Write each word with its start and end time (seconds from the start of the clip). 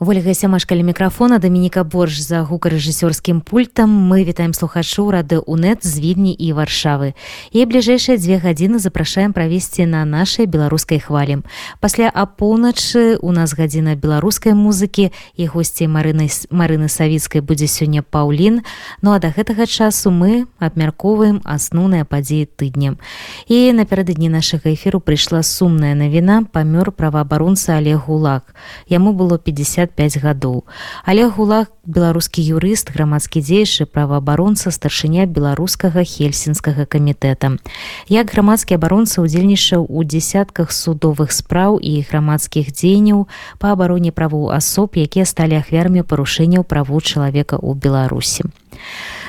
ольга 0.00 0.34
сямашкалі 0.34 0.82
мікрафона 0.82 1.38
дамініка 1.38 1.80
борж 1.84 2.20
за 2.20 2.44
гукарэжысёрскім 2.44 3.40
пультам. 3.40 3.88
Мы 3.88 4.24
вітаем 4.24 4.52
слухачу 4.52 5.10
рады 5.10 5.38
унет 5.38 5.86
з 5.86 6.00
відні 6.00 6.36
і 6.36 6.52
варшавы. 6.52 7.14
І 7.48 7.64
бліжэйшыя 7.64 8.20
дзве 8.20 8.36
гадзіны 8.36 8.76
запрашаем 8.78 9.32
правесці 9.32 9.86
на 9.86 10.04
нашай 10.04 10.44
беларускай 10.44 11.00
хвалі. 11.00 11.40
Пасля 11.80 12.12
апоўначы 12.12 13.16
у 13.24 13.32
нас 13.32 13.56
гадзіна 13.56 13.96
беларускай 13.96 14.52
музыкі. 14.52 15.16
І 15.36 15.46
госці 15.48 15.88
марыны 15.88 16.28
марыны 16.52 16.92
савіцкай 16.92 17.40
будзе 17.40 17.64
сёння 17.64 18.04
паўлін. 18.04 18.60
Ну 19.00 19.16
а 19.16 19.18
да 19.18 19.32
гэтага 19.32 19.64
часу 19.64 20.12
мы 20.12 20.44
абмяркоўваем 20.60 21.40
асноўныя 21.40 22.04
падзеі 22.04 22.44
тыднем 22.44 23.00
і 23.48 23.72
напярэдадні 23.72 24.28
нашага 24.28 24.76
эфіру 24.76 25.00
прыйшла 25.00 25.40
сумная 25.40 25.96
навіна. 25.96 26.44
Памёр 26.52 26.92
праваабаронца 26.92 27.80
олег 27.80 28.04
гулак. 28.04 28.52
Яму 28.92 29.16
было 29.16 29.38
50 29.38 29.85
65 29.86 30.22
гадоў. 30.22 30.64
Але 31.04 31.28
гулах 31.28 31.66
беларускі 31.86 32.42
юрыст, 32.42 32.90
грамадскі 32.90 33.40
дзейшы 33.40 33.86
праваабаронца 33.86 34.70
старшыня 34.70 35.26
беларускага 35.26 36.02
хельсінскага 36.02 36.86
камітэта. 36.86 37.56
Як 38.08 38.32
грамадскі 38.32 38.74
абаронца 38.74 39.22
удзельнічаў 39.22 39.86
у 39.88 40.04
дзясятках 40.04 40.72
судовых 40.72 41.32
спраў 41.32 41.78
і 41.78 42.02
грамадскіх 42.10 42.72
дзеянняў 42.72 43.28
па 43.58 43.72
абароне 43.72 44.10
правоў 44.12 44.50
асоб, 44.50 44.96
якія 44.96 45.24
сталі 45.24 45.62
ахвярамі 45.62 46.02
парушэнняў 46.02 46.64
правоў 46.64 47.00
чалавека 47.00 47.56
ў 47.56 47.74
Беларусі. 47.78 48.50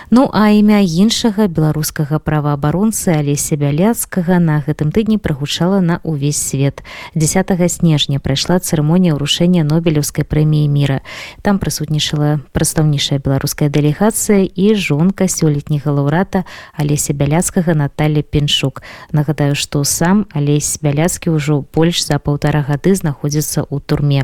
Ну 0.10 0.30
а 0.32 0.48
імя 0.56 0.80
іншага 0.80 1.52
беларускага 1.52 2.16
праваабаронцы 2.24 3.12
алеся 3.12 3.60
бяляцкага 3.60 4.40
на 4.40 4.64
гэтым 4.64 4.88
тыдні 4.96 5.20
прагучала 5.20 5.84
на 5.84 6.00
ўвесь 6.08 6.40
свет. 6.40 6.80
10 7.12 7.52
снежня 7.68 8.24
прайшла 8.24 8.56
цырымонія 8.64 9.20
ўрушэння 9.20 9.68
нобелеўскай 9.68 10.24
прэміі 10.24 10.72
міра. 10.72 11.04
Там 11.44 11.60
прысутнічала 11.60 12.40
прадстаўнейшая 12.56 13.20
беларуская 13.20 13.68
дэлегацыя 13.68 14.48
і 14.48 14.80
жонка 14.80 15.28
сёлетняга 15.28 15.92
лаўрата 15.92 16.48
алеся 16.72 17.12
бяляцкага 17.12 17.76
Наталля 17.76 18.24
пеншук 18.24 18.88
нагадаю 19.12 19.60
што 19.60 19.84
сам 19.84 20.24
алесь 20.32 20.80
бяляцкі 20.80 21.36
ўжо 21.36 21.68
больш 21.76 22.08
за 22.08 22.16
паўтара 22.16 22.64
гады 22.64 22.96
знаходзіцца 22.96 23.68
ў 23.68 23.76
турме 23.84 24.24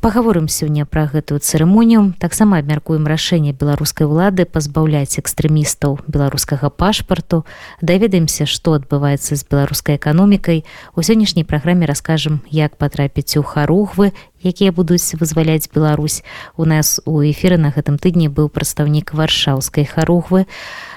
а 0.00 0.02
паговорым 0.02 0.48
сёння 0.48 0.86
пра 0.86 1.06
гэтую 1.12 1.40
цырымонію. 1.40 2.14
Таксама 2.18 2.58
абмяркуем 2.58 3.06
рашэнне 3.06 3.52
беларускай 3.52 4.06
улады 4.08 4.48
пазбаўляць 4.48 5.20
экстрэмістаў 5.20 6.00
беларускага 6.08 6.70
пашпарту. 6.70 7.44
Даведаемся 7.82 8.46
што 8.46 8.80
адбываецца 8.80 9.36
з 9.36 9.44
беларускай 9.44 10.00
эканомікай. 10.00 10.64
У 10.96 11.04
сённяшняй 11.04 11.44
праграме 11.44 11.84
раскажам 11.84 12.40
як 12.48 12.80
патрапіць 12.80 13.36
у 13.36 13.42
харугвы 13.42 14.12
якія 14.42 14.72
будуць 14.72 15.12
вызваляць 15.20 15.68
Беларусь. 15.68 16.24
У 16.56 16.64
нас 16.64 17.00
у 17.04 17.20
эфіры 17.20 17.60
на 17.60 17.68
гэтым 17.68 18.00
тыдні 18.00 18.32
быў 18.32 18.48
прадстаўнік 18.48 19.12
варшаўскай 19.12 19.84
харугвы. 19.84 20.46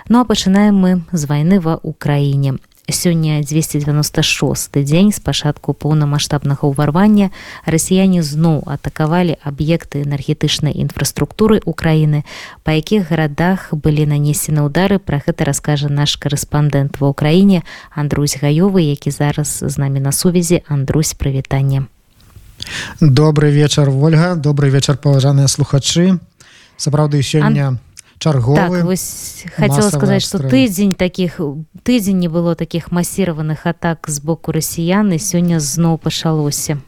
Ну 0.07 0.21
а 0.21 0.25
пачынаем 0.25 0.79
мы 0.79 0.91
з 1.11 1.27
вайны 1.27 1.59
ва 1.59 1.75
ўкраіне 1.83 2.55
сёння 2.89 3.41
296 3.41 4.83
дзень 4.83 5.11
з 5.11 5.19
пачатку 5.19 5.73
поўнамасштабнага 5.73 6.67
ўварвання 6.67 7.31
расіяне 7.65 8.23
зноў 8.23 8.67
атакавалі 8.67 9.39
аб'екты 9.43 10.03
энергетычнай 10.03 10.75
інфраструктуры 10.75 11.63
Украіны 11.63 12.27
па 12.63 12.75
якіх 12.75 13.07
гарадах 13.09 13.71
былі 13.71 14.03
нанесены 14.05 14.67
ўдары 14.67 14.99
пра 14.99 15.23
гэта 15.23 15.47
раскажа 15.47 15.87
наш 15.87 16.19
корэспандэнт 16.19 16.99
ва 16.99 17.15
ўкраіне 17.15 17.63
Андрусь 17.95 18.35
гаёвы 18.35 18.83
які 18.83 19.11
зараз 19.11 19.63
з 19.63 19.77
намі 19.77 19.99
на 19.99 20.11
сувязі. 20.11 20.63
Андрусь 20.67 21.15
прывітанне 21.15 21.87
добрый 22.99 23.51
вечар 23.51 23.89
ольга. 23.89 24.35
Добрый 24.35 24.69
вечар 24.69 24.97
паважаныя 24.97 25.47
слухачы. 25.47 26.19
Сапраўды 26.77 27.21
сёння 27.21 27.67
Ан 27.67 27.79
чарговы 28.23 28.55
так, 28.55 28.83
вось 28.83 29.43
хотела 29.55 29.89
сказать 29.89 30.23
что 30.23 30.39
тыдзень 30.39 30.95
таких 30.95 31.39
тыдзень 31.83 32.19
не 32.19 32.29
было 32.29 32.55
таких 32.55 32.91
масіраваных 32.91 33.67
атак 33.67 34.07
з 34.07 34.19
боку 34.23 34.55
расіян 34.55 35.11
і 35.11 35.19
сёння 35.19 35.59
зноў 35.59 35.99
пачалося 35.99 36.79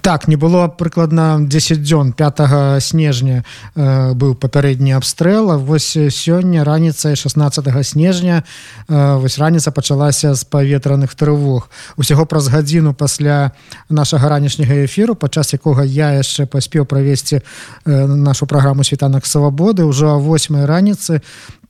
так 0.00 0.28
не 0.28 0.36
было 0.36 0.68
прыкладна 0.68 1.38
10 1.40 1.82
дзён. 1.82 2.12
5 2.12 2.82
снежня 2.82 3.44
э, 3.74 4.12
быў 4.14 4.34
папярэдні 4.34 4.92
абстрэл 4.92 5.58
вось 5.58 5.96
сёння 6.10 6.64
раніцай 6.64 7.16
16 7.16 7.86
снежня 7.86 8.44
э, 8.88 9.16
вось 9.18 9.38
раніца 9.38 9.70
пачалася 9.70 10.34
з 10.34 10.44
паветраных 10.44 11.14
трывог. 11.14 11.70
Усяго 11.96 12.26
праз 12.26 12.48
гадзіну 12.48 12.94
пасля 12.94 13.52
нашага 13.88 14.28
ранішняга 14.28 14.84
эфіру 14.84 15.14
падчас 15.14 15.52
якога 15.52 15.84
я 15.84 16.12
яшчэ 16.20 16.46
паспеў 16.46 16.84
правесці 16.84 17.40
э, 17.40 18.06
нашу 18.06 18.46
праграму 18.46 18.84
світанак 18.84 19.26
свабоды 19.26 19.84
ўжо 19.84 20.18
8 20.18 20.64
раніцы 20.64 21.20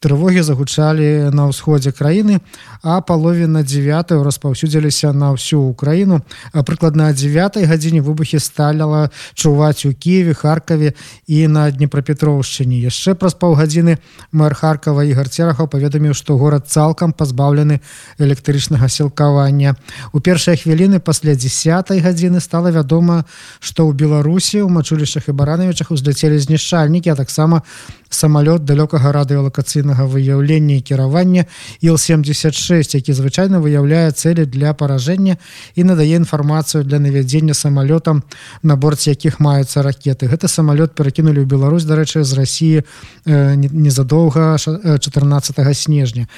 трывогі 0.04 0.44
загучалі 0.44 1.32
на 1.32 1.48
ўсходзе 1.48 1.88
краіны 1.96 2.44
а 2.84 3.00
палове 3.00 3.48
на 3.48 3.64
9 3.64 4.12
распаўсюдзіліся 4.20 5.16
на 5.16 5.32
ўсю 5.32 5.64
украіну 5.64 6.20
прыкладна 6.52 7.08
9 7.16 7.64
гадзіне 7.64 8.04
выбухі 8.04 8.36
сталяла 8.36 9.08
чуваць 9.32 9.88
у 9.88 9.96
киеве 9.96 10.36
харкаве 10.36 10.92
і 11.24 11.48
на 11.48 11.72
днепрапетроўшчыне 11.72 12.84
яшчэ 12.84 13.16
праз 13.16 13.32
паўгадзіны 13.40 13.96
мэр 14.36 14.52
харкава 14.52 15.08
і 15.08 15.16
гарцерахаў 15.16 15.72
паведаміў 15.72 16.12
што 16.12 16.36
горад 16.36 16.68
цалкам 16.68 17.16
пазбаўлены 17.16 17.80
электрычнага 18.20 18.88
сілкавання. 18.92 19.74
У 20.12 20.20
першыя 20.20 20.60
хвіліны 20.60 21.00
пасля 21.00 21.32
10 21.32 21.96
гадзіны 22.04 22.44
стала 22.44 22.68
вядома 22.68 23.24
што 23.60 23.88
ў 23.88 23.96
беларусі 23.96 24.60
у 24.60 24.68
мачулішчах 24.68 25.32
і 25.32 25.32
баранавічах 25.32 25.90
узляцелі 25.96 26.36
знішчальнікі 26.36 27.08
а 27.10 27.16
таксама 27.16 27.64
самалёт 28.14 28.64
далёкага 28.64 29.12
радыёлакацыйнага 29.12 30.06
выяўлення 30.06 30.78
і 30.78 30.80
кіравання 30.80 31.44
ил-76 31.82 32.94
які 32.94 33.12
звычайна 33.12 33.58
выяўляе 33.58 34.10
цэлі 34.14 34.46
для 34.46 34.72
паражэння 34.74 35.36
і 35.74 35.84
надае 35.84 36.16
інфармацыю 36.16 36.84
для 36.84 36.98
навядзення 36.98 37.54
самалётам 37.54 38.22
на 38.62 38.76
борце 38.76 39.10
якіх 39.10 39.40
маюцца 39.40 39.82
ракеты. 39.82 40.30
Гэты 40.30 40.48
самалёт 40.48 40.94
перакінулі 40.94 41.42
ў 41.42 41.46
Беларусь 41.46 41.84
дарэчы 41.84 42.24
з 42.24 42.32
Росіі 42.32 42.82
э, 43.26 43.54
незадоўга 43.56 44.56
14 44.56 45.76
снежня. 45.76 46.28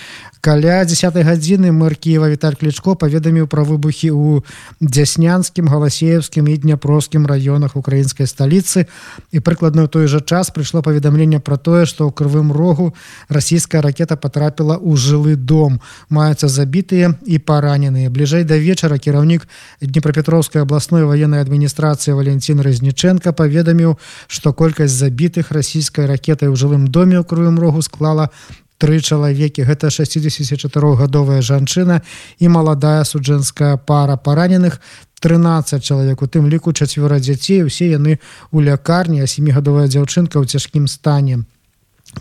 Каля 0.41 0.85
10 0.85 1.15
гадзіны 1.27 1.73
мэр 1.73 1.97
Киева 1.97 2.31
Віталь 2.31 2.55
клічко 2.55 2.95
паведаміў 2.95 3.51
пра 3.51 3.67
выбухі 3.67 4.15
ў 4.15 4.47
дзяснянскім 4.79 5.67
галасеевскім 5.67 6.47
і 6.47 6.57
дняпроскім 6.57 7.27
раёнах 7.27 7.75
украінскай 7.75 8.31
сталіцы. 8.31 8.87
І 9.35 9.43
прыкладна 9.43 9.85
ў 9.85 9.89
той 9.91 10.07
жа 10.07 10.23
час 10.23 10.55
прыйшло 10.55 10.87
паведамленне 10.87 11.43
пра 11.43 11.59
тое 11.67 11.83
што 11.91 12.07
ў 12.07 12.15
крывым 12.15 12.53
рогу 12.55 12.93
расійская 13.27 13.83
ракета 13.83 14.15
потрапіла 14.15 14.79
ў 14.79 14.95
жылы 14.95 15.35
дом. 15.35 15.81
Маюцца 16.09 16.47
забітыя 16.47 17.15
і 17.27 17.41
параненыя. 17.43 18.11
Бліжэй 18.15 18.47
да 18.47 18.55
вечара 18.55 18.99
кіраўнік 19.03 19.49
днепрапетровскай 19.83 20.63
абласной 20.63 21.03
военной 21.11 21.43
адміністрацыі 21.43 22.15
валенцін 22.15 22.63
разніченко 22.63 23.35
паведаміў 23.35 23.99
што 24.31 24.55
колькасць 24.55 24.95
забітых 24.95 25.51
расійскай 25.51 26.07
ракетай 26.07 26.53
у 26.53 26.55
жылым 26.55 26.87
доме 26.87 27.19
ў 27.19 27.27
крывым 27.27 27.59
рогу 27.59 27.83
склала 27.83 28.31
тры 28.79 29.01
чалавекі. 29.01 29.65
Гэта 29.65 29.89
64гадовая 29.89 31.41
жанчына 31.41 32.03
і 32.39 32.47
маладая 32.49 33.05
суджэнская 33.05 33.77
пара. 33.77 34.17
Параненых 34.17 34.81
13 35.21 35.83
чалавек 35.83 36.23
у 36.23 36.27
тым 36.27 36.49
ліку 36.49 36.73
чацвёра 36.73 37.19
дзяцей. 37.19 37.65
Усе 37.65 37.91
яны 37.91 38.21
у 38.53 38.61
лякарні 38.61 39.25
а 39.25 39.27
семігадовая 39.27 39.89
дзяўчынка 39.89 40.39
ў 40.39 40.45
цяжкім 40.47 40.89
стане 40.89 41.45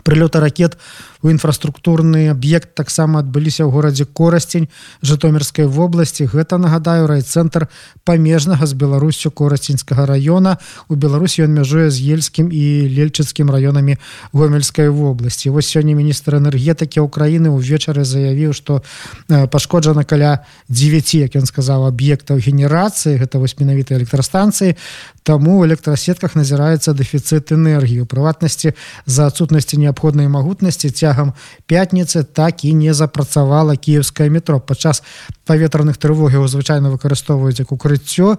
прылёта 0.04 0.40
ракет 0.40 0.78
у 1.26 1.30
інфраструктурны 1.30 2.30
аб'ект 2.30 2.76
таксама 2.76 3.20
адбыліся 3.26 3.66
ў 3.66 3.74
горадзе 3.74 4.06
корасцень 4.06 4.70
жытомірскай 5.02 5.66
вобласці. 5.66 6.30
Гэта 6.30 6.62
нагадаю 6.62 7.08
райцэнтр 7.10 7.66
памежнага 8.06 8.66
з 8.70 8.74
беларусю 8.78 9.32
корасцінскага 9.32 10.06
района. 10.06 10.62
У 10.86 10.94
беларусі 10.94 11.50
ён 11.50 11.58
мяжуе 11.58 11.90
з 11.90 11.98
ельскім 12.14 12.54
і 12.54 12.92
лельчыцкім 12.94 13.50
раёнамі 13.50 13.98
гомельскай 14.38 14.90
вобласці. 14.94 15.50
Вось 15.50 15.66
сёння 15.66 15.98
міністр 15.98 16.38
энергетыкі 16.38 17.02
Украіны 17.02 17.50
ўвечары 17.50 18.06
заявіў 18.06 18.54
што 18.54 18.86
пашкоджана 19.26 20.06
каля 20.06 20.46
9 20.70 21.26
як 21.26 21.34
ён 21.42 21.50
сказаў 21.50 21.90
аб'ектаў 21.90 22.38
генерацыі. 22.38 23.18
Гэта 23.18 23.42
вось 23.42 23.58
менавіта 23.58 23.98
электрастанцыі. 23.98 24.78
Таму 25.26 25.58
у 25.58 25.66
электрасетках 25.66 26.38
назіраецца 26.38 26.94
дэфіцыт 26.94 27.50
энергію 27.50 28.06
прыватнасці 28.06 28.78
за 29.10 29.26
адсутнасці 29.26 29.82
неабходнай 29.86 30.28
магутнасці 30.28 30.92
цяг 30.92 31.06
цягам 31.06 31.34
пятніцы 31.68 32.24
так 32.24 32.66
і 32.66 32.74
не 32.74 32.94
запрацавала 32.94 33.76
кіевскае 33.76 34.30
метро. 34.30 34.60
Падчас 34.60 35.04
паветраных 35.46 35.98
трывогаў 35.98 36.48
звычайна 36.48 36.90
выкарыстоўваюць 36.90 37.62
як 37.62 37.72
укрыццё 37.72 38.38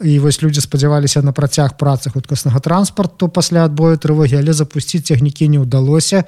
і 0.00 0.18
вось 0.18 0.42
людзі 0.42 0.60
спадзяваліся 0.60 1.22
на 1.22 1.32
працяг 1.32 1.74
працы 1.74 2.10
хуткаснага 2.10 2.60
транспарту 2.60 3.28
пасля 3.28 3.64
адбою 3.64 3.98
трывогі 3.98 4.38
але 4.38 4.52
запусціць 4.54 5.10
цягнікі 5.10 5.48
не 5.48 5.58
ўдалося 5.58 6.24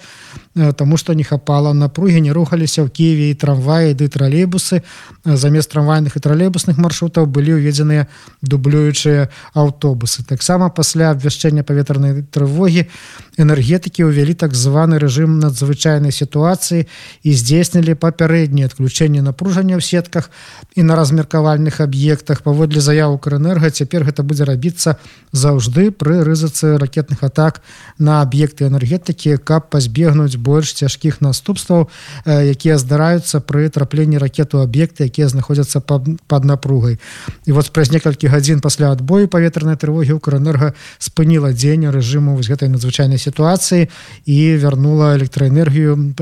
Таму 0.77 0.97
што 0.97 1.15
не 1.15 1.23
хапала 1.23 1.71
напругі 1.71 2.21
не 2.21 2.33
рухаліся 2.35 2.83
ў 2.83 2.91
Киеве 2.91 3.31
і 3.31 3.39
трамваі 3.39 3.95
ды 3.95 4.11
тралейбусы. 4.11 4.83
Замест 5.23 5.71
трамвайных 5.71 6.19
і 6.19 6.23
тралейбусных 6.27 6.75
маршрутаў 6.75 7.31
былі 7.31 7.55
ўведзеныя 7.55 8.11
дублюючыя 8.43 9.31
аўтобусы. 9.55 10.27
Таксама 10.27 10.67
пасля 10.75 11.15
абвяшчэння 11.15 11.63
паветранай 11.63 12.27
трывогі 12.27 12.91
энергетыкі 13.39 14.11
ўвялі 14.11 14.35
так 14.35 14.59
званы 14.59 14.99
рэжым 14.99 15.39
надзвычайнай 15.39 16.11
сітуацыі 16.11 16.91
і 17.23 17.31
здзейснілі 17.31 17.95
папярэдніе 17.95 18.67
адключэнне 18.67 19.23
напружання 19.23 19.79
ў 19.79 19.87
сетках 19.87 20.35
і 20.75 20.83
на 20.83 20.99
размеркавальных 20.99 21.79
аб'ектах. 21.79 22.43
Паводле 22.43 22.83
заяву 22.83 23.23
крэнерга 23.61 23.71
цяпер 23.71 24.05
гэта 24.05 24.23
будзе 24.23 24.45
рабіцца 24.45 24.97
заўжды 25.33 25.91
пры 25.91 26.25
рызыцы 26.25 26.79
ракетных 26.79 27.23
атак 27.23 27.61
на 27.99 28.23
аб'екты 28.23 28.67
энергетыкі 28.67 29.37
каб 29.37 29.69
пазбегнуць 29.71 30.37
больш 30.37 30.73
цяжкіх 30.73 31.21
наступстваў 31.21 31.89
якія 32.27 32.79
здараюцца 32.79 33.41
пры 33.41 33.69
трапленні 33.69 34.19
ракету 34.19 34.61
аб'екты 34.61 35.05
якія 35.05 35.29
знаходзяцца 35.29 35.81
под 35.81 36.45
напругай. 36.45 36.99
І 37.47 37.53
вот 37.53 37.71
праз 37.73 37.93
некалькі 37.93 38.29
гадзін 38.29 38.61
пасля 38.61 38.93
адбою 38.93 39.29
паветранай 39.29 39.77
трывогі 39.77 40.17
укрэнерга 40.17 40.75
спыніла 40.99 41.53
дзень 41.53 41.91
рэжыму 41.91 42.37
вось 42.37 42.49
гэтай 42.49 42.69
надзвычайнай 42.69 43.19
сітуацыі 43.19 43.89
і 44.27 44.39
вярнула 44.57 45.17
электраэнергію 45.21 46.17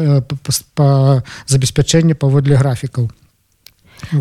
па 0.74 1.22
забеспячэнне 1.46 2.14
паводле 2.14 2.56
графікаў 2.56 3.10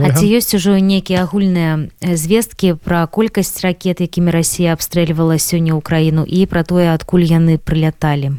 А 0.01 0.09
ці 0.11 0.25
ёсць 0.25 0.57
ужо 0.57 0.77
нейкія 0.81 1.23
агульныя 1.23 1.89
звесткі 2.01 2.73
пра 2.81 3.05
колькасць 3.07 3.61
ракет 3.61 4.01
якімі 4.01 4.33
Росія 4.33 4.73
абстрэльвала 4.73 5.37
сёння 5.37 5.77
ўкраіну 5.77 6.25
і 6.25 6.43
пра 6.49 6.65
тое 6.67 6.89
адкуль 6.91 7.23
яны 7.23 7.61
прыляталі 7.61 8.35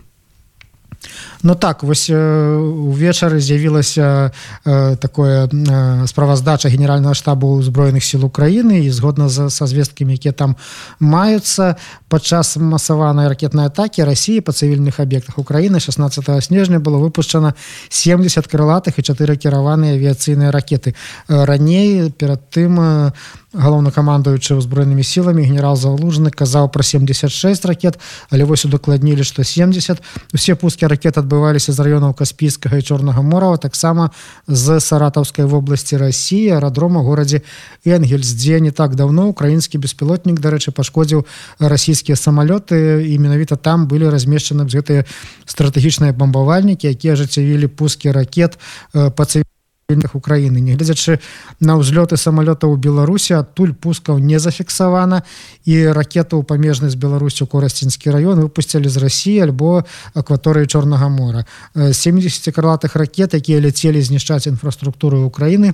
Ну 1.42 1.54
так 1.54 1.82
вось 1.82 2.10
увечары 2.10 3.40
з'явілася 3.40 4.32
э, 4.64 4.96
такое 4.96 5.46
э, 5.46 6.06
справаздача 6.06 6.68
генерального 6.68 7.14
штабу 7.14 7.54
узброеных 7.58 8.04
сил 8.04 8.24
Украіны 8.24 8.84
і 8.84 8.90
згодна 8.90 9.28
з, 9.28 9.50
са 9.50 9.66
звесткамі 9.66 10.18
якія 10.18 10.32
там 10.32 10.56
маюцца 10.98 11.76
падчас 12.08 12.56
масаванай 12.56 13.28
ракетнай 13.28 13.66
атакі 13.66 14.04
Росіі 14.04 14.40
па 14.40 14.52
цывільных 14.52 14.98
аб'ектах 14.98 15.38
Украіны 15.38 15.80
16 15.80 16.44
снежня 16.44 16.80
было 16.80 16.98
выпушчана 16.98 17.54
70 17.88 18.46
крылатых 18.50 18.98
і 18.98 19.06
чатыры 19.06 19.36
кіраваныя 19.36 19.94
авіяцыйныя 19.94 20.50
ракеты. 20.50 20.94
Раней 21.28 22.10
перад 22.10 22.50
тым 22.50 23.12
галоўнакамандуючы 23.56 24.60
ўзброенымі 24.60 25.00
сіламі 25.00 25.40
генерал 25.40 25.72
залужны 25.76 26.28
казаў 26.28 26.68
пра 26.68 26.84
76 26.84 27.64
ракет 27.64 27.96
але 28.28 28.44
вось 28.44 28.68
удакладнілі 28.68 29.24
што 29.24 29.40
70 29.40 30.02
усе 30.36 30.54
пускі 30.54 30.86
ракет 30.86 31.16
адбываліся 31.28 31.76
з 31.76 31.84
раёнаў 31.84 32.16
каспійскага 32.16 32.80
і 32.80 32.82
чорнага 32.82 33.20
морава 33.20 33.60
таксама 33.60 34.10
з 34.48 34.80
саратаўскай 34.80 35.44
вобласці 35.44 36.00
Росіі 36.00 36.56
арадрома 36.56 37.04
горадзе 37.04 37.44
энгельс 37.84 38.32
дзе 38.32 38.64
не 38.64 38.72
так 38.72 38.96
давно 38.96 39.28
украінскі 39.28 39.76
беспілотнік 39.76 40.40
дарэчы 40.40 40.72
пашкодзіў 40.72 41.28
расійскія 41.60 42.16
самалёты 42.16 43.04
і 43.04 43.12
менавіта 43.20 43.60
там 43.60 43.84
былі 43.84 44.08
размешчаны 44.08 44.64
гэтыя 44.64 45.04
стратэгічныя 45.44 46.16
бамбавальнікі 46.16 46.88
якія 46.88 47.12
ажыццявілі 47.12 47.68
пускі 47.68 48.16
ракет 48.16 48.56
па 48.96 49.22
цыві 49.28 49.44
Украіны. 49.88 50.60
Нягледзячы 50.60 51.16
на 51.64 51.80
ўзлёты 51.80 52.20
самалётаў 52.20 52.68
у 52.68 52.76
беларусі 52.76 53.40
адтуль 53.40 53.72
пускаў 53.72 54.20
не 54.20 54.36
зафіксавана 54.36 55.24
і 55.64 55.96
ракету 55.96 56.36
ў 56.36 56.44
памежнай 56.44 56.92
з 56.92 57.00
беларусю 57.00 57.48
корасцінскі 57.48 58.12
раён 58.12 58.36
выпусцілі 58.36 58.84
з 58.84 59.00
рассіі 59.00 59.48
альбо 59.48 59.88
акваторыі 60.12 60.68
чорнага 60.68 61.08
мора. 61.08 61.48
70 61.72 62.52
крылатых 62.52 63.00
ракет 63.00 63.32
якія 63.32 63.64
ляцелі 63.64 63.96
знішчаць 64.04 64.44
інфраструктуры 64.44 65.24
Украіны 65.24 65.72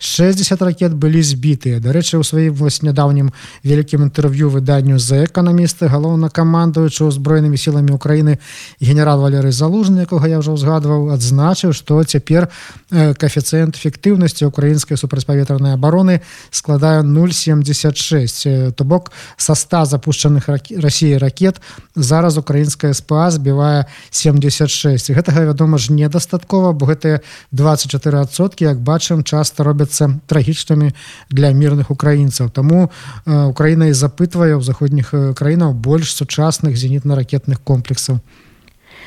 60 0.00 0.56
ракет 0.64 0.96
былі 0.96 1.20
збітыя. 1.20 1.84
Дарэчы 1.84 2.16
у 2.16 2.24
сваім 2.24 2.56
вось 2.56 2.80
нядаўнім 2.80 3.28
вялікім 3.60 4.08
інтэрв'ю 4.08 4.48
выданню 4.48 4.96
за 4.96 5.28
эканамісты 5.28 5.84
галоўнакамандуючы 5.84 7.12
ўзброенымі 7.12 7.60
сіламі 7.60 7.92
Украіны 7.92 8.40
генерал 8.80 9.20
валерый 9.20 9.52
залужны 9.52 10.08
якога 10.08 10.32
я 10.32 10.40
ўжо 10.40 10.56
ўзгадваў 10.56 11.12
адзначыў 11.12 11.76
што 11.76 12.00
цяпер 12.08 12.48
кафецыйна 12.88 13.49
коэфіцыент 13.50 13.74
эфектыўнасці 13.76 14.46
украінскай 14.46 14.96
супрацьпаветранай 14.96 15.74
абароны 15.74 16.20
складае 16.50 17.02
076 17.02 18.74
то 18.76 18.84
бок 18.84 19.10
са 19.36 19.54
100 19.54 19.84
запущенных 19.84 20.48
Росіі 20.48 21.18
ракет 21.18 21.60
зараз 21.94 22.38
украінская 22.38 22.94
СПА 22.94 23.30
збівае 23.30 23.86
76 24.10 25.10
гэтага 25.10 25.50
вядома 25.50 25.78
ж 25.78 25.92
недастаткова 25.92 26.72
бо 26.72 26.86
гэтыя 26.86 27.20
24сотки 27.52 28.62
як 28.62 28.78
бачым 28.78 29.24
часто 29.24 29.64
робяцца 29.64 30.20
трагічнымі 30.26 30.94
для 31.30 31.50
мірных 31.50 31.90
украінцаў 31.90 32.50
Таму 32.50 32.90
Украіна 33.26 33.90
і 33.90 33.94
запытвае 33.94 34.54
ў 34.54 34.62
заходніх 34.62 35.10
краінаў 35.34 35.74
больш 35.74 36.14
сучасных 36.14 36.76
зенітна-ракетных 36.76 37.58
комплексаў. 37.64 38.20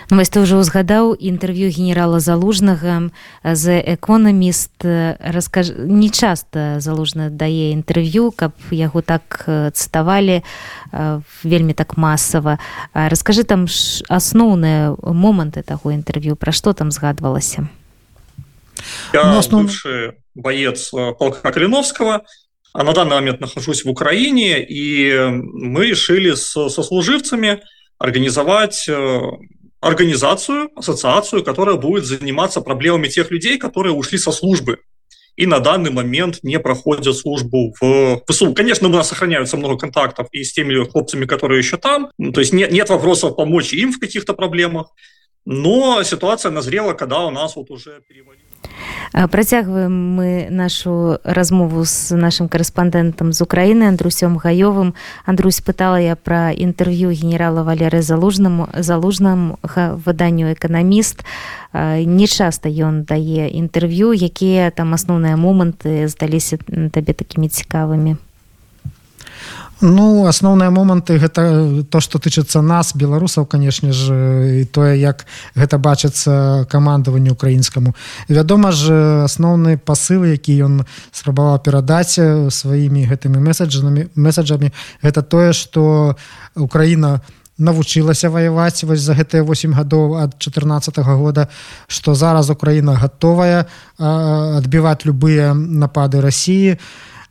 Ну, 0.09 0.17
вось 0.17 0.29
ты 0.29 0.43
ўжо 0.43 0.59
ўзгадаў 0.59 1.15
інтэрв'ю 1.15 1.71
генерала 1.71 2.19
залужнага 2.19 3.09
з 3.43 3.63
эконаміст 3.95 4.83
раскаж... 4.83 5.71
не 5.75 6.09
часта 6.09 6.79
залужна 6.79 7.29
дае 7.29 7.71
інтэрв'ю 7.71 8.31
каб 8.35 8.51
яго 8.71 9.01
так 9.01 9.47
цытавалі 9.47 10.43
вельмі 11.43 11.73
так 11.73 11.97
масава. 11.97 12.59
Расскажы 12.93 13.43
там 13.43 13.67
асноўныя 14.09 14.95
моманты 14.99 15.63
таго 15.63 15.95
інтэрв'ю 15.95 16.35
пра 16.35 16.51
што 16.51 16.73
там 16.73 16.91
згадвалася? 16.91 17.67
Ну, 19.13 19.37
основ... 19.37 19.71
боец 20.35 20.91
полка 21.19 21.51
каліновского 21.51 22.25
а 22.73 22.83
на 22.83 22.93
данный 22.93 23.15
момент 23.15 23.39
нахожусь 23.39 23.85
в 23.85 23.89
украине 23.89 24.63
и 24.63 25.13
мы 25.29 25.89
решили 25.89 26.33
с 26.33 26.69
сослуживцами 26.69 27.61
организовать 27.99 28.89
организацию, 29.83 30.69
ассоциацию, 30.75 31.43
которая 31.43 31.75
будет 31.75 32.05
заниматься 32.05 32.61
проблемами 32.61 33.07
тех 33.07 33.31
людей, 33.31 33.57
которые 33.57 33.93
ушли 33.93 34.17
со 34.17 34.31
службы 34.31 34.79
и 35.35 35.45
на 35.45 35.59
данный 35.59 35.89
момент 35.89 36.39
не 36.43 36.59
проходят 36.59 37.15
службу 37.15 37.73
в 37.79 38.21
ПСУ. 38.27 38.53
Конечно, 38.53 38.87
у 38.87 38.91
нас 38.91 39.09
сохраняются 39.09 39.57
много 39.57 39.77
контактов 39.77 40.27
и 40.31 40.43
с 40.43 40.53
теми 40.53 40.87
хлопцами, 40.87 41.25
которые 41.25 41.57
еще 41.57 41.77
там. 41.77 42.11
То 42.33 42.39
есть 42.39 42.53
нет, 42.53 42.71
нет 42.71 42.89
вопросов 42.89 43.35
помочь 43.35 43.73
им 43.73 43.91
в 43.91 43.99
каких-то 43.99 44.33
проблемах. 44.33 44.87
Но 45.45 46.03
ситуация 46.03 46.51
назрела, 46.51 46.93
когда 46.93 47.25
у 47.25 47.31
нас 47.31 47.55
вот 47.55 47.69
уже 47.71 48.01
перевалили. 48.07 48.52
Працягваем 49.13 49.93
мы 50.15 50.47
нашу 50.49 51.19
размову 51.23 51.85
з 51.85 52.17
нашим 52.17 52.49
корэспандэнтам 52.49 53.33
з 53.33 53.41
Украіны 53.41 53.87
Андрусём 53.93 54.41
гаёвым. 54.41 54.93
Андрусь 55.25 55.61
пытала 55.61 56.01
я 56.01 56.15
пра 56.15 56.49
інтэрв'ю 56.51 57.13
генерала 57.13 57.61
валеры 57.63 58.01
залужнаму 58.01 58.69
залужнам 58.73 59.57
выданню 60.05 60.53
эканаміст 60.53 61.25
не 61.73 62.27
часта 62.27 62.69
ён 62.69 63.03
дае 63.05 63.53
інтэрв'ю. 63.53 64.13
Якія 64.17 64.71
там 64.71 64.93
асноўныя 64.93 65.37
моманты 65.37 66.07
здаліся 66.07 66.57
табе 66.89 67.13
такімі 67.13 67.49
цікавымі 67.49 68.17
Ну 69.81 70.25
асноўныя 70.29 70.69
моманты 70.69 71.17
гэта 71.17 71.83
то 71.89 71.99
што 71.99 72.19
тычыцца 72.19 72.61
нас 72.61 72.93
беларусаў 72.95 73.45
канешне 73.49 73.91
ж 73.91 74.61
і 74.61 74.65
тое 74.65 74.95
як 74.99 75.25
гэта 75.55 75.77
бачыцца 75.77 76.65
камандаванню 76.69 77.33
украінскаму. 77.33 77.95
Вядома 78.29 78.71
ж 78.71 79.25
асноўны 79.25 79.77
пасыл 79.77 80.23
які 80.29 80.55
ён 80.69 80.73
спрабаваў 81.11 81.59
перадаць 81.65 82.19
сваімі 82.53 83.07
гэтымі 83.09 83.39
месаджамі 83.41 84.07
месаджамі 84.15 84.71
гэта 85.01 85.21
тое 85.21 85.53
што 85.53 86.15
Украіна 86.55 87.21
навучылася 87.57 88.29
ваяваць 88.29 88.83
вось 88.83 89.01
за 89.01 89.13
гэтыя 89.13 89.43
8 89.45 89.73
гадоў 89.73 90.17
ад 90.17 90.37
14 90.37 90.97
-го 90.97 91.17
года 91.17 91.47
што 91.87 92.15
зараз 92.15 92.49
Украіна 92.49 92.93
гатовая 92.93 93.65
адбіваць 93.97 95.05
любыя 95.05 95.53
напады 95.53 96.21
Росіі 96.21 96.77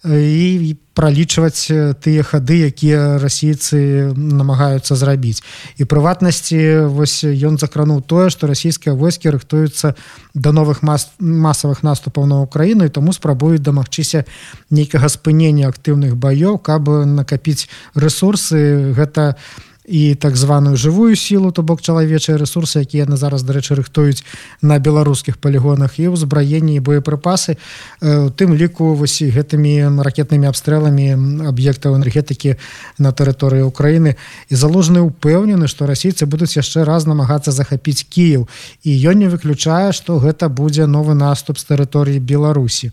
і 0.04 0.76
пралічваць 0.92 1.70
тыя 2.02 2.22
хады 2.26 2.68
якія 2.68 3.16
расійцы 3.22 4.12
намагаюцца 4.12 4.98
зрабіць. 4.98 5.40
І 5.78 5.86
прыватнасці 5.88 6.90
вось 6.90 7.22
ён 7.24 7.56
закрануў 7.56 8.02
тое 8.02 8.28
што 8.28 8.50
расійскія 8.50 8.94
войскі 8.98 9.32
рыхтуюцца 9.32 9.94
да 10.34 10.52
новых 10.52 10.82
мас 10.82 11.14
масавых 11.18 11.82
наступаў 11.86 12.26
на 12.26 12.42
ўкраіну 12.42 12.84
і 12.84 12.92
таму 12.92 13.14
спрабуюць 13.14 13.62
дамагчыся 13.62 14.26
нейкага 14.70 15.08
спынення 15.08 15.70
актыўных 15.70 16.18
баёў 16.18 16.58
каб 16.58 16.90
накапіць 17.06 17.70
ресурсы 17.94 18.92
гэта 18.92 19.38
і 19.84 20.14
так 20.14 20.36
званую 20.36 20.76
жывую 20.76 21.16
сілу 21.16 21.50
то 21.50 21.62
бок 21.62 21.82
чалавечыя 21.82 22.38
ресурсы 22.38 22.86
якія 22.86 23.04
яны 23.04 23.16
зараз 23.16 23.42
дарэчы 23.42 23.74
рыхтуюць 23.74 24.22
на 24.62 24.78
беларускіх 24.78 25.38
палігонах 25.42 25.98
і 25.98 26.14
ўзбраенні 26.14 26.78
боепрыпасы 26.78 27.58
у 28.02 28.30
тым 28.30 28.54
ліку 28.54 28.94
вось 28.94 29.18
гэтымі 29.18 29.98
ракетнымі 30.06 30.46
абстрэламі 30.46 31.08
аб'ектаў 31.50 31.98
энергетыкі 31.98 32.56
на 32.98 33.10
тэрыторыі 33.10 33.66
Украіны. 33.66 34.14
І 34.48 34.54
заложаны 34.54 35.02
ўпэўнены 35.02 35.66
што 35.66 35.86
расійцы 35.90 36.26
будуць 36.26 36.54
яшчэ 36.54 36.84
раз 36.86 37.06
намагацца 37.06 37.50
захапіць 37.50 38.06
Кіев 38.06 38.46
і 38.86 38.90
ён 39.10 39.18
не 39.18 39.28
выключае 39.28 39.90
што 39.92 40.22
гэта 40.22 40.48
будзе 40.48 40.86
новы 40.86 41.14
наступ 41.14 41.58
з 41.58 41.74
тэрыторыі 41.74 42.22
Беларусі 42.22 42.92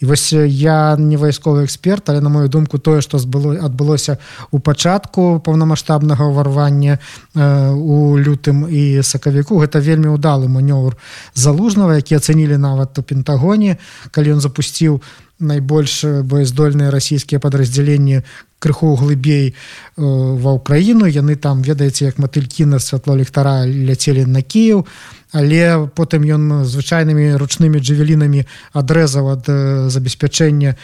і 0.00 0.06
вось 0.06 0.32
я 0.32 0.96
не 0.98 1.16
вайсковы 1.16 1.64
эксперт 1.64 2.08
але 2.08 2.20
на 2.20 2.28
мою 2.28 2.48
думку 2.48 2.78
тое 2.78 3.00
што 3.00 3.18
было 3.18 3.60
адбылося 3.60 4.18
у 4.50 4.58
пачатку 4.58 5.40
паўнамасштабнага 5.44 6.24
ўварвання 6.24 6.98
э, 6.98 7.70
у 7.72 8.16
лютым 8.16 8.66
і 8.68 9.02
сакавіку 9.02 9.60
гэта 9.60 9.80
вельмі 9.80 10.08
удалы 10.08 10.48
манёвр 10.48 10.96
залужнага 11.34 12.00
які 12.00 12.16
ацэнілі 12.16 12.56
нават 12.56 12.98
у 12.98 13.02
пентагоне 13.02 13.76
калі 14.10 14.36
ён 14.36 14.40
запусціў 14.40 15.00
найбольш 15.40 16.04
боездольныя 16.04 16.90
расійскія 16.90 17.40
падраздзяленні 17.40 18.22
крыху 18.60 18.94
глыбей 18.96 19.52
э, 19.52 19.54
ва 19.96 20.56
ўкраіну 20.56 21.08
яны 21.08 21.36
там 21.36 21.62
ведаеце 21.64 22.04
як 22.04 22.20
матылькі 22.20 22.64
на 22.64 22.78
святло 22.78 23.16
ліхтара 23.16 23.64
ляцелі 23.64 24.24
на 24.24 24.42
Кіев 24.42 24.84
але 25.32 25.86
потым 25.94 26.24
ён 26.24 26.64
звычайнымі 26.64 27.36
ручнымі 27.36 27.78
джавелінамі 27.78 28.46
адрэзаў 28.72 29.24
ад 29.30 29.44
забеспячэння 29.90 30.74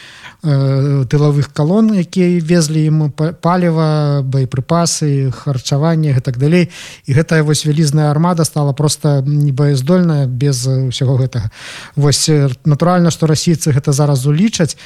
тылавых 0.43 1.51
калон 1.57 1.91
якія 1.97 2.39
везлі 2.45 2.85
ім 2.87 2.99
паліва 3.17 4.23
боепрыпасы 4.23 5.31
харчаванне 5.33 6.15
так 6.21 6.39
далей. 6.39 6.71
І 7.07 7.15
гэтая 7.15 7.43
вось 7.43 7.67
вялізная 7.67 8.11
армада 8.11 8.45
стала 8.45 8.73
просто 8.73 9.23
небаездольная 9.27 10.27
без 10.27 10.67
усяго 10.67 11.17
гэтага. 11.17 11.51
Вось 11.97 12.31
натуральна 12.65 13.11
што 13.11 13.27
расійцы 13.27 13.73
гэта 13.73 13.93
зараз 13.93 14.27
улічаць 14.27 14.77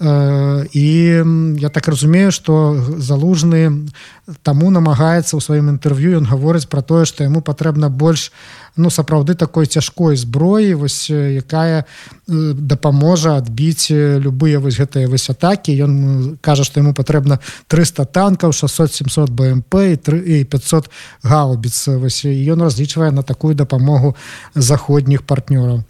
і 0.00 0.86
я 1.56 1.68
так 1.72 1.88
разумею 1.88 2.32
что 2.32 2.76
залужны 2.98 3.88
таму 4.42 4.70
намагаецца 4.74 5.38
ў 5.38 5.40
сваім 5.40 5.70
інтэрв'ю 5.78 6.18
ён 6.18 6.26
гаворыць 6.26 6.66
про 6.66 6.82
тое 6.82 7.06
што 7.06 7.22
яму 7.22 7.42
патрэбна 7.46 7.86
больш 7.86 8.32
ну 8.76 8.90
сапраўды 8.90 9.38
такой 9.38 9.70
цяжкой 9.70 10.18
зброі 10.18 10.74
вось 10.74 11.10
якая 11.10 11.86
дапаможа 12.26 13.36
адбіць 13.38 13.94
любыя 13.94 14.58
вось 14.58 14.82
гэтыя 14.82 15.06
вось 15.06 15.30
атакі. 15.30 15.78
Ён 15.78 15.92
кажа 16.42 16.66
што 16.66 16.82
яму 16.82 16.92
патрэбна 16.92 17.38
300 17.70 18.04
танкаў 18.10 18.52
600 18.52 18.92
700 19.06 19.30
бмп 19.30 19.74
і 19.94 19.96
3 19.96 20.18
і 20.18 20.44
500 20.44 20.90
гаубіц. 21.22 21.88
Вось 22.02 22.26
ён 22.26 22.66
разлічвае 22.66 23.10
на 23.14 23.22
такую 23.22 23.54
дапамогу 23.54 24.16
заходніх 24.54 25.22
партнёраў 25.22 25.86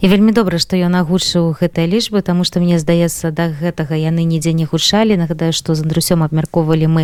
і 0.00 0.08
вельмі 0.08 0.32
добра 0.32 0.58
што 0.58 0.80
ён 0.80 0.96
агучыў 0.96 1.52
гэтыя 1.60 1.84
лічбы 1.84 2.22
тому 2.24 2.44
что 2.44 2.60
мне 2.60 2.80
здаецца 2.80 3.30
да 3.30 3.52
гэтага 3.52 3.94
яны 4.00 4.24
нідзе 4.24 4.52
не 4.52 4.64
гучалі. 4.64 5.16
Нагадаю 5.20 5.52
што 5.52 5.74
з 5.76 5.84
андрусём 5.84 6.24
абмяркоўвалі 6.24 6.88
мы 6.88 7.02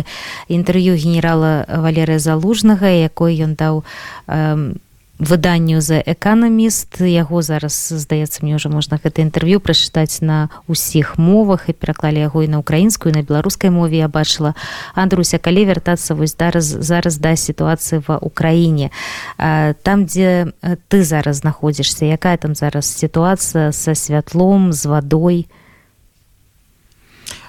інтэрв'ю 0.49 0.97
генерала 0.97 1.65
валерыя 1.69 2.17
залужнага 2.19 2.89
якой 2.89 3.37
ён 3.37 3.53
даў 3.53 3.85
э, 4.27 4.73
выданню 5.19 5.81
за 5.81 5.97
эканаміст 5.99 7.01
яго 7.01 7.41
зараз 7.41 7.73
здаецца 7.73 8.45
мне 8.45 8.55
ўжо 8.55 8.69
можна 8.69 9.01
гэта 9.01 9.25
інтэрв'ю 9.25 9.59
прачытаць 9.59 10.21
на 10.21 10.49
ўсіх 10.69 11.17
мовах. 11.17 11.69
І 11.69 11.73
пераклалі 11.73 12.21
яго 12.21 12.45
і 12.45 12.51
на 12.53 12.61
украінскую 12.61 13.13
на 13.13 13.25
беларускай 13.25 13.73
мове 13.73 13.97
я 14.05 14.07
бачыла. 14.07 14.53
Андруся 14.93 15.41
калі 15.41 15.65
вяртацца 15.65 16.13
вось 16.13 16.37
зараз 16.37 16.65
зараз 16.65 17.17
да 17.17 17.33
сітуацыі 17.33 18.05
ва 18.05 18.21
ўкраіне. 18.21 18.93
Там 19.81 20.05
дзе 20.05 20.53
ты 20.87 21.03
зараз 21.03 21.41
знаходзішся 21.41 22.05
якая 22.05 22.37
там 22.37 22.53
зараз 22.53 22.85
сітуацыя 22.85 23.71
са 23.73 23.95
святлом 23.95 24.73
з 24.73 24.85
вадой 24.85 25.49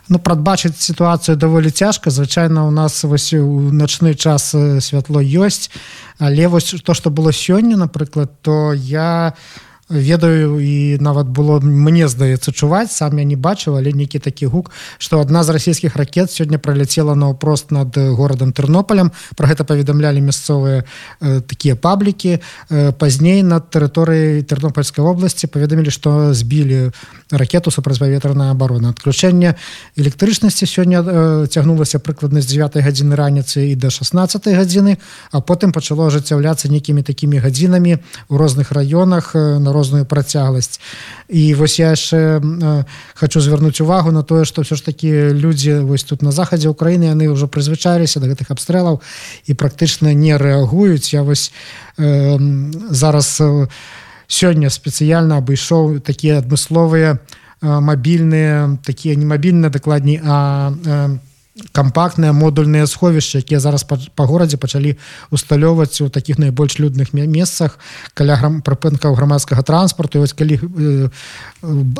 ну 0.08 0.18
прадбачыць 0.18 0.80
сітуацыю 0.80 1.36
даволі 1.36 1.70
цяжка. 1.70 2.10
Звычайна 2.10 2.66
у 2.66 2.70
нас 2.70 3.04
вось 3.04 3.32
у 3.32 3.70
начны 3.72 4.14
час 4.14 4.54
святло 4.80 5.20
ёсць. 5.20 5.70
Але 6.18 6.48
вось 6.48 6.74
то 6.82 6.94
што 6.94 7.10
было 7.10 7.32
сёння 7.32 7.76
напрыклад 7.76 8.32
то 8.42 8.72
я 8.72 9.34
у 9.34 9.67
ведаю 9.88 10.60
і 10.60 10.98
нават 11.00 11.26
было 11.28 11.60
мне 11.60 12.08
здаецца 12.08 12.52
чуваць 12.52 12.92
сам 12.92 13.18
я 13.18 13.24
не 13.24 13.36
бачыў 13.36 13.76
але 13.76 13.92
нейкі 13.92 14.18
такі 14.18 14.46
гук 14.46 14.70
што 14.98 15.20
адна 15.20 15.42
з 15.44 15.50
расійскіх 15.50 15.96
ракет 15.96 16.30
сёння 16.30 16.58
праляцела 16.58 17.14
наўпрост 17.14 17.70
над 17.70 17.96
горадам 17.96 18.52
тэрнополем. 18.52 19.12
Про 19.36 19.48
гэта 19.48 19.64
паведамлялі 19.64 20.20
мясцовыя 20.20 20.84
э, 21.20 21.40
такія 21.40 21.76
паблікі. 21.76 22.38
Э, 22.70 22.92
пазней 22.92 23.42
над 23.42 23.70
тэрыторыяй 23.70 24.42
тэрнопольскай 24.42 25.04
вобласці 25.04 25.46
паведамілі 25.46 25.90
што 25.90 26.34
збілі 26.34 26.92
ракету 27.30 27.70
супрацьпаветраная 27.70 28.50
абарона 28.50 28.90
адключэнне 28.90 29.54
электрычнасці 29.96 30.66
сёння 30.66 31.02
э, 31.02 31.46
цягнулася 31.46 31.98
прыкладна 31.98 32.40
з 32.40 32.46
9 32.46 32.76
гадзіны 32.82 33.16
раніцы 33.16 33.72
і 33.72 33.74
до 33.74 33.90
16 33.90 34.46
гадзіны 34.48 34.98
а 35.32 35.40
потым 35.40 35.72
пачало 35.72 36.08
ажыццяўляцца 36.08 36.68
нейкімі 36.68 37.02
такімі 37.02 37.38
гадзінамі 37.38 37.98
у 38.28 38.36
розных 38.36 38.72
раёнах 38.72 39.34
на 39.34 39.72
розную 39.78 40.02
працягласць. 40.02 40.82
І 41.30 41.54
вось 41.54 41.78
я 41.78 41.94
яшчэ 41.94 42.42
хочу 43.14 43.38
звярнуць 43.38 43.78
увагу 43.78 44.10
на 44.10 44.26
тое 44.26 44.42
что 44.44 44.66
все 44.66 44.74
ж 44.74 44.82
таки 44.82 45.30
людзі 45.30 45.86
вось 45.86 46.02
тут 46.02 46.22
на 46.22 46.34
захадзе 46.34 46.66
Украіны 46.68 47.14
яны 47.14 47.30
ўжо 47.30 47.46
прызвычаліся 47.46 48.18
до 48.18 48.26
гэтых 48.26 48.50
абстрэлаў 48.50 48.98
і 49.46 49.52
практычна 49.54 50.10
не 50.18 50.34
рэагуюць. 50.34 51.14
Я 51.14 51.22
вось 51.22 51.54
э, 51.94 52.34
зараз 52.90 53.38
сёння 54.26 54.68
спецыяльна 54.68 55.38
абышоў 55.38 56.02
такія 56.02 56.42
адмысловыя 56.42 57.22
мабільныя 57.62 58.78
такія 58.84 59.14
не 59.16 59.26
мабільныя 59.26 59.70
дакладней 59.70 60.20
а 60.22 60.72
э, 60.72 61.18
кампактныя 61.72 62.32
модульныя 62.32 62.86
сховішча 62.86 63.38
якія 63.38 63.60
зараз 63.60 63.84
па, 63.84 63.98
па 64.14 64.24
горадзе 64.24 64.56
пачалі 64.56 64.96
усталёўваць 65.30 66.00
у 66.02 66.08
такіх 66.08 66.38
найбольш 66.38 66.78
людных 66.78 67.12
месцах 67.12 67.78
каля 68.14 68.36
грам 68.36 68.62
прыпынкаў 68.62 69.14
грамадскага 69.14 69.62
транспарту. 69.62 70.20
Вось 70.20 70.32
калі 70.32 70.58
э, 70.58 71.08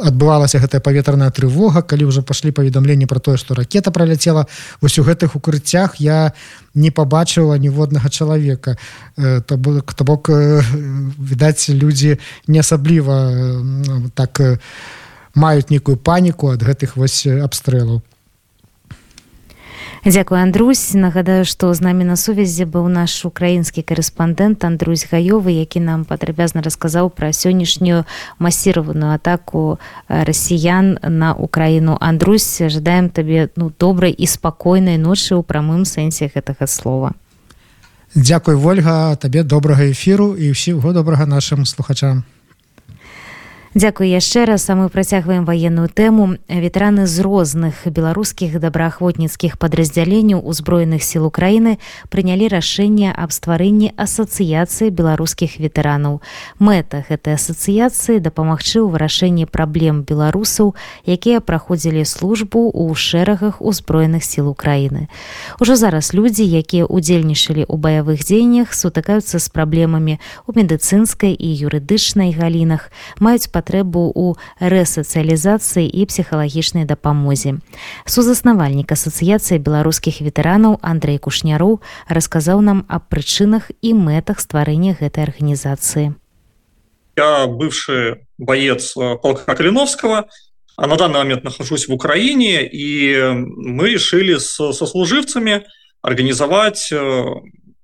адбывалася 0.05 0.59
гэтая 0.59 0.81
паветраная 0.81 1.31
трывога 1.31 1.83
калі 1.83 2.11
ўжо 2.11 2.23
пашлі 2.23 2.53
паведамленні 2.53 3.07
про 3.07 3.19
тое 3.19 3.37
што 3.37 3.55
ракета 3.55 3.91
праляцела 3.91 4.47
вось 4.81 4.99
у 4.99 5.07
гэтых 5.07 5.35
укрыццях 5.35 5.99
я 5.99 6.33
не 6.75 6.91
пабачыла 6.91 7.59
ніводнага 7.59 8.09
чалавека. 8.09 8.79
Э, 9.17 9.41
то 9.41 9.59
то 9.59 10.05
бок 10.05 10.31
э, 10.31 10.63
відаць 11.19 11.69
людзі 11.69 12.19
не 12.47 12.61
асабліва 12.61 13.15
э, 13.31 14.11
так 14.15 14.41
э, 14.41 14.59
маюць 15.35 15.71
нейкую 15.71 15.97
паніку 15.97 16.51
ад 16.51 16.63
гэтых 16.63 16.97
вось 16.97 17.27
абстрэлаў 17.27 18.03
Дякую 20.05 20.41
Андрусь 20.41 20.95
нагадаю 20.95 21.45
што 21.45 21.75
з 21.75 21.83
намі 21.83 22.05
на 22.07 22.15
сувязі 22.17 22.65
быў 22.71 22.87
наш 22.87 23.27
украінскі 23.27 23.83
корэспандэнт 23.83 24.63
Андрусь 24.63 25.11
гаёвы 25.11 25.51
які 25.59 25.83
нам 25.83 26.05
падрабязна 26.07 26.63
расказаў 26.63 27.11
пра 27.11 27.35
сённяшнюю 27.35 28.07
масіраваную 28.39 29.19
атаку 29.19 29.79
расіян 30.09 30.99
на 31.03 31.35
Украіну. 31.35 31.99
Андрусь 32.01 32.63
жадаем 32.71 33.11
табе 33.11 33.51
ну 33.57 33.73
добрай 33.75 34.15
і 34.15 34.27
спакойнай 34.27 35.03
ночы 35.03 35.35
ў 35.35 35.43
прамым 35.43 35.83
сэнсе 35.83 36.31
гэтага 36.31 36.71
слова. 36.71 37.19
Дзякуй 38.15 38.55
Вольга 38.55 39.17
табе 39.17 39.43
добрага 39.43 39.91
эфіру 39.91 40.39
і 40.39 40.55
ўсіго 40.55 40.95
добрага 40.95 41.27
нашим 41.27 41.67
слухачам 41.67 42.23
Дзякуй 43.75 44.09
яшчэ 44.09 44.47
раз 44.49 44.65
а 44.71 44.75
мы 44.75 44.89
працягваем 44.89 45.45
ваенную 45.45 45.93
тэму. 45.93 46.41
Ветэраны 46.49 47.05
з 47.07 47.21
розных 47.21 47.85
беларускіх 47.85 48.57
добраахвотніцкіх 48.57 49.61
падраздзяленняў 49.61 50.41
узброеных 50.41 51.05
сіл 51.05 51.29
Украіны 51.29 51.77
прынялі 52.09 52.49
рашэнне 52.49 53.13
аб 53.13 53.29
стварэнні 53.29 53.93
асацыяцыі 53.93 54.89
беларускіх 54.89 55.61
ветэранаў. 55.61 56.25
Мэта 56.57 57.05
гэтай 57.05 57.37
асацыяцыі 57.37 58.25
дапамагчы 58.25 58.81
ў 58.81 58.89
вырашэнні 58.89 59.45
праблем 59.45 60.01
беларусаў 60.01 60.73
якія 61.05 61.45
праходзілі 61.45 62.09
службу 62.09 62.73
ў 62.73 62.97
шэрагах 62.97 63.61
узброеных 63.61 64.25
сіл 64.25 64.49
Украіны. 64.49 65.13
Ужо 65.61 65.77
зараз 65.77 66.17
людзі 66.17 66.49
якія 66.49 66.89
удзельнічалі 66.89 67.69
ў 67.69 67.77
баявых 67.77 68.25
дзеяннях 68.25 68.73
сутыкаюцца 68.73 69.37
з 69.37 69.47
праблемамі 69.53 70.17
у 70.49 70.57
медыцынскай 70.57 71.37
і 71.37 71.49
юрыдычнай 71.69 72.33
галінах 72.33 72.89
маюць 73.21 73.53
патрэбу 73.53 73.68
патрэбу 73.69 74.09
ў 74.17 74.41
рэсацыялізацыі 74.65 75.85
і 75.85 76.01
псіхалагічнай 76.09 76.89
дапамозе. 76.89 77.61
Сузаснавальнік 78.09 78.89
асацыяцыі 78.97 79.61
беларускіх 79.61 80.25
ветэранаў 80.25 80.81
Андрей 80.81 81.21
Кушняроў 81.21 81.85
расказаў 82.09 82.65
нам 82.65 82.89
аб 82.89 83.13
прычынах 83.13 83.69
і 83.85 83.93
мэтах 83.93 84.41
стварэння 84.41 84.97
гэтай 84.97 85.29
арганізацыі. 85.29 86.17
Я 87.21 87.45
бывшы 87.45 88.25
боец 88.39 88.97
полка 89.21 89.53
Калиновского, 89.53 90.33
а 90.77 90.87
на 90.87 90.97
данный 90.97 91.21
момент 91.21 91.45
нахожусь 91.45 91.89
в 91.89 91.93
Украине, 91.93 92.65
и 92.65 93.21
мы 93.37 93.91
решили 93.91 94.39
со, 94.39 94.73
со 94.73 94.87
служивцами 94.87 95.67
организовать 96.01 96.89
э, 96.93 97.25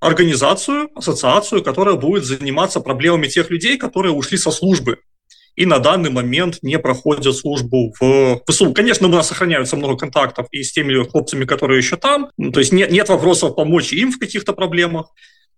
организацию, 0.01 0.89
ассоциацию, 0.95 1.65
которая 1.65 1.97
будет 1.97 2.25
заниматься 2.25 2.81
проблемами 2.81 3.27
тех 3.27 3.51
людей, 3.51 3.77
которые 3.77 4.13
ушли 4.13 4.39
со 4.39 4.51
службы 4.51 5.01
и 5.57 5.67
на 5.67 5.79
данный 5.79 6.11
момент 6.11 6.59
не 6.63 6.79
проходят 6.79 7.35
службу 7.37 7.93
в 8.01 8.43
ВСУ. 8.49 8.73
Конечно, 8.73 9.09
у 9.09 9.11
нас 9.11 9.29
сохраняются 9.29 9.77
много 9.77 9.97
контактов 9.97 10.47
и 10.51 10.63
с 10.63 10.73
теми 10.73 11.03
хлопцами, 11.09 11.45
которые 11.45 11.79
еще 11.79 11.97
там. 11.97 12.31
То 12.53 12.61
есть 12.61 12.73
нет, 12.73 12.91
нет 12.91 13.09
вопросов 13.09 13.55
помочь 13.55 13.93
им 13.93 14.13
в 14.13 14.19
каких-то 14.19 14.53
проблемах. 14.53 15.07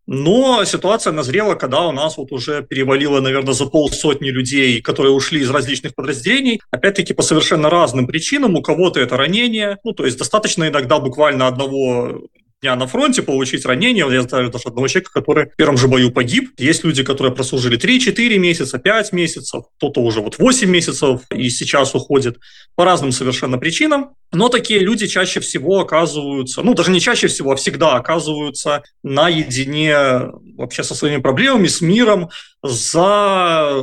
Но 0.08 0.64
ситуация 0.64 1.12
назрела, 1.12 1.56
когда 1.56 1.82
у 1.88 1.92
нас 1.92 2.16
вот 2.16 2.30
уже 2.30 2.62
перевалило, 2.62 3.20
наверное, 3.20 3.54
за 3.54 3.66
полсотни 3.66 4.30
людей, 4.30 4.80
которые 4.80 5.12
ушли 5.12 5.40
из 5.40 5.50
различных 5.50 5.96
подразделений, 5.96 6.60
опять-таки 6.70 7.12
по 7.12 7.22
совершенно 7.22 7.70
разным 7.70 8.06
причинам. 8.06 8.54
У 8.54 8.62
кого-то 8.62 9.00
это 9.00 9.16
ранение, 9.16 9.78
ну, 9.82 9.92
то 9.92 10.04
есть 10.04 10.16
достаточно 10.16 10.68
иногда 10.68 11.00
буквально 11.00 11.48
одного 11.48 12.28
дня 12.66 12.74
на 12.74 12.88
фронте, 12.88 13.22
получить 13.22 13.64
ранение. 13.64 14.04
Я 14.10 14.22
знаю 14.22 14.50
даже 14.50 14.64
одного 14.66 14.88
человека, 14.88 15.12
который 15.12 15.50
в 15.50 15.56
первом 15.56 15.76
же 15.76 15.86
бою 15.86 16.10
погиб. 16.10 16.50
Есть 16.58 16.82
люди, 16.82 17.04
которые 17.04 17.32
прослужили 17.32 17.78
3-4 17.78 18.38
месяца, 18.38 18.78
5 18.78 19.12
месяцев, 19.12 19.64
кто-то 19.76 20.00
уже 20.00 20.20
вот 20.20 20.38
8 20.38 20.68
месяцев 20.68 21.20
и 21.32 21.48
сейчас 21.48 21.94
уходит 21.94 22.38
по 22.74 22.84
разным 22.84 23.12
совершенно 23.12 23.56
причинам. 23.58 24.14
Но 24.32 24.48
такие 24.48 24.80
люди 24.80 25.06
чаще 25.06 25.38
всего 25.38 25.78
оказываются, 25.78 26.62
ну 26.62 26.74
даже 26.74 26.90
не 26.90 27.00
чаще 27.00 27.28
всего, 27.28 27.52
а 27.52 27.56
всегда 27.56 27.94
оказываются 27.94 28.82
наедине 29.04 30.32
вообще 30.56 30.82
со 30.82 30.96
своими 30.96 31.20
проблемами, 31.20 31.68
с 31.68 31.80
миром 31.80 32.30
за 32.64 33.80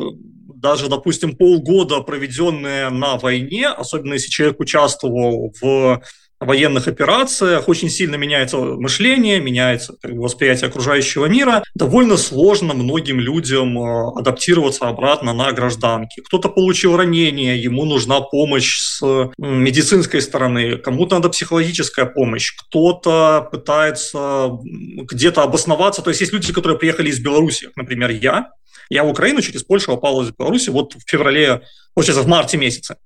даже, 0.63 0.87
допустим, 0.87 1.35
полгода, 1.35 1.99
проведенные 1.99 2.89
на 2.89 3.17
войне, 3.17 3.67
особенно 3.67 4.13
если 4.13 4.29
человек 4.29 4.59
участвовал 4.61 5.53
в 5.61 6.01
военных 6.45 6.87
операциях 6.87 7.67
очень 7.67 7.89
сильно 7.89 8.15
меняется 8.15 8.57
мышление, 8.57 9.39
меняется 9.39 9.95
как 10.01 10.13
бы, 10.13 10.21
восприятие 10.21 10.69
окружающего 10.69 11.25
мира. 11.25 11.63
Довольно 11.75 12.17
сложно 12.17 12.73
многим 12.73 13.19
людям 13.19 13.77
э, 13.77 14.11
адаптироваться 14.15 14.87
обратно 14.87 15.33
на 15.33 15.51
гражданки. 15.51 16.21
Кто-то 16.21 16.49
получил 16.49 16.97
ранение, 16.97 17.61
ему 17.61 17.85
нужна 17.85 18.21
помощь 18.21 18.79
с 18.79 19.01
медицинской 19.37 20.21
стороны, 20.21 20.77
кому-то 20.77 21.15
надо 21.15 21.29
психологическая 21.29 22.05
помощь, 22.05 22.53
кто-то 22.55 23.47
пытается 23.51 24.51
где-то 24.63 25.43
обосноваться. 25.43 26.01
То 26.01 26.09
есть 26.09 26.21
есть 26.21 26.33
люди, 26.33 26.53
которые 26.53 26.77
приехали 26.77 27.09
из 27.09 27.19
Беларуси, 27.19 27.69
например, 27.75 28.11
я. 28.11 28.49
Я 28.89 29.03
в 29.03 29.09
Украину 29.09 29.41
через 29.41 29.63
Польшу 29.63 29.87
попал 29.87 30.21
из 30.21 30.31
Беларуси 30.31 30.69
вот 30.69 30.93
в 30.93 31.09
феврале, 31.09 31.61
получается, 31.93 32.23
в 32.23 32.27
марте 32.27 32.57
месяце. 32.57 32.97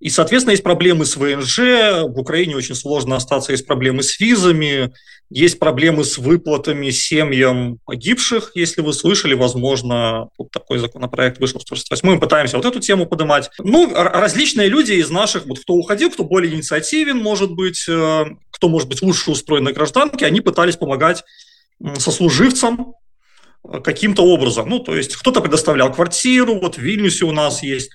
И, 0.00 0.08
соответственно, 0.08 0.52
есть 0.52 0.62
проблемы 0.62 1.04
с 1.04 1.16
ВНЖ, 1.16 1.58
в 2.08 2.18
Украине 2.18 2.56
очень 2.56 2.74
сложно 2.74 3.16
остаться, 3.16 3.52
есть 3.52 3.66
проблемы 3.66 4.02
с 4.02 4.18
визами, 4.18 4.92
есть 5.28 5.58
проблемы 5.58 6.04
с 6.04 6.16
выплатами 6.16 6.88
семьям 6.88 7.78
погибших, 7.84 8.52
если 8.54 8.80
вы 8.80 8.94
слышали, 8.94 9.34
возможно, 9.34 10.28
вот 10.38 10.50
такой 10.50 10.78
законопроект 10.78 11.38
вышел 11.38 11.60
в 11.60 11.62
168 11.62 12.08
мы 12.08 12.18
пытаемся 12.18 12.56
вот 12.56 12.64
эту 12.64 12.80
тему 12.80 13.06
поднимать. 13.06 13.50
Ну, 13.58 13.92
различные 13.94 14.68
люди 14.68 14.92
из 14.92 15.10
наших, 15.10 15.44
вот 15.44 15.60
кто 15.60 15.74
уходил, 15.74 16.10
кто 16.10 16.24
более 16.24 16.54
инициативен, 16.54 17.18
может 17.18 17.52
быть, 17.52 17.84
э, 17.86 18.24
кто, 18.50 18.68
может 18.70 18.88
быть, 18.88 19.02
лучше 19.02 19.30
устроен 19.30 19.64
на 19.64 19.72
гражданке, 19.72 20.24
они 20.24 20.40
пытались 20.40 20.76
помогать 20.76 21.24
сослуживцам, 21.98 22.94
э, 23.68 23.80
каким-то 23.80 24.22
образом. 24.22 24.68
Ну, 24.68 24.78
то 24.78 24.96
есть 24.96 25.14
кто-то 25.14 25.42
предоставлял 25.42 25.92
квартиру, 25.92 26.58
вот 26.58 26.76
в 26.76 26.80
Вильнюсе 26.80 27.26
у 27.26 27.32
нас 27.32 27.62
есть 27.62 27.92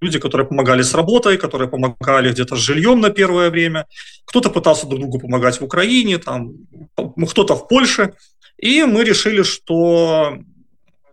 люди, 0.00 0.18
которые 0.18 0.46
помогали 0.46 0.82
с 0.82 0.94
работой, 0.94 1.38
которые 1.38 1.68
помогали 1.68 2.30
где-то 2.30 2.56
с 2.56 2.60
жильем 2.60 3.00
на 3.00 3.10
первое 3.10 3.50
время, 3.50 3.86
кто-то 4.24 4.50
пытался 4.50 4.86
друг 4.86 5.00
другу 5.00 5.20
помогать 5.20 5.60
в 5.60 5.64
Украине, 5.64 6.18
там, 6.18 6.52
кто-то 7.28 7.56
в 7.56 7.68
Польше, 7.68 8.14
и 8.58 8.84
мы 8.84 9.04
решили, 9.04 9.42
что 9.42 10.38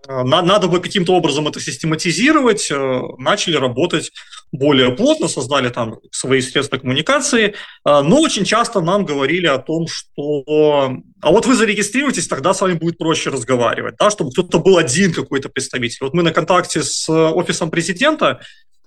э, 0.08 0.24
надо 0.24 0.68
бы 0.68 0.80
каким-то 0.80 1.14
образом 1.14 1.48
это 1.48 1.60
систематизировать, 1.60 2.72
э, 2.72 3.02
начали 3.18 3.58
работать 3.58 4.12
более 4.52 4.96
плотно, 4.96 5.28
создали 5.28 5.70
там 5.70 5.98
свои 6.12 6.42
средства 6.42 6.78
коммуникации, 6.78 7.48
э, 7.48 7.54
но 7.84 8.22
очень 8.22 8.46
часто 8.46 8.82
нам 8.82 9.06
говорили 9.06 9.48
о 9.48 9.58
том, 9.58 9.88
что 9.88 10.96
а 11.22 11.32
вот 11.32 11.46
вы 11.46 11.56
зарегистрируетесь, 11.56 12.28
тогда 12.28 12.54
с 12.54 12.62
вами 12.62 12.74
будет 12.74 12.98
проще 12.98 13.30
разговаривать, 13.30 13.96
да, 14.00 14.10
чтобы 14.10 14.32
кто-то 14.32 14.60
был 14.60 14.78
один 14.78 15.14
какой-то 15.14 15.50
представитель. 15.50 16.00
Вот 16.02 16.14
мы 16.14 16.24
на 16.24 16.32
контакте 16.32 16.82
с 16.84 17.10
офисом 17.10 17.72
президента, 17.72 18.40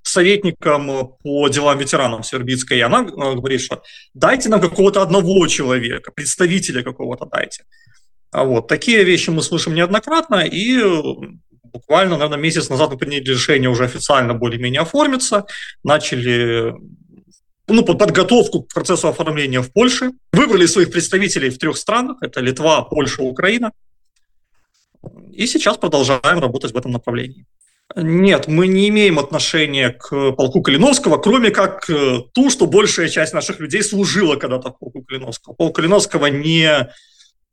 советником 0.07 1.15
по 1.23 1.47
делам 1.49 1.77
ветеранов 1.77 2.25
Свербицкой, 2.25 2.77
и 2.77 2.81
она 2.81 3.01
э, 3.01 3.35
говорит, 3.35 3.61
что 3.61 3.83
дайте 4.13 4.49
нам 4.49 4.61
какого-то 4.61 5.01
одного 5.01 5.47
человека, 5.47 6.11
представителя 6.11 6.83
какого-то 6.83 7.25
дайте. 7.25 7.63
А 8.31 8.43
вот 8.43 8.67
такие 8.67 9.03
вещи 9.03 9.29
мы 9.29 9.41
слышим 9.41 9.73
неоднократно, 9.73 10.45
и 10.45 10.79
э, 10.79 11.01
буквально, 11.63 12.17
наверное, 12.17 12.39
месяц 12.39 12.69
назад 12.69 12.91
мы 12.91 12.97
приняли 12.97 13.23
решение 13.23 13.69
уже 13.69 13.83
официально 13.85 14.33
более-менее 14.33 14.81
оформиться, 14.81 15.45
начали 15.83 16.73
ну, 17.67 17.83
подготовку 17.83 18.63
к 18.63 18.73
процессу 18.73 19.07
оформления 19.07 19.61
в 19.61 19.71
Польше, 19.71 20.11
выбрали 20.31 20.65
своих 20.65 20.91
представителей 20.91 21.49
в 21.49 21.57
трех 21.57 21.77
странах, 21.77 22.17
это 22.21 22.41
Литва, 22.41 22.81
Польша, 22.81 23.23
Украина, 23.23 23.71
и 25.31 25.45
сейчас 25.47 25.77
продолжаем 25.77 26.39
работать 26.39 26.73
в 26.73 26.77
этом 26.77 26.91
направлении. 26.91 27.45
Нет, 27.95 28.47
мы 28.47 28.67
не 28.67 28.89
имеем 28.89 29.17
отношения 29.17 29.91
к 29.91 30.31
полку 30.33 30.61
Калиновского, 30.61 31.17
кроме 31.17 31.51
как 31.51 31.89
э, 31.89 32.19
ту, 32.33 32.49
что 32.49 32.67
большая 32.67 33.07
часть 33.07 33.33
наших 33.33 33.59
людей 33.59 33.81
служила 33.81 34.35
когда-то 34.35 34.71
в 34.71 34.77
полку 34.77 35.03
Калиновского. 35.03 35.53
Полк 35.53 35.77
Калиновского 35.77 36.25
не, 36.25 36.89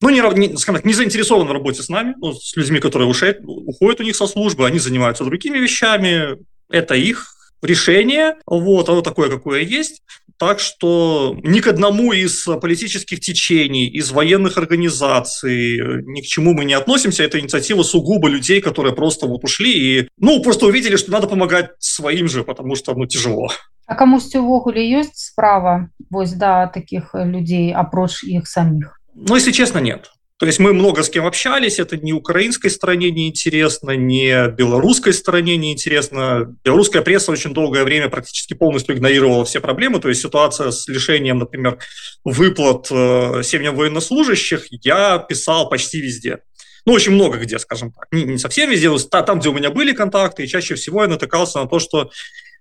ну, 0.01 0.11
не, 0.11 0.57
скажем 0.57 0.77
так, 0.77 0.85
не 0.85 0.93
заинтересован 0.93 1.47
в 1.47 1.53
работе 1.53 1.83
с 1.83 1.89
нами, 1.89 2.15
ну, 2.19 2.33
с 2.35 2.57
людьми, 2.57 2.81
которые 2.81 3.09
ушли, 3.09 3.37
уходят 3.45 4.01
у 4.01 4.05
них 4.05 4.17
со 4.17 4.27
службы, 4.27 4.67
они 4.67 4.81
занимаются 4.81 5.25
другими 5.25 5.59
вещами, 5.59 6.37
это 6.69 6.95
их 6.95 7.35
решение, 7.63 8.37
вот, 8.45 8.89
оно 8.89 9.03
такое, 9.03 9.31
какое 9.31 9.61
есть. 9.61 10.03
Так 10.38 10.62
что 10.62 11.36
ни 11.44 11.60
к 11.60 11.68
одному 11.68 12.14
из 12.14 12.46
политических 12.62 13.20
течений, 13.20 13.88
из 13.88 14.12
военных 14.12 14.58
организаций, 14.58 15.80
ни 16.06 16.22
к 16.22 16.26
чему 16.26 16.54
мы 16.54 16.64
не 16.64 16.74
относимся. 16.74 17.24
Это 17.24 17.40
инициатива 17.40 17.84
сугубо 17.84 18.30
людей, 18.30 18.62
которые 18.62 18.96
просто 18.96 19.28
вот 19.28 19.44
ушли 19.44 19.74
и, 19.74 20.10
ну, 20.18 20.42
просто 20.42 20.66
увидели, 20.66 20.96
что 20.96 21.12
надо 21.12 21.28
помогать 21.28 21.72
своим 21.80 22.30
же, 22.30 22.46
потому 22.46 22.76
что, 22.76 22.94
ну, 22.96 23.06
тяжело. 23.06 23.50
А 23.90 23.96
камусьці 23.98 24.38
ўвогуле 24.46 24.86
ёсць 24.86 25.34
справа 25.34 25.90
вось 26.14 26.38
да 26.38 26.70
таких 26.70 27.10
людей 27.18 27.74
апроч 27.74 28.22
іх 28.24 28.46
самих 28.46 29.02
Ну 29.16 29.34
если 29.34 29.52
честно 29.52 29.80
нет 29.80 30.13
то 30.45 30.49
есть 30.49 30.59
мы 30.59 30.75
много 30.75 31.03
с 31.03 31.09
кем 31.09 31.25
общались, 31.25 31.79
это 31.79 31.97
ни 31.97 32.13
украинской 32.13 32.69
стороне 32.69 33.11
не 33.11 33.29
интересно, 33.29 33.93
ни 33.93 34.51
белорусской 34.55 35.15
стороне 35.15 35.57
не 35.57 35.73
интересно. 35.73 36.55
Белорусская 36.63 37.01
пресса 37.01 37.33
очень 37.33 37.55
долгое 37.55 37.83
время 37.83 38.11
практически 38.11 38.53
полностью 38.53 38.95
игнорировала 38.95 39.47
все 39.47 39.61
проблемы, 39.61 40.01
то 40.01 40.11
есть 40.11 40.21
ситуация 40.21 40.71
с 40.71 40.87
лишением, 40.87 41.39
например, 41.39 41.79
выплат 42.25 42.89
э, 42.91 43.43
семьям 43.43 43.75
военнослужащих 43.75 44.67
я 44.71 45.19
писал 45.19 45.71
почти 45.71 46.03
везде. 46.03 46.41
Ну, 46.85 46.93
очень 46.93 47.13
много 47.13 47.39
где, 47.39 47.59
скажем 47.59 47.91
так. 47.91 48.09
Не, 48.13 48.25
не 48.25 48.39
совсем 48.39 48.69
везде, 48.69 48.91
там, 49.09 49.39
где 49.39 49.49
у 49.49 49.55
меня 49.55 49.71
были 49.71 49.93
контакты, 49.93 50.45
и 50.45 50.47
чаще 50.47 50.75
всего 50.75 51.03
я 51.05 51.09
натыкался 51.09 51.61
на 51.61 51.67
то, 51.67 51.79
что 51.79 52.11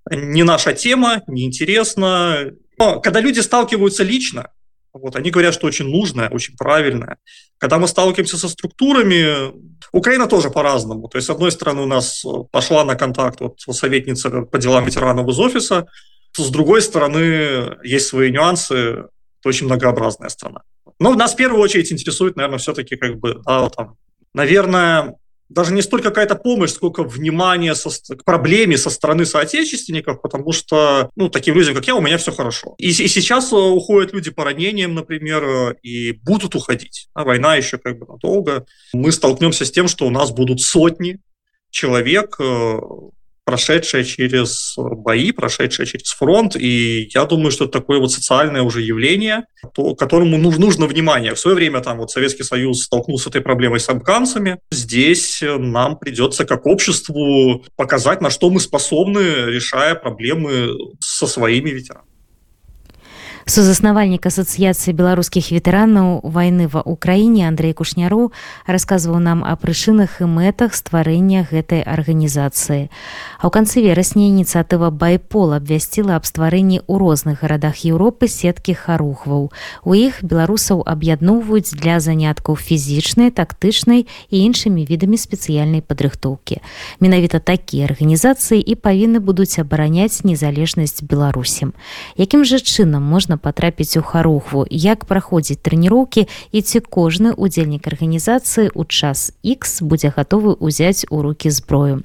не 0.09 0.43
наша 0.43 0.71
тема, 0.71 1.21
неинтересно. 1.27 2.51
Но 2.77 3.01
когда 3.01 3.19
люди 3.19 3.41
сталкиваются 3.41 4.03
лично, 4.03 4.51
вот, 4.93 5.15
они 5.15 5.31
говорят, 5.31 5.53
что 5.53 5.67
очень 5.67 5.87
нужное, 5.87 6.29
очень 6.29 6.55
правильное. 6.55 7.17
Когда 7.57 7.79
мы 7.79 7.87
сталкиваемся 7.87 8.37
со 8.37 8.47
структурами, 8.47 9.51
Украина 9.91 10.27
тоже 10.27 10.49
по-разному. 10.49 11.07
То 11.07 11.17
есть, 11.17 11.27
с 11.27 11.29
одной 11.31 11.51
стороны, 11.51 11.81
у 11.81 11.87
нас 11.87 12.23
пошла 12.51 12.85
на 12.85 12.95
контакт 12.95 13.39
вот, 13.39 13.59
советница 13.59 14.29
по 14.29 14.57
делам 14.57 14.85
ветеранов 14.85 15.27
из 15.27 15.39
офиса, 15.39 15.87
с 16.35 16.49
другой 16.49 16.81
стороны, 16.81 17.77
есть 17.83 18.07
свои 18.07 18.31
нюансы, 18.31 18.73
это 18.75 19.09
очень 19.45 19.67
многообразная 19.67 20.29
страна. 20.29 20.61
Но 20.99 21.13
нас 21.13 21.33
в 21.33 21.37
первую 21.37 21.61
очередь 21.61 21.91
интересует, 21.91 22.35
наверное, 22.35 22.59
все-таки 22.59 22.95
как 22.95 23.17
бы, 23.19 23.41
да, 23.45 23.69
там, 23.69 23.97
наверное, 24.33 25.15
даже 25.53 25.73
не 25.73 25.81
столько 25.81 26.09
какая-то 26.09 26.35
помощь, 26.35 26.71
сколько 26.71 27.03
внимание 27.03 27.75
со, 27.75 27.89
к 27.89 28.23
проблеме 28.23 28.77
со 28.77 28.89
стороны 28.89 29.25
соотечественников, 29.25 30.21
потому 30.21 30.51
что, 30.51 31.09
ну, 31.15 31.29
таким 31.29 31.55
людям, 31.55 31.75
как 31.75 31.87
я, 31.87 31.95
у 31.95 32.01
меня 32.01 32.17
все 32.17 32.31
хорошо. 32.31 32.75
И, 32.77 32.89
и 32.89 33.07
сейчас 33.07 33.51
э, 33.53 33.55
уходят 33.55 34.13
люди 34.13 34.31
по 34.31 34.43
ранениям, 34.43 34.93
например, 34.93 35.43
э, 35.43 35.75
и 35.83 36.11
будут 36.11 36.55
уходить. 36.55 37.07
А 37.13 37.23
война 37.23 37.55
еще 37.55 37.77
как 37.77 37.99
бы 37.99 38.05
надолго. 38.05 38.65
Мы 38.93 39.11
столкнемся 39.11 39.65
с 39.65 39.71
тем, 39.71 39.87
что 39.87 40.07
у 40.07 40.09
нас 40.09 40.31
будут 40.31 40.61
сотни 40.61 41.19
человек, 41.69 42.35
э, 42.39 42.79
прошедшая 43.45 44.03
через 44.03 44.75
бои, 44.77 45.31
прошедшая 45.31 45.85
через 45.85 46.11
фронт, 46.11 46.55
и 46.55 47.09
я 47.13 47.25
думаю, 47.25 47.51
что 47.51 47.65
это 47.65 47.79
такое 47.79 47.99
вот 47.99 48.11
социальное 48.11 48.61
уже 48.61 48.81
явление, 48.81 49.45
то, 49.73 49.95
которому 49.95 50.37
нужно 50.37 50.85
внимание. 50.85 51.33
В 51.35 51.39
свое 51.39 51.55
время 51.55 51.81
там 51.81 51.97
вот 51.97 52.11
Советский 52.11 52.43
Союз 52.43 52.83
столкнулся 52.83 53.25
с 53.25 53.27
этой 53.27 53.41
проблемой 53.41 53.79
с 53.79 53.89
афганцами. 53.89 54.59
Здесь 54.71 55.41
нам 55.41 55.97
придется 55.97 56.45
как 56.45 56.65
обществу 56.65 57.65
показать, 57.75 58.21
на 58.21 58.29
что 58.29 58.49
мы 58.49 58.59
способны, 58.59 59.19
решая 59.47 59.95
проблемы 59.95 60.69
со 60.99 61.27
своими 61.27 61.69
ветеранами. 61.69 62.12
Сузаснавальнік 63.43 64.23
асацыяцыі 64.23 64.95
беларускіх 64.95 65.51
ветэранаў 65.51 66.23
вайны 66.23 66.71
ва 66.71 66.79
ўкраіне 66.87 67.43
Андрей 67.43 67.75
Кушняру 67.75 68.31
расказваў 68.71 69.19
нам 69.19 69.43
о 69.43 69.51
прычынах 69.59 70.23
і 70.23 70.31
мэтах 70.31 70.71
стварэння 70.71 71.43
гэтай 71.51 71.83
арганізацыі. 71.83 72.87
А 72.87 73.43
ў 73.43 73.51
канцы 73.51 73.83
верасня 73.83 74.31
ініцыятыва 74.31 74.95
байпол 74.95 75.59
абвясціла 75.59 76.15
аб 76.15 76.23
стварэнні 76.23 76.87
ў 76.87 76.93
розных 76.95 77.43
гарадах 77.43 77.83
Еўропы 77.83 78.31
сеткі 78.31 78.79
харухваў. 78.79 79.51
У 79.83 79.91
іх 79.91 80.23
беларусаў 80.23 80.87
аб'ядноўваюць 80.87 81.75
для 81.75 81.99
заняткаў 81.99 82.55
фізічнай, 82.55 83.35
тактычнай 83.35 84.07
і 84.31 84.35
іншымі 84.39 84.87
відамі 84.87 85.19
спецыяльнай 85.19 85.83
падрыхтоўкі. 85.83 86.63
Менавіта 87.03 87.43
такія 87.43 87.91
арганізацыі 87.91 88.63
і 88.63 88.79
павінны 88.79 89.19
будуць 89.19 89.59
абараняць 89.59 90.23
незалежнасць 90.23 91.03
беларусем. 91.03 91.75
Якім 92.15 92.47
жа 92.47 92.63
чынам 92.63 93.03
можна 93.03 93.32
можна 93.33 93.37
патрапіць 93.37 93.97
у 93.97 94.01
харухву. 94.01 94.65
Як 94.69 95.05
праходзіць 95.05 95.61
трэніроўкі 95.61 96.27
і 96.51 96.61
ці 96.61 96.79
кожны 96.79 97.33
удзельнік 97.33 97.87
арганізацыі 97.87 98.69
ў 98.69 98.85
час 98.85 99.33
X 99.43 99.81
будзе 99.81 100.13
гатовы 100.13 100.55
ўзяць 100.59 101.05
у 101.09 101.21
руки 101.21 101.49
зброю. 101.49 102.03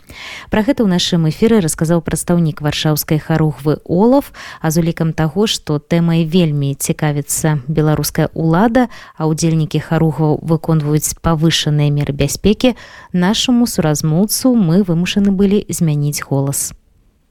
Про 0.51 0.63
гэта 0.65 0.85
ў 0.85 0.89
нашым 0.89 1.29
эфіры 1.29 1.61
расказаў 1.61 2.01
прадстаўнік 2.01 2.63
варшаўскай 2.65 3.19
харухвы 3.21 3.79
олаф 3.85 4.33
а 4.61 4.71
з 4.71 4.81
улікам 4.81 5.13
таго 5.13 5.47
што 5.47 5.79
тэмай 5.79 6.25
вельмі 6.25 6.73
цікавіцца 6.75 7.61
беларуская 7.69 8.33
ўлада 8.33 8.89
а 9.17 9.29
удзельнікі 9.29 9.85
харухваў 9.85 10.41
выконваюць 10.41 11.19
павышаныя 11.21 11.93
меры 11.93 12.17
бяспекі 12.17 12.73
нашаму 13.13 13.67
суразмоўцу 13.69 14.57
мы 14.57 14.81
вымушаны 14.83 15.31
былі 15.31 15.65
змяніць 15.69 16.25
голас. 16.25 16.73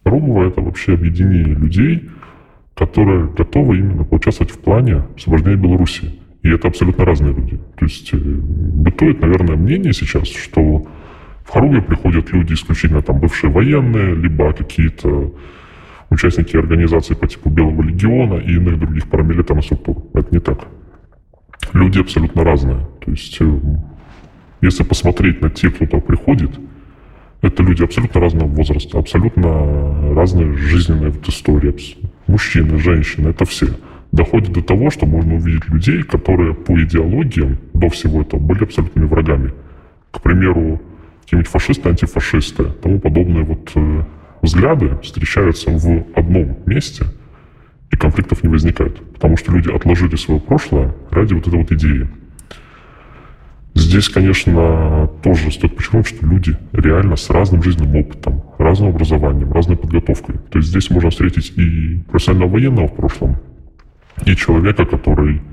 Румова 0.07 0.47
это 0.47 0.62
вообще 0.62 0.93
объединение 0.93 1.53
людей, 1.55 2.10
которые 2.78 3.28
готовы 3.28 3.80
именно 3.80 4.04
поучаствовать 4.04 4.52
в 4.52 4.60
плане 4.60 5.04
освобождения 5.18 5.56
Беларуси. 5.58 6.13
И 6.44 6.50
это 6.50 6.68
абсолютно 6.68 7.06
разные 7.06 7.34
люди. 7.34 7.58
То 7.76 7.86
есть 7.86 8.13
э, 8.13 8.18
бытует, 8.18 9.20
наверное, 9.22 9.56
мнение 9.56 9.94
сейчас, 9.94 10.28
что 10.28 10.88
в 11.44 11.50
Харуге 11.50 11.82
приходят 11.82 12.32
люди 12.32 12.54
исключительно 12.54 13.02
там 13.02 13.20
бывшие 13.20 13.52
военные, 13.52 14.13
либо 14.13 14.54
какие-то 14.54 15.34
участники 16.10 16.56
организации 16.56 17.16
по 17.16 17.28
типу 17.28 17.50
Белого 17.50 17.82
легиона 17.82 18.36
и 18.36 18.54
иных 18.54 18.80
других 18.80 19.10
парамилитарных 19.10 19.66
структур. 19.66 20.04
Это 20.13 20.28
не 20.32 20.40
так. 20.40 20.68
Люди 21.74 22.00
абсолютно 22.00 22.44
разные. 22.44 22.86
То 23.04 23.12
есть, 23.12 23.38
э, 23.40 23.60
если 24.62 24.84
посмотреть 24.84 25.42
на 25.42 25.50
тех, 25.50 25.76
кто 25.76 25.88
туда 25.88 26.02
приходит, 26.02 26.52
это 27.42 27.63
люди 27.63 27.84
абсолютно 27.84 28.22
разного 28.22 28.48
возраста, 28.48 29.00
абсолютно 29.00 30.13
разные 30.13 30.54
жизненные 30.56 31.10
вот 31.10 31.28
истории, 31.28 31.70
мужчины, 32.28 32.78
женщины, 32.80 33.30
это 33.30 33.46
все. 33.46 33.68
Доходит 34.12 34.52
до 34.52 34.62
того, 34.62 34.90
что 34.90 35.06
можно 35.06 35.36
увидеть 35.36 35.68
людей, 35.70 36.04
которые 36.04 36.54
по 36.54 36.82
идеологиям 36.82 37.58
до 37.74 37.90
всего 37.90 38.22
этого 38.22 38.40
были 38.40 38.63
абсолютными 38.63 39.06
врагами. 39.06 39.54
К 40.12 40.22
примеру, 40.22 40.82
какие-нибудь 41.22 41.52
фашисты, 41.52 41.90
антифашисты, 41.90 42.63
тому 42.82 43.00
подобные 43.00 43.44
вот 43.44 43.72
э, 43.76 44.04
взгляды 44.42 44.98
встречаются 45.04 45.72
в 45.72 46.06
одном 46.16 46.58
месте, 46.66 47.06
и 47.92 47.98
конфликтов 47.98 48.44
не 48.44 48.50
возникает. 48.50 49.00
Потому 49.13 49.38
что 49.38 49.52
люди 49.52 49.70
отложили 49.70 50.16
свое 50.16 50.40
прошлое 50.40 50.96
ради 51.12 51.34
вот 51.34 51.48
этой 51.48 51.60
вот 51.60 51.72
идеи. 51.72 52.08
Здесь, 53.78 54.10
конечно, 54.10 55.08
тоже 55.22 55.52
стоит 55.52 55.76
подчеркнуть, 55.76 56.08
что 56.08 56.26
люди 56.26 56.58
реально 56.74 57.16
с 57.16 57.30
разным 57.30 57.62
жизненным 57.62 57.96
опытом, 57.96 58.42
разным 58.58 58.90
образованием, 58.90 59.52
разной 59.54 59.78
подготовкой. 59.78 60.38
То 60.50 60.58
есть 60.58 60.70
здесь 60.70 60.90
можно 60.90 61.12
встретить 61.12 61.54
и 61.58 62.02
профессионального 62.10 62.54
военного 62.54 62.88
в 62.88 62.96
прошлом, 62.96 63.38
и 64.26 64.36
человека, 64.36 64.86
который 64.86 65.44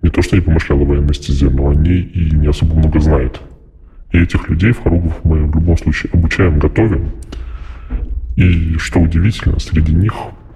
не 0.00 0.08
то 0.08 0.22
что 0.22 0.36
не 0.36 0.42
помышлял 0.42 0.80
о 0.80 0.84
военной 0.86 1.12
стезе, 1.12 1.50
но 1.50 1.68
о 1.68 1.74
ней 1.74 2.00
и 2.00 2.34
не 2.34 2.46
особо 2.46 2.76
много 2.76 2.98
знает. 2.98 3.40
И 4.12 4.18
этих 4.18 4.48
людей 4.48 4.72
в 4.72 4.82
Харугов 4.82 5.20
мы 5.22 5.44
в 5.44 5.54
любом 5.54 5.76
случае 5.76 6.12
обучаем, 6.14 6.58
готовим. 6.58 7.10
И 8.36 8.78
что 8.78 9.00
удивительно, 9.00 9.58
среди 9.58 9.94
них 9.94 10.14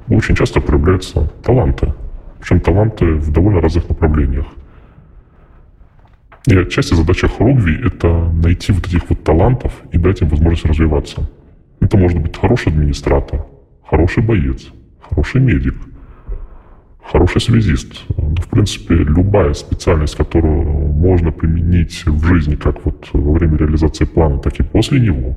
очень 0.09 0.35
часто 0.35 0.61
проявляются 0.61 1.31
таланты. 1.45 1.93
Причем 2.41 2.61
таланты 2.61 3.05
в 3.15 3.31
довольно 3.31 3.61
разных 3.61 3.89
направлениях. 3.91 4.47
И 6.49 6.57
отчасти 6.57 6.95
задача 6.95 7.29
Хрогви– 7.29 7.79
это 7.85 8.09
найти 8.33 8.73
вот 8.73 8.87
этих 8.87 9.11
вот 9.11 9.23
талантов 9.23 9.83
и 9.93 9.99
дать 9.99 10.23
им 10.23 10.29
возможность 10.29 10.65
развиваться. 10.65 11.29
Это 11.81 11.99
может 11.99 12.23
быть 12.23 12.39
хороший 12.39 12.73
администратор, 12.73 13.45
хороший 13.87 14.23
боец, 14.23 14.69
хороший 15.11 15.43
медик, 15.43 15.75
хороший 17.05 17.43
связист. 17.43 18.03
Ну, 18.17 18.35
в 18.37 18.49
принципе, 18.49 18.95
любая 18.95 19.53
специальность, 19.53 20.17
которую 20.17 20.65
можно 20.65 21.33
применить 21.33 22.07
в 22.07 22.25
жизни 22.25 22.55
как 22.55 22.83
вот 22.83 23.11
во 23.13 23.33
время 23.33 23.59
реализации 23.59 24.07
плана, 24.07 24.39
так 24.39 24.59
и 24.59 24.63
после 24.63 25.01
него, 25.01 25.37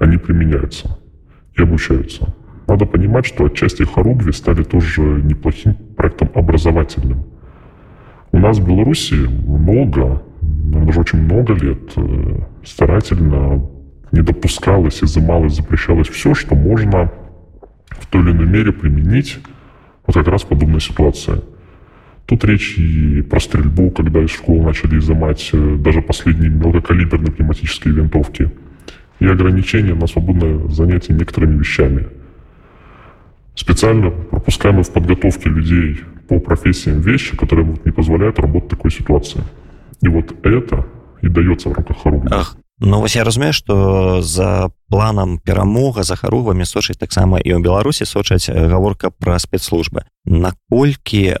они 0.00 0.16
применяются 0.16 0.98
и 1.56 1.62
обучаются. 1.62 2.34
Надо 2.66 2.84
понимать, 2.84 3.26
что 3.26 3.44
отчасти 3.44 3.84
Харугви 3.84 4.32
стали 4.32 4.64
тоже 4.64 5.02
неплохим 5.02 5.74
проектом 5.96 6.30
образовательным– 6.34 7.26
у 8.36 8.38
нас 8.38 8.58
в 8.58 8.66
Беларуси 8.66 9.14
много, 9.14 10.22
даже 10.42 11.00
очень 11.00 11.22
много 11.22 11.54
лет 11.54 11.92
э, 11.96 12.40
старательно 12.64 13.66
не 14.12 14.20
допускалось, 14.20 15.02
изымалось, 15.02 15.56
запрещалось 15.56 16.08
все, 16.08 16.34
что 16.34 16.54
можно 16.54 17.10
в 17.88 18.06
той 18.06 18.22
или 18.22 18.32
иной 18.32 18.46
мере 18.46 18.72
применить 18.72 19.38
вот 20.06 20.16
как 20.16 20.28
раз 20.28 20.42
в 20.42 20.48
подобной 20.48 20.82
ситуации. 20.82 21.42
Тут 22.26 22.44
речь 22.44 22.76
и 22.76 23.22
про 23.22 23.40
стрельбу, 23.40 23.90
когда 23.90 24.20
из 24.20 24.30
школ 24.30 24.62
начали 24.62 24.98
изымать 24.98 25.48
э, 25.54 25.76
даже 25.78 26.02
последние 26.02 26.50
мелкокалиберные 26.50 27.32
пневматические 27.32 27.94
винтовки, 27.94 28.50
и 29.18 29.26
ограничения 29.26 29.94
на 29.94 30.06
свободное 30.06 30.68
занятие 30.68 31.14
некоторыми 31.14 31.58
вещами. 31.58 32.06
Специально 33.54 34.10
пропускаем 34.10 34.82
в 34.82 34.92
подготовке 34.92 35.48
людей 35.48 36.00
по 36.28 36.38
профессиям 36.38 37.00
вещи, 37.00 37.36
которые 37.36 37.76
не 37.84 37.92
позволяют 37.92 38.38
работать 38.38 38.72
в 38.72 38.76
такой 38.76 38.90
ситуации. 38.90 39.42
И 40.02 40.08
вот 40.08 40.34
это 40.44 40.86
и 41.22 41.28
дается 41.28 41.68
в 41.70 41.72
рамках 41.72 42.02
Харугви. 42.02 42.28
Ах, 42.30 42.56
ну 42.78 43.00
вось 43.00 43.16
я 43.16 43.24
разумею, 43.24 43.52
что 43.52 44.20
за 44.22 44.70
планам 44.88 45.38
перамога 45.38 46.02
за 46.02 46.16
харугвамі 46.16 46.64
сочыць 46.64 46.98
таксама 47.00 47.40
і 47.40 47.56
ў 47.56 47.60
Беларусі 47.64 48.04
сочаць 48.04 48.52
гаворка 48.52 49.10
пра 49.10 49.38
спецслужбы. 49.40 50.04
Наколькі 50.24 51.32
э, 51.32 51.38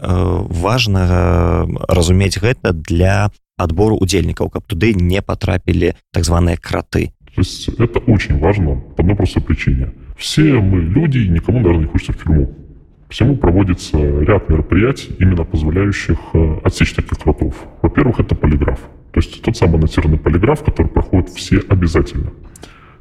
важна 0.48 1.66
разумець 1.88 2.40
гэта 2.40 2.72
для 2.72 3.30
адбору 3.56 3.96
удзельнікаў, 4.00 4.48
каб 4.48 4.64
туды 4.64 4.94
не 4.96 5.20
потрапілі 5.20 5.94
так 6.12 6.24
званыя 6.24 6.56
краты. 6.56 7.12
То 7.36 7.44
есть 7.44 7.68
это 7.68 8.00
очень 8.08 8.38
важно 8.38 8.80
по 8.96 9.02
одной 9.02 9.16
простой 9.16 9.42
причине. 9.42 9.92
Все 10.16 10.56
мы 10.56 10.80
люди, 10.80 11.18
и 11.18 11.28
никому, 11.28 11.58
наверное, 11.58 11.84
не 11.84 11.92
хочется 11.92 12.12
в 12.12 12.16
тюрьму. 12.16 12.65
Всему 13.08 13.36
проводится 13.36 13.98
ряд 13.98 14.48
мероприятий, 14.48 15.14
именно 15.18 15.44
позволяющих 15.44 16.18
э, 16.32 16.58
отсечь 16.64 16.92
таких 16.92 17.18
кротов. 17.18 17.54
Во-первых, 17.80 18.18
это 18.18 18.34
полиграф. 18.34 18.80
То 19.12 19.20
есть 19.20 19.42
тот 19.42 19.56
самый 19.56 19.76
аннотированный 19.76 20.18
полиграф, 20.18 20.64
который 20.64 20.88
проходит 20.88 21.28
все 21.28 21.62
обязательно. 21.68 22.32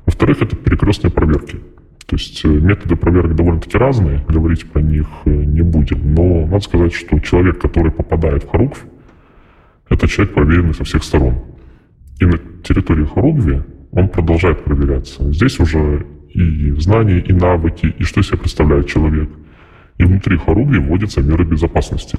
Во-вторых, 0.05 0.43
это 0.43 0.55
перекрестные 0.55 1.11
проверки. 1.11 1.59
То 2.05 2.17
есть 2.17 2.45
э, 2.45 2.47
методы 2.47 2.95
проверок 2.95 3.35
довольно-таки 3.35 3.79
разные, 3.79 4.23
говорить 4.29 4.69
про 4.69 4.79
них 4.79 5.07
э, 5.25 5.31
не 5.31 5.61
будем. 5.61 6.13
Но 6.13 6.45
надо 6.45 6.59
сказать, 6.59 6.93
что 6.93 7.19
человек, 7.19 7.59
который 7.59 7.91
попадает 7.91 8.43
в 8.43 8.49
Харугв, 8.49 8.85
это 9.89 10.07
человек, 10.07 10.35
проверенный 10.35 10.75
со 10.75 10.83
всех 10.83 11.03
сторон. 11.03 11.41
И 12.19 12.25
на 12.25 12.37
территории 12.63 13.05
Харугви 13.05 13.63
он 13.91 14.09
продолжает 14.09 14.63
проверяться. 14.63 15.31
Здесь 15.33 15.59
уже 15.59 16.05
и 16.29 16.71
знания, 16.77 17.19
и 17.19 17.33
навыки, 17.33 17.95
и 17.97 18.03
что 18.03 18.19
из 18.19 18.27
себя 18.27 18.37
представляет 18.37 18.85
человек– 18.85 19.29
и 19.97 20.03
внутри 20.03 20.37
хоругви 20.37 20.79
вводятся 20.79 21.21
меры 21.21 21.45
безопасности. 21.45 22.17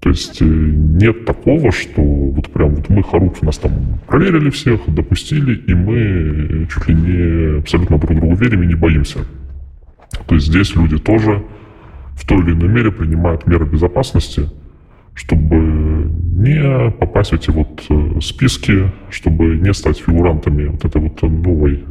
То 0.00 0.10
есть 0.10 0.42
э, 0.42 0.44
нет 0.44 1.24
такого, 1.24 1.70
что 1.70 2.02
вот 2.02 2.50
прям 2.50 2.74
вот 2.74 2.88
мы 2.88 3.04
хоруг 3.04 3.40
нас 3.42 3.58
там 3.58 3.72
проверили 4.08 4.50
всех, 4.50 4.80
допустили, 4.88 5.54
и 5.54 5.74
мы 5.74 6.66
чуть 6.72 6.88
ли 6.88 6.94
не 6.94 7.58
абсолютно 7.60 7.98
друг 7.98 8.18
другу 8.18 8.34
верим 8.34 8.62
и 8.64 8.66
не 8.66 8.74
боимся. 8.74 9.20
То 10.26 10.34
есть 10.34 10.48
здесь 10.48 10.74
люди 10.74 10.98
тоже 10.98 11.44
в 12.14 12.26
той 12.26 12.42
или 12.42 12.52
иной 12.52 12.68
мере 12.68 12.90
принимают 12.90 13.46
меры 13.46 13.64
безопасности, 13.64 14.50
чтобы 15.14 15.56
не 15.56 16.90
попасть 16.90 17.30
в 17.30 17.34
эти 17.34 17.50
вот 17.50 17.84
э, 17.88 18.20
списки, 18.20 18.90
чтобы 19.08 19.56
не 19.56 19.72
стать 19.72 19.98
фигурантами 19.98 20.66
вот 20.66 20.84
этой 20.84 21.00
вот 21.00 21.22
новой 21.22 21.84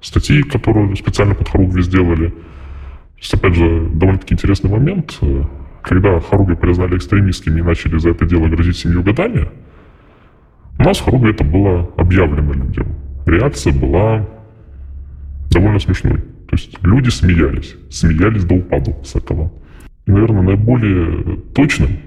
статьи, 0.00 0.42
которую 0.42 0.96
специально 0.96 1.34
под 1.34 1.48
Харугви 1.48 1.82
сделали, 1.82 2.34
есть, 3.18 3.34
опять 3.34 3.54
же, 3.54 3.88
довольно-таки 3.94 4.34
интересный 4.34 4.70
момент. 4.70 5.18
Когда 5.82 6.18
Харуги 6.20 6.54
признали 6.54 6.96
экстремистскими 6.96 7.60
и 7.60 7.62
начали 7.62 7.98
за 7.98 8.10
это 8.10 8.24
дело 8.24 8.48
грозить 8.48 8.76
семью 8.76 9.02
годами, 9.02 9.48
у 10.78 10.82
нас 10.82 11.00
в 11.00 11.24
это 11.24 11.44
было 11.44 11.90
объявлено 11.96 12.52
людям. 12.52 12.86
Реакция 13.26 13.72
была 13.72 14.26
довольно 15.50 15.78
смешной. 15.78 16.18
То 16.18 16.56
есть 16.56 16.76
люди 16.82 17.10
смеялись, 17.10 17.76
смеялись 17.90 18.44
до 18.44 18.54
упаду 18.54 18.96
с 19.04 19.14
этого. 19.14 19.52
И, 20.06 20.10
наверное, 20.10 20.42
наиболее 20.42 21.36
точным 21.54 21.98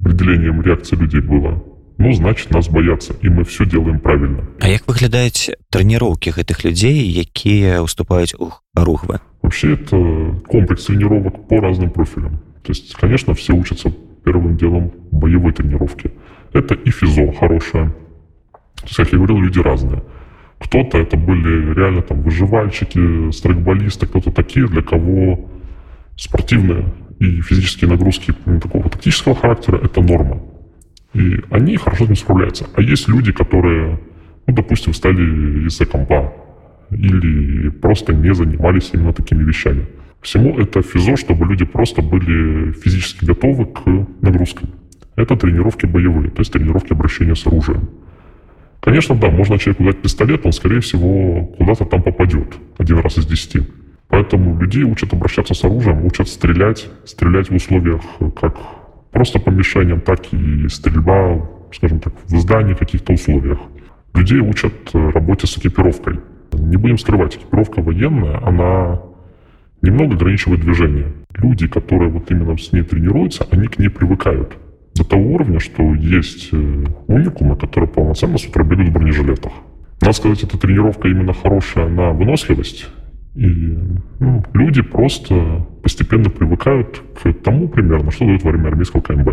определением 0.00 0.62
реакции 0.62 0.96
людей 0.96 1.20
было 1.20 1.62
ну, 2.00 2.14
значит, 2.14 2.50
нас 2.50 2.66
боятся, 2.66 3.14
и 3.20 3.28
мы 3.28 3.44
все 3.44 3.66
делаем 3.66 4.00
правильно. 4.00 4.48
А 4.60 4.68
як 4.68 4.88
выглядаюць 4.88 5.50
тренировки 5.68 6.30
гэтых 6.30 6.64
людей, 6.64 6.96
якія 7.12 7.82
уступаюць 7.82 8.34
у 8.40 8.52
рухвы? 8.74 9.20
Вообще 9.42 9.74
это 9.74 10.40
комплекс 10.46 10.84
тренировок 10.84 11.48
по 11.48 11.60
разным 11.60 11.90
профилям. 11.90 12.38
То 12.62 12.72
есть, 12.72 12.94
конечно, 12.94 13.34
все 13.34 13.54
учатся 13.54 13.92
первым 14.24 14.56
делом 14.56 14.92
боевой 15.10 15.52
тренировки. 15.52 16.12
Это 16.52 16.74
и 16.74 16.90
физо 16.90 17.32
хорошее. 17.32 17.92
То 18.76 18.84
есть, 18.84 18.96
как 18.96 19.12
я 19.12 19.18
говорил, 19.18 19.38
люди 19.38 19.58
разные. 19.60 20.02
Кто-то 20.58 20.98
это 20.98 21.16
были 21.16 21.74
реально 21.74 22.02
там 22.02 22.20
выживальщики, 22.20 23.30
страйкболисты, 23.30 24.06
кто-то 24.06 24.30
такие, 24.30 24.66
для 24.68 24.82
кого 24.82 25.48
спортивные 26.16 26.84
и 27.18 27.40
физические 27.40 27.90
нагрузки 27.90 28.34
такого 28.62 28.90
тактического 28.90 29.34
характера– 29.34 29.78
это 29.82 30.02
норма. 30.02 30.42
И 31.14 31.40
они 31.50 31.76
хорошо 31.76 32.04
с 32.04 32.08
ним 32.08 32.16
справляются. 32.16 32.66
А 32.74 32.82
есть 32.82 33.08
люди, 33.08 33.32
которые, 33.32 33.98
ну, 34.46 34.54
допустим, 34.54 34.92
стали 34.92 35.66
из-за 35.66 35.86
компа 35.86 36.32
или 36.90 37.68
просто 37.68 38.12
не 38.12 38.34
занимались 38.34 38.90
именно 38.92 39.12
такими 39.12 39.42
вещами. 39.42 39.86
Всему 40.20 40.58
это 40.58 40.82
физо, 40.82 41.16
чтобы 41.16 41.46
люди 41.46 41.64
просто 41.64 42.02
были 42.02 42.72
физически 42.72 43.24
готовы 43.24 43.66
к 43.66 43.86
нагрузкам. 44.20 44.70
Это 45.16 45.36
тренировки 45.36 45.86
боевые, 45.86 46.30
то 46.30 46.40
есть 46.40 46.52
тренировки 46.52 46.92
обращения 46.92 47.34
с 47.34 47.46
оружием. 47.46 47.88
Конечно, 48.80 49.14
да, 49.14 49.30
можно 49.30 49.58
человеку 49.58 49.84
дать 49.84 50.02
пистолет, 50.02 50.46
он, 50.46 50.52
скорее 50.52 50.80
всего, 50.80 51.44
куда-то 51.58 51.84
там 51.84 52.02
попадет 52.02 52.54
один 52.78 52.98
раз 52.98 53.18
из 53.18 53.26
десяти. 53.26 53.60
Поэтому 54.08 54.60
людей 54.60 54.84
учат 54.84 55.12
обращаться 55.12 55.54
с 55.54 55.64
оружием, 55.64 56.04
учат 56.04 56.28
стрелять, 56.28 56.88
стрелять 57.04 57.50
в 57.50 57.54
условиях 57.54 58.00
как 58.40 58.56
просто 59.12 59.38
по 59.38 59.50
мишеням, 59.50 60.00
так 60.00 60.20
и 60.32 60.68
стрельба, 60.68 61.48
скажем 61.72 62.00
так, 62.00 62.14
в 62.26 62.36
здании 62.38 62.74
каких-то 62.74 63.12
условиях. 63.12 63.58
Людей 64.14 64.40
учат 64.40 64.72
работе 64.92 65.46
с 65.46 65.56
экипировкой. 65.58 66.18
Не 66.52 66.76
будем 66.76 66.98
скрывать, 66.98 67.36
экипировка 67.36 67.80
военная, 67.80 68.40
она 68.44 69.00
немного 69.82 70.14
ограничивает 70.14 70.60
движение. 70.60 71.12
Люди, 71.34 71.66
которые 71.68 72.10
вот 72.10 72.30
именно 72.30 72.56
с 72.56 72.72
ней 72.72 72.82
тренируются, 72.82 73.46
они 73.50 73.66
к 73.66 73.78
ней 73.78 73.88
привыкают. 73.88 74.56
До 74.94 75.04
того 75.04 75.22
уровня, 75.34 75.60
что 75.60 75.94
есть 75.94 76.48
э, 76.52 76.84
уникумы, 77.06 77.56
которые 77.56 77.88
полноценно 77.88 78.38
с 78.38 78.44
утра 78.44 78.64
бегают 78.64 78.90
в 78.90 78.92
бронежилетах. 78.92 79.52
Надо 80.00 80.12
сказать, 80.12 80.42
эта 80.42 80.58
тренировка 80.58 81.08
именно 81.08 81.32
хорошая 81.32 81.88
на 81.88 82.12
выносливость. 82.12 82.88
И 83.36 83.46
ну, 84.18 84.42
люди 84.54 84.82
просто 84.82 85.66
постепенно 85.82 86.30
привыкают 86.30 87.00
к 87.22 87.32
тому 87.44 87.68
примерно, 87.68 88.10
что 88.10 88.24
дают 88.24 88.42
во 88.42 88.50
время 88.50 88.68
армейского 88.68 89.00
КМБ. 89.00 89.28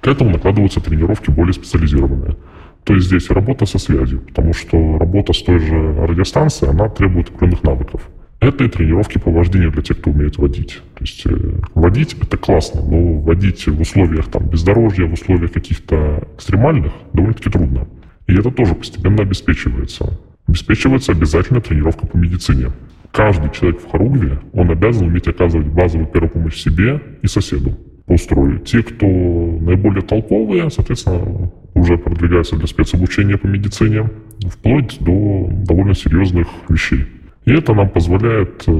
К 0.00 0.06
этому 0.06 0.30
накладываются 0.30 0.80
тренировки 0.80 1.30
более 1.30 1.52
специализированные. 1.52 2.36
То 2.84 2.94
есть 2.94 3.06
здесь 3.06 3.30
работа 3.30 3.66
со 3.66 3.78
связью, 3.78 4.20
потому 4.20 4.52
что 4.52 4.98
работа 4.98 5.32
с 5.32 5.42
той 5.42 5.58
же 5.58 5.94
радиостанцией, 6.06 6.72
она 6.72 6.88
требует 6.88 7.28
определенных 7.28 7.62
навыков. 7.62 8.08
Это 8.40 8.64
и 8.64 8.68
тренировки 8.68 9.18
по 9.18 9.30
вождению 9.30 9.70
для 9.70 9.82
тех, 9.82 9.98
кто 9.98 10.10
умеет 10.10 10.38
водить. 10.38 10.80
То 10.94 11.04
есть 11.04 11.26
э, 11.26 11.30
водить 11.74 12.16
это 12.20 12.38
классно, 12.38 12.80
но 12.80 13.18
водить 13.18 13.66
в 13.66 13.80
условиях 13.80 14.30
там, 14.30 14.48
бездорожья, 14.48 15.04
в 15.04 15.12
условиях 15.12 15.52
каких-то 15.52 16.26
экстремальных 16.36 16.92
довольно-таки 17.12 17.50
трудно. 17.50 17.86
И 18.26 18.32
это 18.32 18.50
тоже 18.50 18.74
постепенно 18.74 19.22
обеспечивается. 19.22 20.18
Обеспечивается 20.46 21.12
обязательно 21.12 21.60
тренировка 21.60 22.06
по 22.06 22.16
медицине. 22.16 22.70
Каждый 23.12 23.50
человек 23.50 23.82
в 23.82 23.90
Харугве, 23.90 24.38
он 24.54 24.70
обязан 24.70 25.08
уметь 25.08 25.28
оказывать 25.28 25.66
базовую 25.66 26.08
первую 26.08 26.30
помощь 26.30 26.62
себе 26.62 27.00
и 27.20 27.26
соседу 27.26 27.76
по 28.06 28.12
устрою. 28.12 28.60
Те, 28.60 28.82
кто 28.82 29.06
наиболее 29.06 30.02
толковые, 30.02 30.70
соответственно, 30.70 31.50
уже 31.80 31.98
продвигаются 31.98 32.56
для 32.56 32.66
спецобучения 32.66 33.36
по 33.36 33.46
медицине, 33.46 34.10
вплоть 34.48 34.98
до 35.00 35.48
довольно 35.50 35.94
серьезных 35.94 36.48
вещей. 36.68 37.06
И 37.46 37.52
это 37.52 37.74
нам 37.74 37.88
позволяет 37.88 38.64
э, 38.66 38.72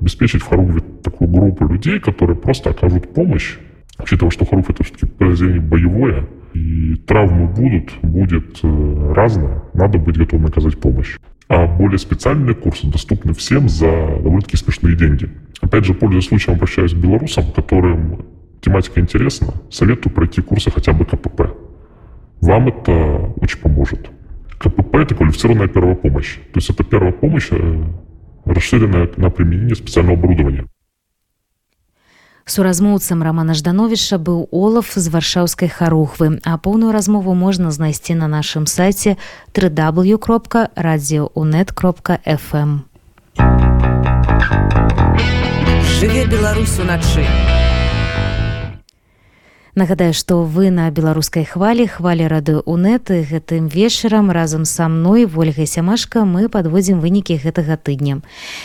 обеспечить 0.00 0.42
в 0.42 0.48
Харугве 0.48 0.80
такую 1.02 1.30
группу 1.30 1.66
людей, 1.66 2.00
которые 2.00 2.36
просто 2.36 2.70
окажут 2.70 3.14
помощь, 3.14 3.56
учитывая, 3.98 4.30
что 4.30 4.44
Харугв 4.44 4.70
это 4.70 4.82
все-таки 4.84 5.06
подразделение 5.06 5.60
боевое, 5.60 6.26
и 6.52 6.96
травмы 7.06 7.46
будут, 7.46 7.92
будет 8.02 8.58
э, 8.62 9.12
разное, 9.14 9.62
надо 9.74 9.98
быть 9.98 10.18
готовым 10.18 10.46
оказать 10.46 10.78
помощь. 10.78 11.16
А 11.48 11.66
более 11.66 11.98
специальные 11.98 12.54
курсы 12.54 12.86
доступны 12.86 13.32
всем 13.32 13.68
за 13.68 13.86
довольно-таки 13.86 14.56
смешные 14.56 14.96
деньги. 14.96 15.30
Опять 15.60 15.84
же, 15.84 15.94
пользуясь 15.94 16.26
случаем, 16.26 16.56
обращаюсь 16.56 16.92
к 16.92 16.96
белорусам, 16.96 17.44
которым 17.52 18.26
тематика 18.60 19.00
интересна, 19.00 19.54
советую 19.70 20.12
пройти 20.12 20.42
курсы 20.42 20.70
хотя 20.70 20.92
бы 20.92 21.04
КПП. 21.04 21.67
Вам 22.40 22.68
это 22.68 23.32
очень 23.40 23.60
поможет. 23.60 24.10
КПП– 24.58 24.94
это 24.96 25.14
квалифицированная 25.14 25.68
первая 25.68 25.94
помощь. 25.94 26.36
То 26.36 26.56
есть 26.56 26.70
это 26.70 26.84
первая 26.84 27.12
помощь 27.12 27.48
э, 27.50 27.84
расширенное 28.44 29.08
на 29.16 29.30
применение 29.30 29.76
специального 29.76 30.18
оборудования. 30.18 30.66
суразмоўцам 32.48 33.22
романа 33.22 33.54
ждановича 33.54 34.16
быў 34.16 34.48
олаф 34.50 34.94
з 34.96 35.12
варшаўскай 35.12 35.68
харухвы 35.68 36.40
а 36.44 36.56
поўную 36.56 36.92
размову 36.96 37.34
можна 37.34 37.70
знайсці 37.70 38.14
на 38.14 38.28
нашым 38.28 38.66
сайце 38.66 39.16
www 39.52 40.16
кропка 40.16 40.70
радиоунет 40.74 41.72
кропка 41.72 42.20
fm 42.24 42.88
жыве 46.00 46.26
беларус 46.26 46.78
уначы 46.78 47.26
нагадаю 49.78 50.10
што 50.10 50.42
вы 50.42 50.70
на 50.74 50.90
беларускай 50.90 51.44
хвалі 51.46 51.86
хвалі 51.86 52.26
рады 52.26 52.58
унеты 52.66 53.22
гэтым 53.22 53.68
вечарам 53.70 54.32
разам 54.34 54.64
са 54.66 54.88
мной 54.90 55.22
ольгай 55.22 55.70
сямашка 55.70 56.24
мы 56.26 56.48
подводзім 56.50 56.98
вынікі 56.98 57.38
гэтага 57.38 57.78
тыдня. 57.78 58.18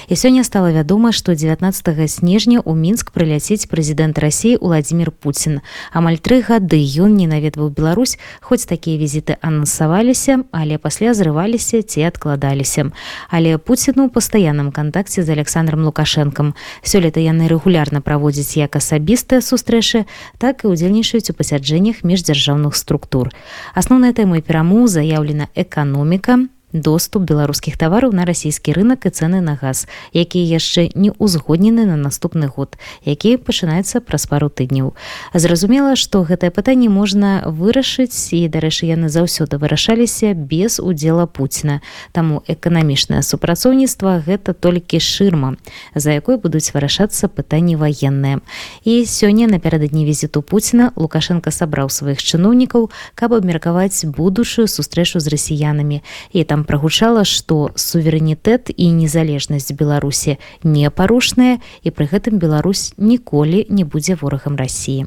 І 0.10 0.18
сёння 0.18 0.42
стала 0.44 0.74
вядома 0.74 1.14
што 1.14 1.38
19 1.38 2.10
снежня 2.10 2.66
ў 2.66 2.74
мінск 2.74 3.14
прыляціць 3.14 3.70
прэзідэнт 3.70 4.18
рассіі 4.18 4.58
владимир 4.58 5.14
Пуін 5.14 5.62
амаль 5.94 6.18
тры 6.18 6.42
гады 6.42 6.82
ён 6.82 7.14
не 7.14 7.30
наведваў 7.30 7.70
Беларусь 7.70 8.18
хоць 8.42 8.66
такія 8.66 8.98
візіты 8.98 9.38
анансаваліся 9.46 10.50
але 10.50 10.82
пасля 10.82 11.14
зрываліся 11.14 11.86
ці 11.86 12.10
адкладаліся. 12.10 12.90
Але 13.30 13.62
Пуціну 13.62 14.10
пастаянным 14.10 14.74
кантакце 14.74 15.22
з 15.22 15.30
александром 15.30 15.86
лукашэнкам. 15.86 16.58
Сёлета 16.82 17.22
яны 17.22 17.46
рэгулярна 17.46 18.02
праводзяць 18.02 18.58
як 18.58 18.82
асабістыя 18.82 19.46
сустрэчы 19.46 20.10
так 20.42 20.66
і 20.66 20.74
удзельнічаюць 20.74 21.03
удзельнічаюць 21.04 21.32
у 21.32 21.36
пасяджэннях 21.36 22.04
міждзяржаўных 22.08 22.76
структур. 22.76 23.30
Асноўнай 23.76 24.14
тэмай 24.16 24.42
перамоў 24.42 24.88
заяўлена 24.88 25.52
эканоміка, 25.56 26.48
доступ 26.74 27.24
беларускіх 27.30 27.78
тавараў 27.78 28.12
на 28.12 28.26
расійскі 28.26 28.74
рынок 28.74 29.06
і 29.06 29.14
цэны 29.14 29.46
на 29.46 29.54
газ 29.54 29.86
якія 30.12 30.58
яшчэ 30.58 30.90
не 30.98 31.14
ўзгоднены 31.22 31.86
на 31.86 31.96
наступны 31.96 32.50
год 32.50 32.76
які 33.06 33.38
пачынаецца 33.38 34.02
праз 34.02 34.26
пару 34.26 34.50
тыдняў. 34.50 34.98
Зразумела 35.34 35.96
што 35.96 36.26
гэтае 36.26 36.50
пытанне 36.50 36.90
можна 36.90 37.46
вырашыць 37.46 38.34
і 38.34 38.50
дарэчы 38.50 38.90
яны 38.90 39.14
заўсёды 39.14 39.62
вырашаліся 39.62 40.34
без 40.34 40.82
удзела 40.82 41.30
Пуціна. 41.30 41.82
Таму 42.12 42.42
эканамічнае 42.50 43.22
супрацоўніцтва 43.22 44.26
гэта 44.26 44.58
толькі 44.58 44.98
шырма 44.98 45.56
за 45.94 46.18
якой 46.18 46.42
будуць 46.42 46.74
вырашацца 46.74 47.30
пытанні 47.30 47.78
ваенныя. 47.78 48.42
І 48.82 49.06
сёння 49.06 49.46
напярэдадні 49.46 50.10
візіту 50.10 50.42
Пуціна 50.42 50.92
лукашенко 50.98 51.54
сабраў 51.54 51.94
сваіх 51.94 52.18
чыноўнікаў 52.18 52.90
каб 53.14 53.34
абмеркаваць 53.38 54.06
будучую 54.10 54.66
сустрэчу 54.68 55.22
з 55.22 55.28
расіянамі. 55.30 56.02
І 56.34 56.44
там 56.44 56.63
прагучала 56.64 57.24
што 57.28 57.72
суверэнітэт 57.76 58.74
і 58.76 58.92
незалежнасць 58.98 59.72
беларусі 59.72 60.38
непарушная 60.64 61.60
і 61.84 61.90
пры 61.92 62.10
гэтым 62.12 62.40
Беларусь 62.40 62.94
ніколі 62.98 63.66
не 63.70 63.84
будзе 63.84 64.16
ворагам 64.16 64.56
рассіі 64.56 65.06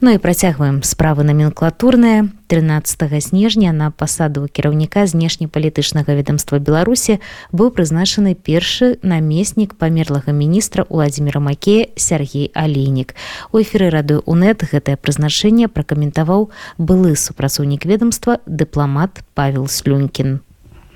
Ну 0.00 0.10
і 0.10 0.18
працягваем 0.18 0.82
справы 0.82 1.24
номенклатурныя 1.24 2.28
13 2.48 3.22
снежня 3.22 3.72
на 3.72 3.90
пасаду 3.90 4.48
кіраўніка 4.52 5.06
знешнепалітычнага 5.06 6.14
ведомства 6.14 6.58
беларусі 6.58 7.20
быў 7.52 7.70
прызначаны 7.70 8.34
першы 8.34 8.98
намеснік 9.02 9.74
памерлага 9.80 10.32
міністра 10.32 10.84
владимира 10.90 11.40
макея 11.40 11.88
сергей 11.96 12.50
алейнік. 12.54 13.14
У 13.52 13.62
эфиры 13.62 13.88
радыё 13.90 14.20
унет 14.26 14.66
гэтае 14.66 14.96
прызначэнне 14.96 15.68
пракаментаваў 15.68 16.50
былы 16.78 17.16
супрацоўнік 17.16 17.86
ведомства 17.86 18.40
дыпламат 18.46 19.22
павел 19.34 19.68
слюнькін 19.68 20.40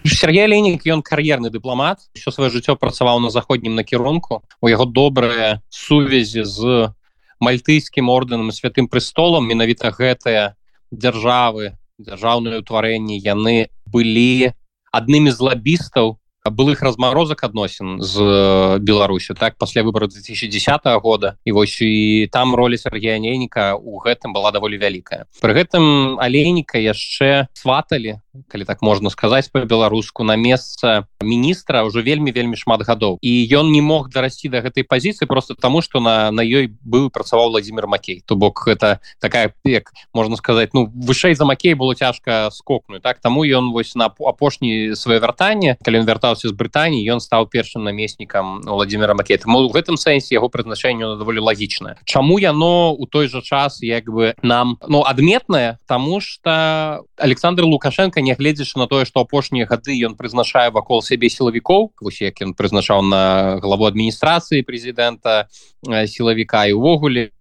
Сергей 0.05 0.47
Ленік 0.47 0.87
ён 0.87 1.03
кар'ерны 1.03 1.51
дыпламат. 1.51 1.99
Що 2.15 2.31
сваё 2.31 2.51
жыццё 2.51 2.77
працаваў 2.77 3.21
на 3.21 3.31
заходнім 3.31 3.75
накірунку. 3.75 4.43
У 4.61 4.69
яго 4.69 4.85
добрыя 4.85 5.63
сувязі 5.69 6.45
з 6.45 6.93
мальтыйскім 7.41 8.11
ордэнам 8.11 8.51
святым 8.51 8.89
престолом 8.89 9.47
менавіта 9.47 9.91
гэтыя 9.95 10.55
дзяржавы 10.91 11.79
дзяржаўныя 11.99 12.63
ўтварэнні 12.63 13.19
яны 13.19 13.71
былі 13.87 14.55
аднымі 14.95 15.35
з 15.35 15.41
лабістаў 15.43 16.19
былых 16.49 16.81
разморозак 16.81 17.45
адносін 17.45 18.01
з 18.01 18.79
беларусю 18.81 19.35
так 19.35 19.59
пасля 19.59 19.83
выбора 19.83 20.09
2010 20.09 20.81
года. 21.03 21.37
І 21.45 21.53
вось 21.53 21.81
і 21.81 22.29
там 22.33 22.55
роля 22.55 22.79
Сергея 22.79 23.19
нейніка 23.19 23.75
у 23.75 24.01
гэтым 24.01 24.33
была 24.33 24.53
даволі 24.53 24.79
вялікая. 24.79 25.27
Пры 25.43 25.53
гэтым 25.53 26.17
алейніка 26.17 26.79
яшчэ 26.79 27.49
сваталі 27.53 28.21
калі 28.49 28.65
так 28.65 28.83
можна 28.83 29.11
сказаць 29.11 29.51
по-беларуску 29.51 30.23
на 30.23 30.37
месца 30.37 31.07
міністра 31.23 31.83
ўжо 31.83 32.03
вельмі 32.03 32.31
вельмі 32.31 32.57
шмат 32.57 32.87
гадоў 32.87 33.19
і 33.23 33.33
ён 33.51 33.73
не 33.73 33.83
мог 33.83 34.11
дарасці 34.11 34.49
до 34.49 34.63
гэтай 34.63 34.87
пазіцыі 34.87 35.27
просто 35.27 35.55
таму 35.55 35.83
что 35.83 36.01
на 36.01 36.31
на 36.31 36.43
ёй 36.43 36.71
быў 36.85 37.11
працаваў 37.11 37.51
владимир 37.51 37.87
макей. 37.87 38.23
То 38.27 38.37
бок 38.37 38.63
гэта 38.67 39.01
такая 39.21 39.53
пек 39.63 39.93
можна 40.15 40.37
сказаць 40.37 40.71
ну 40.73 40.87
вышэй 40.87 41.35
за 41.35 41.45
макей 41.45 41.75
было 41.75 41.95
цяжка 41.95 42.51
скокнуть. 42.53 43.03
Так 43.03 43.21
таму 43.21 43.45
ён 43.45 43.73
вось 43.73 43.95
на 43.95 44.07
апошні 44.07 44.95
сваё 44.95 45.21
вяртанне 45.21 45.77
калі 45.83 46.01
ён 46.03 46.07
вяртаўся 46.07 46.49
з 46.49 46.53
брытані 46.53 47.03
ён 47.09 47.21
стаў 47.21 47.47
першым 47.47 47.85
намеснікам 47.85 48.63
владимира 48.63 49.15
макет 49.15 49.47
у 49.47 49.71
гэтым 49.73 49.97
сэнсе 49.97 50.35
яго 50.35 50.49
прызначэнню 50.49 51.17
даволі 51.19 51.41
лагічна 51.41 51.97
Чаму 52.05 52.39
яно 52.39 52.93
у 52.93 53.07
той 53.07 53.29
жа 53.29 53.43
час 53.43 53.83
як 53.83 54.07
бы 54.07 54.35
нам 54.43 54.79
ну 54.87 55.03
адметнае 55.03 55.79
тому 55.87 56.21
что 56.21 57.05
александр 57.17 57.65
лукашенко 57.65 58.21
нягледзячы 58.29 58.79
на 58.79 58.87
тое 58.87 59.09
что 59.09 59.25
апошнія 59.25 59.65
гады 59.65 59.97
ён 60.05 60.15
прызначае 60.15 60.69
вакол 60.71 61.03
сябе 61.03 61.33
сілавікоў. 61.33 61.97
Вось 62.05 62.21
як 62.21 62.45
ён 62.45 62.53
прызначаў 62.53 63.03
на 63.03 63.57
главу 63.65 63.89
адміністрацыі 63.89 64.67
прэзідэнта 64.69 65.49
сілавіка. 65.83 66.69
І 66.69 66.77
увогуле 66.77 67.33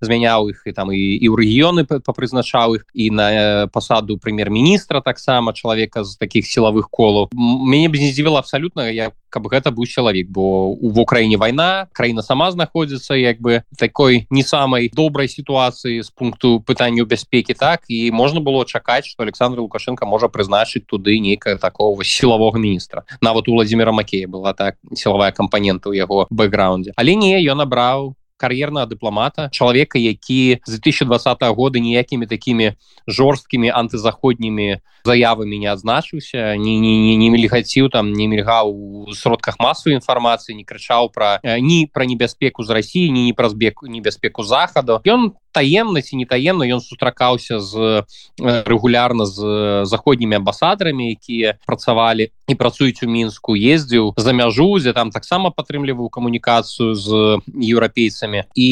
змяняў 0.00 0.50
іх 0.50 0.62
і 0.66 0.72
там 0.72 0.92
і, 0.92 0.98
і 0.98 1.26
ў 1.28 1.34
рэгіёны 1.38 1.84
папрызначаў 1.84 2.76
іх 2.80 2.84
і 2.94 3.10
на 3.10 3.26
пасаду 3.72 4.18
прэм'ер-міністра 4.18 5.00
таксама 5.00 5.52
чалавека 5.52 6.04
з 6.04 6.16
таких 6.16 6.46
сілавых 6.46 6.90
колаў. 6.90 7.30
Мяне 7.32 7.88
б 7.88 7.98
не 7.98 8.12
здзівіла 8.12 8.42
абсалютна 8.42 8.90
я 8.90 9.12
каб 9.32 9.48
гэта 9.48 9.72
быў 9.72 9.88
чалавек 9.88 10.28
бо 10.28 10.76
в 10.76 11.00
украіне 11.00 11.40
вайна 11.40 11.88
краіна 11.96 12.22
сама 12.22 12.52
знаходзіцца 12.52 13.16
як 13.16 13.40
бы 13.40 13.64
такой 13.80 14.28
не 14.28 14.44
самай 14.44 14.92
добрай 14.92 15.28
сітуацыі 15.32 16.04
з 16.04 16.10
пункту 16.12 16.60
пытанняў 16.60 17.08
бяспекі 17.08 17.56
так? 17.56 17.88
І 17.88 18.12
можна 18.12 18.44
было 18.44 18.64
чакаць 18.68 19.08
что 19.08 19.24
александр 19.24 19.64
лукашенко 19.64 20.04
можа 20.04 20.28
прызначыць 20.28 20.84
туды 20.84 21.18
нейкая 21.18 21.56
такого 21.56 22.04
сілавога 22.04 22.58
міністра. 22.58 23.04
Нават 23.20 23.48
у 23.48 23.56
владимира 23.56 23.92
макея 23.92 24.28
была 24.28 24.52
так 24.52 24.76
сілавая 24.92 25.32
кампанента 25.32 25.88
ў 25.88 25.96
яго 25.96 26.28
бэкграундзе. 26.28 26.92
Але 26.96 27.16
не 27.16 27.40
ён 27.40 27.64
набраў 27.64 28.14
кар'ернага 28.42 28.90
дыпламата 28.90 29.48
чалавека 29.54 30.02
які 30.02 30.58
з 30.66 30.78
2020 30.82 31.46
года 31.54 31.78
ніякімі 31.78 32.26
такімі 32.26 32.74
жорсткімі 33.06 33.70
антызаходнімі 33.70 34.82
заявамі 35.04 35.58
не 35.58 35.68
адзначыўся 35.70 36.54
не 36.58 36.74
не 36.82 36.92
не 37.06 37.14
не 37.18 37.28
мельгаціў 37.30 37.90
там 37.90 38.12
не 38.12 38.26
мільгаў 38.26 38.70
у 39.06 39.14
сродках 39.14 39.58
масавай 39.58 39.98
інфармацыі 39.98 40.54
не 40.58 40.64
крычаў 40.66 41.10
пра 41.14 41.38
ні 41.42 41.86
пра 41.92 42.06
небяспеку 42.06 42.62
з 42.62 42.70
рассіі 42.70 43.10
ні 43.10 43.26
не 43.30 43.34
праз 43.34 43.54
беку 43.54 43.86
небяспеку 43.86 44.42
захаду. 44.42 45.00
Ён 45.06 45.34
таемна 45.52 46.02
ці 46.02 46.16
не 46.16 46.26
таемна 46.26 46.66
ён 46.66 46.80
сустракаўся 46.80 47.60
з 47.60 48.04
рэгулярна 48.40 49.26
з 49.26 49.38
заходнімі 49.86 50.40
амбасадарамі 50.42 51.12
якія 51.12 51.56
працавалі 51.66 52.32
і 52.48 52.54
працуюць 52.54 53.02
у 53.04 53.08
мінску 53.08 53.56
ездзіў 53.56 54.14
за 54.16 54.32
мяжу 54.32 54.68
дзе 54.80 54.92
там 54.92 55.12
таксама 55.12 55.52
падтрымліваў 55.52 56.08
камунікацыю 56.08 56.94
з 56.94 57.38
еўрапейцамі 57.52 58.48
і 58.56 58.70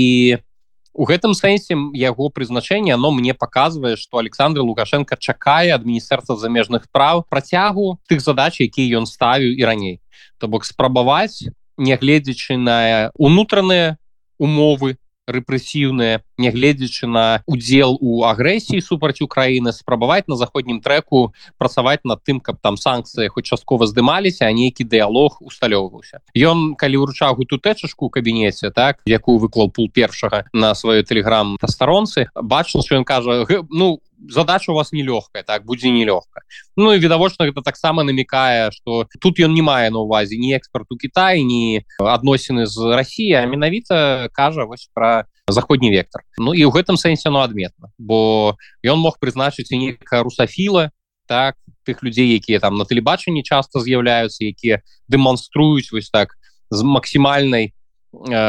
у 0.93 1.07
гэтым 1.07 1.35
сэнсе 1.39 1.79
яго 1.95 2.29
прызначэнне 2.29 2.95
оно 2.95 3.11
мне 3.11 3.35
показвае 3.35 3.97
что 3.97 4.19
александр 4.19 4.61
лукашенко 4.61 5.17
чакае 5.17 5.73
ад 5.73 5.87
міністэрства 5.87 6.37
замежных 6.37 6.91
прав 6.91 7.25
працягу 7.31 7.99
тых 8.11 8.21
задач 8.21 8.61
якія 8.61 8.99
ён 8.99 9.07
ставіў 9.07 9.55
і 9.55 9.63
раней. 9.65 9.97
То 10.39 10.49
бок 10.49 10.65
спрабаваць 10.65 11.47
нягледзячы 11.79 12.57
на 12.57 13.11
унутраныя 13.17 13.97
умовы 14.37 15.00
рэпрэсіўныя 15.31 16.21
нягледзячы 16.39 17.07
на 17.07 17.43
удзел 17.47 17.97
у 18.01 18.25
агрэсіі 18.25 18.83
супраць 18.83 19.21
Украіны 19.23 19.73
спрабаваць 19.73 20.27
на 20.29 20.37
заходнім 20.37 20.81
трэку 20.81 21.33
працаваць 21.59 22.03
над 22.05 22.25
тым 22.25 22.41
каб 22.41 22.59
там 22.61 22.77
санкцыі 22.77 23.31
хоць 23.31 23.47
часткова 23.47 23.87
здымаліся 23.87 24.49
а 24.49 24.53
нейкі 24.53 24.85
дыялог 24.85 25.41
усталёўваўся. 25.41 26.21
Ён 26.35 26.75
калі 26.75 27.07
ўручаў 27.07 27.39
гэту 27.41 27.61
тэчашку 27.63 28.09
у 28.09 28.13
кабінеце 28.13 28.71
так 28.71 29.01
якую 29.07 29.39
выклаў 29.39 29.71
пул 29.71 29.91
першага 29.91 30.45
на 30.53 30.75
сваёй 30.75 31.05
тэлеграм 31.05 31.57
на 31.61 31.69
старонцы 31.69 32.29
бачыў 32.35 32.83
що 32.83 33.01
ён 33.01 33.05
кажа 33.05 33.47
ну 33.71 34.01
задача 34.29 34.73
у 34.73 34.75
вас 34.75 34.93
нелёгкая 34.93 35.43
так 35.43 35.65
будзе 35.65 35.91
нелёгка 35.91 36.43
Ну 36.77 36.93
і 36.93 36.99
відавочна 36.99 37.47
гэта 37.47 37.63
таксама 37.63 38.03
намікае 38.05 38.71
что 38.71 39.07
тут 39.21 39.41
ён 39.41 39.55
не 39.55 39.63
мае 39.63 39.91
на 39.91 40.01
увазе 40.01 40.37
ні 40.37 40.57
экспорту 40.57 40.97
Кітай 40.97 41.45
ні 41.45 41.85
адносіны 41.99 42.67
з 42.67 42.77
Росіі 42.77 43.33
а 43.41 43.47
менавіта 43.47 44.29
кажа 44.33 44.65
вось 44.65 44.91
про 44.95 45.25
заходні 45.49 45.91
вектор. 45.91 46.23
Ну 46.39 46.55
і 46.55 46.65
ў 46.65 46.71
гэтым 46.71 46.97
сэнсе 46.97 47.31
ну 47.31 47.41
адметна 47.41 47.91
бо 47.99 48.57
ён 48.85 48.99
мог 48.99 49.19
прызначыць 49.19 49.71
нейкая 49.71 50.23
русафіла 50.23 50.91
так 51.27 51.57
тых 51.87 52.03
людзей 52.03 52.35
якія 52.37 52.61
там 52.61 52.77
на 52.77 52.85
тэлебачанні 52.85 53.43
часто 53.43 53.81
з'яўляюцца 53.81 54.45
якія 54.45 54.83
дэманструюць 55.09 55.91
вось 55.93 56.11
так 56.11 56.37
з 56.71 56.83
максімальнай 56.83 57.73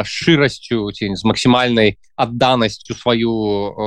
шчырасцю 0.02 0.90
ці 0.90 1.14
з 1.14 1.22
максімальнай 1.24 1.98
адданасцю 2.18 2.94
сваю 2.98 3.30
э, 3.30 3.82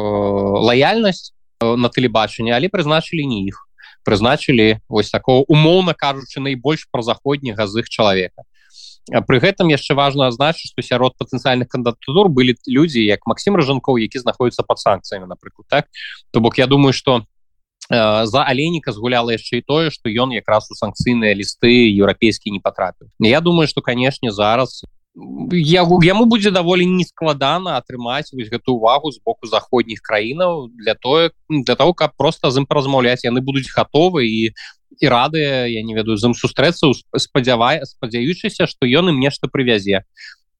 лаяльнасць 0.63 1.34
на 1.61 1.89
тэлебачанне 1.89 2.55
але 2.55 2.69
прызначылі 2.69 3.25
не 3.25 3.45
іх. 3.47 3.67
Прызначылі 4.05 4.81
вось 4.89 5.09
такого 5.09 5.45
умоўна 5.47 5.93
кажучы 5.93 6.39
найбольш 6.39 6.87
пра 6.91 7.01
заходняга 7.01 7.67
з 7.67 7.85
іх 7.85 7.89
чалавека 7.89 8.43
пры 9.05 9.39
гэтым 9.39 9.69
яшчэ 9.69 9.93
важно 9.93 10.27
азначыць 10.27 10.73
што 10.73 10.81
сярод 10.81 11.13
патэнцыяльных 11.21 11.69
кандыдатур 11.69 12.29
былі 12.29 12.57
людзі 12.65 13.05
як 13.05 13.21
Масім 13.29 13.55
ражанкоў 13.55 14.01
які 14.01 14.19
знаходзяцца 14.19 14.65
под 14.65 14.79
санкцыямі 14.79 15.29
напрыклад 15.29 15.67
так? 15.69 15.85
То 16.31 16.41
бок 16.41 16.57
я 16.57 16.65
думаю 16.65 16.93
что 16.93 17.25
за 17.89 18.41
алейніка 18.41 18.91
згуляла 18.91 19.29
яшчэ 19.29 19.61
і 19.61 19.61
тое 19.61 19.89
што 19.93 20.09
ён 20.09 20.33
якраз 20.33 20.71
у 20.73 20.75
санкцыйныя 20.75 21.37
лісты 21.37 21.93
еўрапейскі 21.93 22.49
не 22.49 22.59
патрапіў. 22.59 23.13
Я 23.19 23.41
думаю 23.41 23.67
что 23.67 23.81
канешне 23.81 24.31
зараз 24.31 24.81
я 25.51 25.87
яму 26.03 26.25
будзе 26.25 26.51
даволі 26.51 26.85
нескладана 26.85 27.77
атрымаць 27.79 28.35
вось 28.35 28.51
гэту 28.51 28.75
увагу 28.75 29.11
з 29.11 29.19
боку 29.23 29.47
заходніх 29.47 30.01
краінаў 30.03 30.67
для 30.75 30.95
тое 30.95 31.31
для 31.49 31.75
того 31.75 31.93
каб 31.93 32.11
просто 32.17 32.51
з 32.51 32.59
ім 32.59 32.65
паразмаўляць 32.65 33.23
яны 33.23 33.39
будуць 33.39 33.71
гатовы 33.71 34.27
і 34.27 34.51
і 34.99 35.07
радыя 35.07 35.67
я 35.67 35.83
не 35.83 35.95
ведаю 35.95 36.17
з 36.19 36.27
ім 36.27 36.35
сустрэцца 36.35 36.91
спадзявае 37.15 37.87
спадзяючыся 37.87 38.67
што 38.67 38.87
ён 38.87 39.15
ім 39.15 39.19
нешта 39.23 39.47
прывязе 39.47 40.03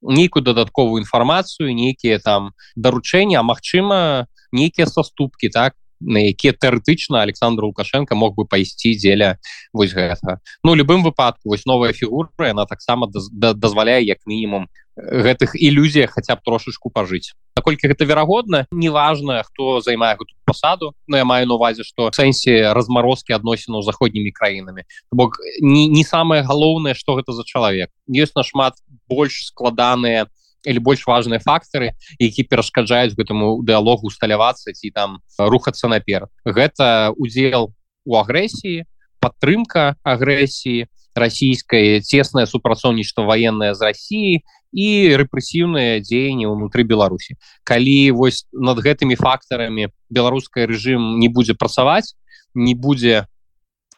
нейкую 0.01 0.43
дадатковую 0.43 1.03
інфармацыю 1.03 1.75
нейкія 1.75 2.19
там 2.19 2.55
даручэнні 2.75 3.35
а 3.35 3.43
магчыма 3.43 4.27
нейкія 4.55 4.87
саступкі 4.87 5.51
так 5.51 5.75
на 6.05 6.21
якія 6.21 6.53
тэарэтычна 6.53 7.21
Александр 7.21 7.65
лукашенко 7.65 8.15
мог 8.15 8.37
бы 8.37 8.45
пайсці 8.45 8.95
дзеля 8.95 9.37
вось 9.73 9.93
гэта. 9.93 10.39
Ну 10.63 10.75
любым 10.75 11.03
выпадку 11.03 11.49
вось 11.49 11.65
новая 11.65 11.93
фігура 11.93 12.29
она 12.39 12.65
таксама 12.65 13.09
дазваляе 13.09 14.03
як 14.05 14.19
мінімум 14.25 14.69
гэтых 14.95 15.59
ілюзіях 15.59 16.15
хаця 16.15 16.35
б 16.35 16.39
трошачку 16.45 16.89
пажыць. 16.89 17.35
Наколькі 17.55 17.91
гэта 17.91 18.05
верагодна 18.05 18.65
неважна 18.71 19.43
хто 19.43 19.81
займае 19.81 20.15
гэту 20.15 20.31
пасаду 20.45 20.93
но 21.07 21.17
я 21.17 21.25
маю 21.25 21.47
на 21.47 21.55
увазе 21.55 21.83
что 21.83 22.11
сэнсе 22.11 22.71
разморозкі 22.71 23.33
адносіну 23.33 23.81
заходнімі 23.81 24.31
краінамі. 24.31 24.83
Бок 25.11 25.37
не, 25.59 25.87
не 25.87 26.03
самое 26.03 26.43
галоўнае 26.43 26.95
что 26.95 27.15
гэта 27.15 27.33
за 27.33 27.43
чалавек. 27.43 27.91
Ёсць 28.07 28.35
нашмат 28.35 28.79
больш 29.09 29.51
складаныя 29.51 30.27
или 30.65 30.79
больш 30.79 31.05
важные 31.07 31.39
фактары 31.39 31.93
які 32.19 32.43
перашкаджаюць 32.43 33.15
гэтаму 33.15 33.63
дыалогу 33.63 34.11
усталявацца 34.11 34.73
ці 34.73 34.91
там 34.91 35.21
рухацца 35.37 35.87
наперад 35.87 36.29
гэта 36.45 37.13
удзел 37.17 37.71
у 38.05 38.17
агрэсіі 38.17 38.85
падтрымка 39.19 39.95
агрэсіі 40.03 40.85
расійскай 41.15 42.01
цеснае 42.01 42.45
супрацоўніцтва 42.45 43.23
военное 43.23 43.73
з 43.73 43.81
Росіі 43.87 44.43
і 44.75 44.87
рэпрэсіўныя 45.15 46.03
дзеянні 46.03 46.51
ўнутры 46.51 46.83
Беларусі. 46.83 47.39
Калі 47.63 48.11
вось 48.11 48.43
над 48.51 48.83
гэтымі 48.83 49.15
фактарамі 49.15 49.87
беларускай 50.11 50.67
рэжым 50.67 51.15
не 51.23 51.31
будзе 51.31 51.55
працаваць 51.55 52.19
не 52.55 52.75
будзе 52.75 53.27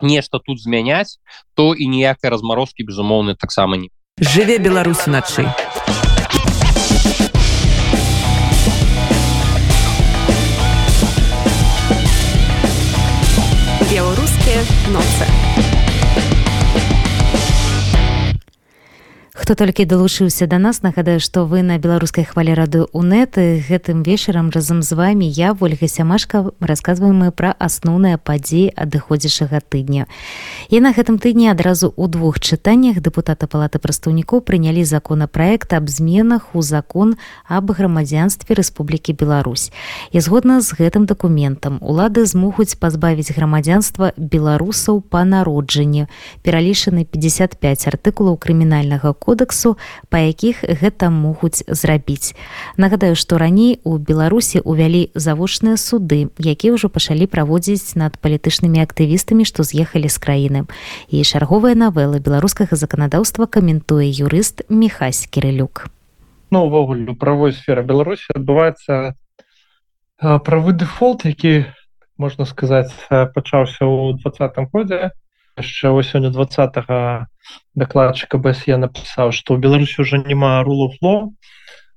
нешта 0.01 0.39
тут 0.39 0.61
змяняць 0.61 1.17
то 1.53 1.73
і 1.73 1.87
ніякай 1.87 2.29
размарозкі 2.29 2.85
безумоўны 2.85 3.35
таксама 3.35 3.77
не 3.77 3.89
жыве 4.21 4.57
Беларусь 4.57 5.05
начай 5.07 5.49
беларускія 14.47 15.76
хто 19.47 19.55
толькі 19.55 19.85
далучыўся 19.87 20.43
да 20.51 20.57
нас 20.59 20.81
нагадаю 20.83 21.23
што 21.23 21.45
вы 21.47 21.63
на 21.63 21.77
беларускай 21.79 22.27
хвалі 22.27 22.51
рады 22.51 22.83
унет 22.91 23.39
гэтым 23.39 24.03
вечарам 24.03 24.49
разам 24.51 24.81
з 24.83 24.91
вами 24.91 25.23
я 25.23 25.55
ольга 25.55 25.87
сямашка 25.87 26.51
расказваем 26.59 27.23
мы 27.23 27.31
пра 27.31 27.55
асноўныя 27.55 28.19
падзеі 28.19 28.75
адыходзячага 28.75 29.63
тыдня. 29.63 30.11
І 30.67 30.83
на 30.83 30.91
гэтым 30.91 31.15
тыдні 31.15 31.47
адразу 31.47 31.93
у 31.95 32.07
двух 32.11 32.43
чытаннях 32.43 32.99
дэпутата 32.99 33.47
палаты 33.47 33.79
прадстаўнікоў 33.79 34.43
прынялі 34.43 34.83
законапраект 34.83 35.71
аб 35.71 35.87
зменах 35.87 36.51
у 36.51 36.59
закон 36.59 37.15
аб 37.47 37.71
грамадзянстве 37.71 38.51
Рэспублікі 38.51 39.15
Беларусь. 39.15 39.71
І 40.11 40.19
згодна 40.19 40.59
з 40.59 40.75
гэтым 40.75 41.07
дакументам 41.07 41.79
улады 41.79 42.27
змогуць 42.27 42.75
пазбавіць 42.75 43.31
грамадзянства 43.31 44.11
беларусаў 44.19 44.99
па 45.07 45.23
народжанні. 45.23 46.11
Пералічаны 46.43 47.07
55 47.07 47.87
артыкулаў 47.87 48.35
крымінальнага 48.35 49.15
кодексу 49.37 49.77
па 50.09 50.17
якіх 50.25 50.65
гэта 50.65 51.13
могуць 51.13 51.61
зрабіць. 51.69 52.33
Нагадаю 52.77 53.13
што 53.13 53.37
раней 53.37 53.77
у 53.85 54.01
беларусі 54.01 54.65
увялі 54.65 55.13
завочныя 55.13 55.77
суды 55.77 56.33
якія 56.41 56.73
ўжо 56.73 56.89
пачалі 56.89 57.29
праводзіць 57.29 57.93
над 57.93 58.17
палітычнымі 58.17 58.81
актывістамі 58.81 59.45
што 59.45 59.61
з'ехалі 59.61 60.09
з 60.09 60.17
краіны. 60.17 60.59
І 61.13 61.21
чарговая 61.21 61.77
навела 61.77 62.17
беларускага 62.17 62.73
заканадаўства 62.73 63.45
каментуе 63.45 64.09
юрыст 64.09 64.65
мехась 64.69 65.29
кірылюк. 65.29 65.85
Ну 66.49 66.65
увогуле 66.65 67.13
правой 67.13 67.53
сфера 67.53 67.85
беларусі 67.85 68.33
адбываецца 68.33 69.13
правы 70.17 70.73
дэфолт 70.73 71.29
які 71.29 71.69
можна 72.17 72.49
сказаць 72.49 72.89
пачаўся 73.13 73.85
ў 73.85 74.17
двадцатым 74.17 74.65
годзе 74.73 75.13
яшчэ 75.57 75.89
осенню 75.89 76.31
двадцатого 76.31 77.27
дакладчыка 77.75 78.37
бС 78.37 78.67
я 78.69 78.77
напісаў 78.77 79.33
што 79.33 79.55
ў 79.55 79.63
беларусі 79.65 80.01
уже 80.05 80.21
няма 80.21 80.61
рулуфло 80.63 81.33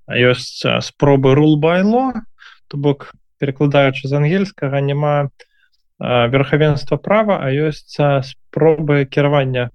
ёсць 0.09 0.65
спробы 0.89 1.35
рул 1.39 1.61
байло 1.61 2.25
то 2.69 2.77
бок 2.77 3.13
перакладаючы 3.39 4.09
з 4.09 4.17
ангельскага 4.21 4.81
няма 4.81 5.31
верхавенства 6.01 6.97
права 6.97 7.39
а 7.45 7.53
ёсць 7.53 8.01
спробы 8.33 9.05
кіравання 9.05 9.71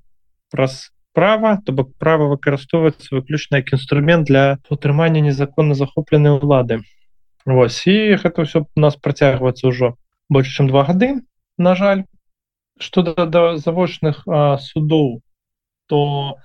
праз 0.51 0.91
права. 1.15 1.57
То 1.65 1.71
бок 1.71 1.95
права 1.97 2.27
выкарыстоўваецца 2.29 3.15
выключна 3.15 3.63
як 3.63 3.73
інструмент 3.73 4.27
для 4.27 4.59
утрымання 4.69 5.23
незаконна 5.23 5.73
захопленай 5.73 6.35
улады. 6.35 6.83
Вось 7.45 7.81
і 7.87 8.19
гэта 8.19 8.45
ўсё 8.45 8.67
у 8.67 8.79
нас 8.79 8.99
працягваецца 8.99 9.71
ўжо 9.71 9.95
больш 10.29 10.51
чым 10.51 10.69
два 10.69 10.83
гады 10.83 11.23
на 11.57 11.73
жаль 11.79 12.03
что 12.79 13.01
да, 13.01 13.25
да 13.25 13.57
завочных 13.57 14.23
а, 14.27 14.57
судоў 14.57 15.21
то 15.87 16.37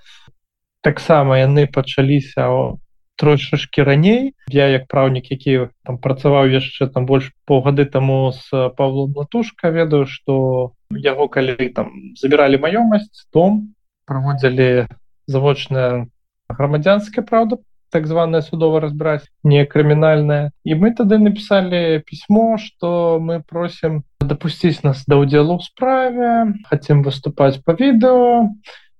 таксама 0.81 1.39
яны 1.39 1.67
пачаліся 1.67 2.77
трошачки 3.21 3.83
раней. 3.83 4.33
Я 4.49 4.67
як 4.67 4.87
праўнік 4.87 5.29
які 5.31 5.69
там 5.85 5.97
працаваў 6.01 6.49
яшчэ 6.49 6.89
там 6.89 7.05
больш 7.05 7.29
паўгады 7.45 7.85
таму 7.85 8.33
с 8.33 8.49
павлом 8.77 9.13
латушка 9.15 9.69
ведаю 9.69 10.05
что 10.09 10.73
яго 10.89 11.27
калі 11.29 11.69
там 11.77 12.17
забіралі 12.17 12.57
маёмасць 12.57 13.29
дом 13.33 13.75
праводзілі 14.09 14.89
завочная 15.27 16.09
грамадзянская 16.49 17.21
праўда 17.21 17.61
так 17.91 18.07
званое 18.07 18.41
судова 18.41 18.79
разбраць 18.79 19.27
не 19.43 19.65
крымінальная 19.65 20.51
і 20.63 20.75
мы 20.79 20.95
тады 20.95 21.19
написали 21.19 21.99
письмо 22.07 22.57
что 22.57 23.19
мы 23.19 23.43
просим 23.43 24.03
допусціць 24.19 24.83
нас 24.83 25.03
да 25.05 25.19
удзелу 25.19 25.59
ў 25.59 25.61
справе 25.67 26.29
хотим 26.71 27.03
выступаць 27.03 27.59
по 27.59 27.75
відэо 27.75 28.47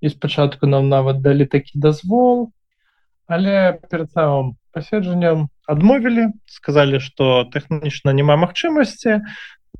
і 0.02 0.10
спачатку 0.10 0.68
нам 0.68 0.90
нават 0.90 1.22
далі 1.24 1.48
такі 1.48 1.80
дазвол 1.80 2.52
але 3.28 3.80
перед 3.88 4.12
самым 4.12 4.60
паседжаннем 4.76 5.48
адмовілі 5.68 6.36
сказали 6.46 7.00
что 7.00 7.48
тэхнічна 7.48 8.12
няма 8.12 8.36
магчымасці 8.36 9.24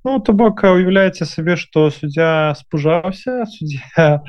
Ну 0.04 0.20
то 0.20 0.34
бок 0.34 0.64
уяўляеце 0.66 1.26
сабе 1.30 1.56
што 1.62 1.90
суддзя 1.94 2.56
спужаўся 2.58 3.46
суддзя 3.46 4.24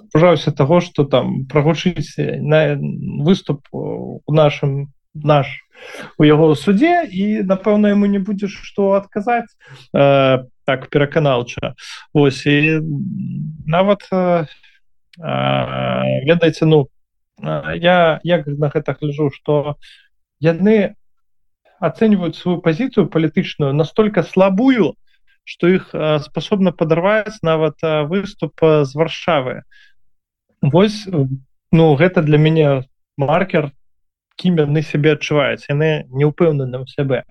спужаўся 0.00 0.52
таго 0.54 0.80
што 0.84 1.04
там 1.04 1.46
прагучыць 1.50 2.14
на 2.18 2.78
выступ 3.26 3.66
у 3.72 4.20
нашым 4.30 4.94
наш 5.14 5.50
у 6.18 6.24
яго 6.24 6.54
суддзе 6.54 7.08
і 7.10 7.42
напэўна 7.42 7.94
яму 7.94 8.06
не 8.06 8.22
будзеш 8.22 8.54
што 8.68 8.92
адказаць 8.98 9.50
э, 9.50 10.44
так 10.64 10.88
пераканаўча 10.90 11.74
Вось 12.14 12.46
і 12.46 12.80
нават 13.66 14.06
э, 14.12 14.46
ведаеце 15.18 16.66
ну 16.66 16.86
я 17.42 18.20
як 18.22 18.46
на 18.46 18.70
гэта 18.70 18.94
гляжу 19.00 19.30
што 19.34 19.76
яны 20.40 20.94
оценивают 21.80 22.36
свою 22.36 22.58
позицию 22.58 23.08
палітычную 23.08 23.72
настолько 23.72 24.22
слабую 24.22 24.96
что 25.44 25.68
их 25.68 25.94
способна 26.24 26.72
подорваць 26.72 27.38
нават 27.42 27.76
выступ 28.08 28.56
з 28.60 28.94
варшавы. 28.94 29.62
Вось 30.62 31.04
ну 31.70 31.94
гэта 31.94 32.22
для 32.22 32.38
мяне 32.38 32.88
маркер 33.16 33.72
кім 34.40 34.56
яны 34.64 34.82
себе 34.82 35.14
адчуваюць. 35.14 35.68
Яны 35.68 36.08
не 36.08 36.24
ўпэўнены 36.24 36.80
ў 36.80 36.88
сябе. 36.88 37.28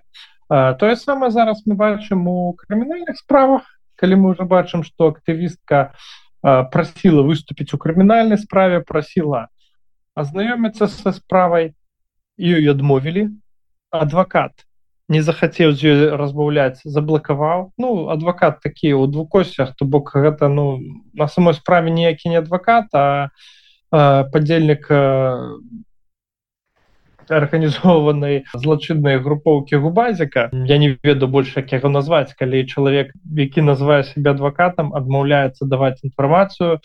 Тое 0.48 0.94
самае 0.96 1.34
зараз 1.34 1.66
мы 1.66 1.74
бачым 1.74 2.28
у 2.30 2.54
крымінальных 2.54 3.18
справах. 3.18 3.66
Калі 3.98 4.14
мы 4.14 4.30
уже 4.30 4.46
бачым 4.46 4.84
что 4.86 5.10
актывістка 5.10 5.94
просила 6.40 7.26
выступіць 7.26 7.74
у 7.74 7.78
крымінальнай 7.78 8.38
справе 8.38 8.80
просила 8.80 9.50
азнаёміцца 10.14 10.86
са 10.86 11.10
справай. 11.10 11.74
Ёй 12.38 12.66
адмовілі 12.70 13.30
адвакат 13.94 14.66
не 15.08 15.20
захацеў 15.22 15.72
з 15.76 15.84
ёй 15.84 16.16
разбаўляць 16.16 16.80
заблакаваў. 16.84 17.72
Ну 17.78 18.08
адвакат 18.08 18.60
такі 18.64 18.96
ў 18.96 19.08
двукосцях 19.12 19.76
то 19.76 19.84
бок 19.84 20.12
гэта 20.16 20.48
ну 20.48 20.80
на 21.12 21.28
самой 21.28 21.54
справе 21.54 21.92
ніякі 21.92 22.32
не 22.32 22.40
адвакат 22.40 22.88
а, 22.94 23.28
а 23.92 24.24
падзельнік 24.32 24.88
арганізоўванай 27.28 28.44
злачыннай 28.52 29.20
групоўкі 29.20 29.80
губазіка. 29.80 30.48
Я 30.52 30.76
не 30.78 30.96
веду 31.04 31.28
больш 31.28 31.56
як 31.56 31.72
яго 31.72 31.88
назваць 31.88 32.32
калі 32.32 32.64
чалавек 32.64 33.12
які 33.36 33.60
называе 33.60 34.04
себе 34.08 34.32
адвакатам 34.32 34.92
адмаўляецца 34.96 35.68
даваць 35.68 36.00
інфармацыю 36.04 36.80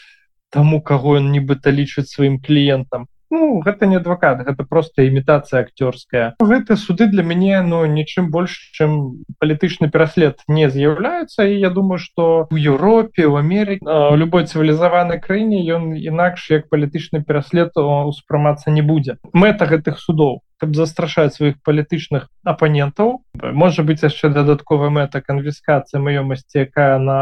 таму 0.52 0.82
каго 0.82 1.20
ён 1.24 1.32
нібыта 1.32 1.72
лічыць 1.72 2.12
сваім 2.12 2.40
кліентам 2.44 3.08
Ну, 3.32 3.62
гэта 3.62 3.86
не 3.86 3.98
адвакат 3.98 4.42
гэта 4.46 4.66
просто 4.66 5.06
імітацыя 5.06 5.62
акцёрская. 5.62 6.36
Гэты 6.42 6.76
суды 6.76 7.08
для 7.08 7.24
мяне 7.24 7.62
ну 7.62 7.86
нічым 7.86 8.32
больш 8.34 8.58
чым 8.74 9.22
палітычны 9.40 9.90
пераслед 9.90 10.42
не 10.48 10.70
з'яўляецца 10.70 11.46
і 11.46 11.60
я 11.60 11.70
думаю 11.70 12.00
что 12.00 12.48
у 12.50 12.58
Еўропе 12.58 13.26
у 13.30 13.38
Амерыке 13.38 13.86
у 13.86 14.16
любой 14.16 14.46
цывілізаванай 14.50 15.22
краіне 15.22 15.62
ён 15.70 15.94
інакш 15.94 16.50
як 16.52 16.70
палітычны 16.70 17.24
пераслед 17.24 17.72
успрымацца 17.78 18.72
не 18.72 18.82
будзе. 18.82 19.18
Мэта 19.34 19.66
гэтых 19.66 20.00
судоў 20.00 20.42
каб 20.60 20.76
застрашаць 20.76 21.40
сваіх 21.40 21.62
палітычных 21.64 22.28
апанентаў 22.44 23.24
можа 23.64 23.84
быць 23.88 24.04
яшчэ 24.04 24.30
дадатковая 24.36 24.90
мэта 24.90 25.22
канвіскацыя 25.24 26.02
маёмасці 26.04 26.66
якая 26.68 27.00
на 27.00 27.20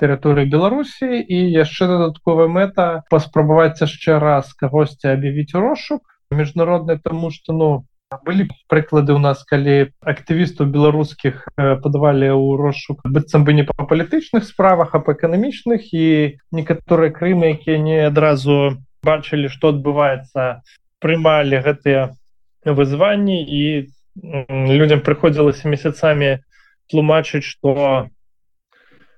тэрыторыі 0.00 0.50
беларусі. 0.50 1.06
І 1.22 1.38
яшчэ 1.54 1.88
дадатковая 1.90 2.48
мэта 2.48 3.04
паспрабаваць 3.10 3.80
яшчэ 3.82 4.18
раз 4.18 4.52
кагосьці 4.54 5.12
аб'явіць 5.14 5.54
рошук 5.54 6.02
міжнародны 6.30 6.98
тому 6.98 7.30
что 7.30 7.52
ну 7.52 7.86
былі 8.22 8.46
прыклады 8.70 9.14
ў 9.16 9.20
нас 9.22 9.42
калі 9.42 9.90
актывістаў 10.04 10.70
беларускіх 10.70 11.48
падавалі 11.56 12.30
ў 12.30 12.58
рошук 12.60 13.02
быццам 13.06 13.42
бы 13.42 13.54
не 13.56 13.64
па 13.66 13.86
палітычных 13.88 14.44
справах 14.46 14.94
а 14.94 15.00
па 15.00 15.14
эканамічных. 15.18 15.90
І 15.90 16.38
некаторыя 16.54 17.10
крымы 17.10 17.54
якія 17.58 17.78
не 17.78 17.98
адразу 18.06 18.78
бачылі 19.02 19.50
што 19.50 19.74
адбываецца 19.74 20.62
прымалі 21.02 21.58
гэтыя 21.64 22.14
вызванні. 22.64 23.42
І 23.42 23.90
людям 24.70 25.02
прыходзілася 25.02 25.68
месяцамі 25.68 26.38
тлумачыць 26.90 27.42
что 27.42 28.08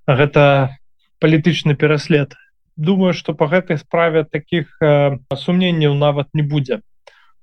гэта 0.06 0.76
палітычны 1.20 1.74
пераслед. 1.74 2.34
Думаю 2.76 3.14
что 3.14 3.34
по 3.34 3.46
гэтай 3.46 3.78
справе 3.78 4.24
таких 4.24 4.76
э, 4.82 5.18
сумненняў 5.34 5.94
нават 5.94 6.28
не 6.34 6.42
будзе. 6.42 6.80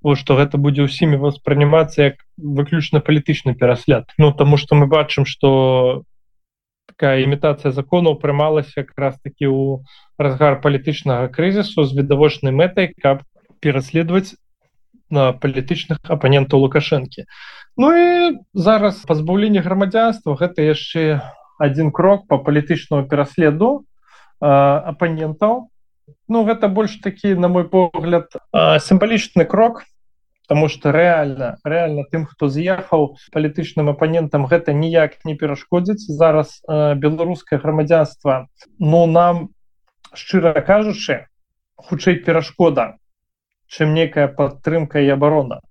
Вот 0.01 0.19
что 0.19 0.35
гэта 0.35 0.57
будзе 0.57 0.83
ўсімі 0.83 1.17
воспрынимацца 1.17 2.13
як 2.13 2.15
выключна 2.37 2.99
палітычны 2.99 3.55
пераслед. 3.55 4.05
Ну 4.17 4.31
тому 4.31 4.57
что 4.57 4.75
мы 4.75 4.85
бачым 4.87 5.25
что 5.25 6.03
такая 6.85 7.23
імітацыя 7.23 7.71
законаў 7.71 8.19
прымалася 8.21 8.85
як 8.85 8.93
раз 8.97 9.17
таки 9.23 9.47
у 9.47 9.83
разгар 10.19 10.61
палітычнага 10.61 11.27
крызісу 11.27 11.83
з 11.83 11.97
відавочнай 11.97 12.53
мэтай 12.53 12.93
каб 12.93 13.23
пераследаваць 13.59 14.35
на 15.09 15.31
палітычных 15.33 15.97
апанентаў 16.05 16.61
лукашэнкі. 16.67 17.25
Ну 17.77 17.89
і 17.89 18.37
зараз 18.53 19.01
пазбаўленне 19.09 19.65
грамадзянства 19.65 20.37
гэта 20.37 20.61
яшчэ 20.61 21.25
один 21.59 21.91
крок 21.91 22.27
по 22.27 22.37
палітычнаму 22.37 23.07
пераследу 23.07 23.85
апанентаў 24.39 25.69
ну 26.27 26.43
гэта 26.43 26.67
больш 26.67 26.99
такі 26.99 27.35
на 27.35 27.47
мой 27.47 27.69
погляд 27.69 28.31
сімвалічны 28.53 29.45
крок 29.45 29.83
потому 30.47 30.69
что 30.69 30.91
реально 30.91 31.57
реально 31.63 32.03
тым 32.11 32.25
хто 32.25 32.49
з'ехаў 32.49 33.15
палітычным 33.31 33.89
апанентам 33.89 34.45
гэта 34.45 34.73
ніяк 34.73 35.23
не 35.25 35.35
перашкодзіць 35.35 36.03
зараз 36.11 36.61
э, 36.67 36.95
беларускае 36.95 37.59
грамадзянства 37.59 38.47
ну, 38.79 39.05
нам 39.07 39.49
шчыра 40.13 40.61
кажучы 40.61 41.27
хутчэй 41.75 42.19
перашкода 42.25 42.97
чым 43.67 43.93
некая 43.93 44.27
падтрымка 44.27 44.99
і 44.99 45.09
абарона 45.15 45.61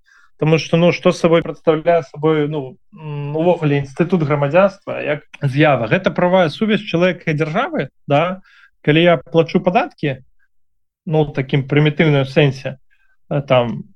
Таму 0.42 0.58
что 0.58 0.76
ну 0.76 0.90
что 0.90 1.12
сабой 1.12 1.40
прадстаўляе 1.40 2.02
сабой 2.02 2.48
ну 2.48 2.76
увогуле 2.90 3.78
інстытут 3.78 4.24
грамадзянства 4.26 4.98
як 4.98 5.22
з'ява? 5.40 5.86
Гэта 5.86 6.10
правая 6.10 6.48
сувязь 6.50 6.82
чалавека 6.82 7.30
дзяржавы 7.30 7.94
да? 8.10 8.42
Калі 8.82 9.02
я 9.06 9.14
плачу 9.22 9.60
падаткі 9.62 10.26
ну 11.06 11.30
таким 11.30 11.62
прымітыўным 11.70 12.26
сэнсе 12.26 12.74
э, 13.30 13.40
там 13.46 13.94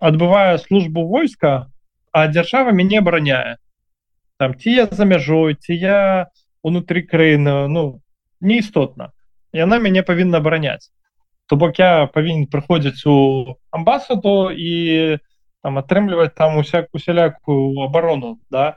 адбывае 0.00 0.56
службу 0.56 1.04
войска 1.04 1.68
а 2.16 2.32
дзяржава 2.32 2.72
мяне 2.72 3.04
абараняе. 3.04 3.60
Там 4.40 4.56
ці 4.56 4.72
я 4.72 4.88
за 4.88 5.04
мяжой 5.04 5.52
ці 5.60 5.76
я 5.76 6.32
унутры 6.64 7.04
краіны 7.04 7.68
ну 7.68 8.00
неістотна. 8.40 9.12
Яна 9.52 9.76
мяне 9.84 10.00
павінна 10.00 10.40
абараняць. 10.40 10.88
То 11.44 11.60
бок 11.60 11.76
я 11.76 12.08
павінен 12.08 12.48
прыходзіць 12.48 13.04
у 13.04 13.60
амбасаду 13.68 14.48
і 14.48 15.20
там 15.64 15.80
атрымліваць 15.80 16.36
там 16.36 16.60
усяк 16.60 16.92
усялякую 16.92 17.80
оборону 17.80 18.38
да. 18.50 18.76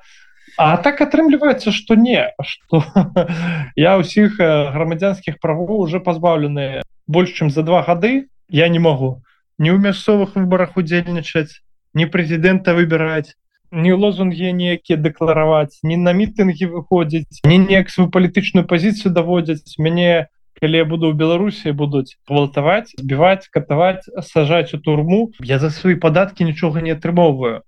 А 0.58 0.78
так 0.78 1.02
атрымліваецца 1.04 1.76
что 1.76 2.00
не 2.00 2.32
что 2.42 2.82
я 3.76 4.00
ўсіх 4.00 4.40
э, 4.40 4.72
грамадзянскіх 4.72 5.44
правоў 5.44 5.84
уже 5.84 6.00
пазбаўлены 6.00 6.82
больш 7.06 7.36
чым 7.36 7.52
за 7.52 7.68
два 7.68 7.84
гады 7.84 8.32
я 8.48 8.72
не 8.72 8.80
могу. 8.80 9.22
Не 9.60 9.76
ў 9.76 9.84
мясцовых 9.84 10.40
выборах 10.40 10.80
удзельнічаць 10.80 11.60
не 11.94 12.08
прэзідэнта 12.08 12.72
выбіраць 12.78 13.36
не 13.72 13.92
лозунгі 13.92 14.56
неякія 14.56 14.96
дэклараваць 14.96 15.84
не 15.84 16.00
на 16.00 16.16
мітынгі 16.16 16.72
выходзіць 16.72 17.44
не 17.44 17.58
неяк 17.60 17.92
сваю 17.92 18.08
палітычную 18.16 18.64
пазіцыю 18.64 19.12
даводзяць 19.12 19.76
мяне 19.76 20.32
калі 20.62 20.78
я 20.82 20.86
буду 20.86 21.12
ў 21.12 21.18
беларусі 21.18 21.72
будуць 21.72 22.18
гвалтаваць 22.30 22.96
збіваць 22.98 23.50
катаваць 23.54 24.06
сажаць 24.32 24.74
у 24.74 24.82
турму 24.82 25.32
я 25.44 25.60
за 25.60 25.70
свае 25.70 25.98
падаткі 26.02 26.48
нічога 26.48 26.82
не 26.82 26.98
атрымоўваю. 26.98 27.62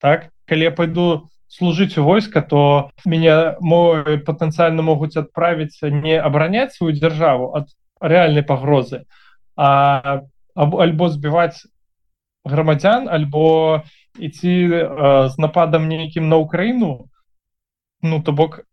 Так? 0.00 0.32
Калі 0.48 0.68
я 0.68 0.72
пойду 0.74 1.28
служыць 1.52 1.98
у 1.98 2.04
войска 2.04 2.40
то 2.40 2.90
меня 3.04 3.56
мой 3.60 4.18
патэнцыяльна 4.24 4.82
могуць 4.82 5.16
адправіць 5.20 5.84
не 5.84 6.16
абараняць 6.16 6.72
сваю 6.72 6.96
дзяржаву 6.96 7.52
ад 7.60 7.68
рэальнай 8.00 8.42
пагрозы 8.42 9.04
а 9.56 10.24
альбо 10.56 11.08
збіваць 11.12 11.68
грамадзян 12.48 13.08
альбо 13.08 13.84
ідці 14.16 14.48
э, 14.48 15.28
з 15.28 15.34
нападам 15.38 15.88
нейкім 15.92 16.28
на 16.32 16.40
ўкраіну 16.40 17.08
ну 18.02 18.22
то 18.22 18.32
бок 18.32 18.64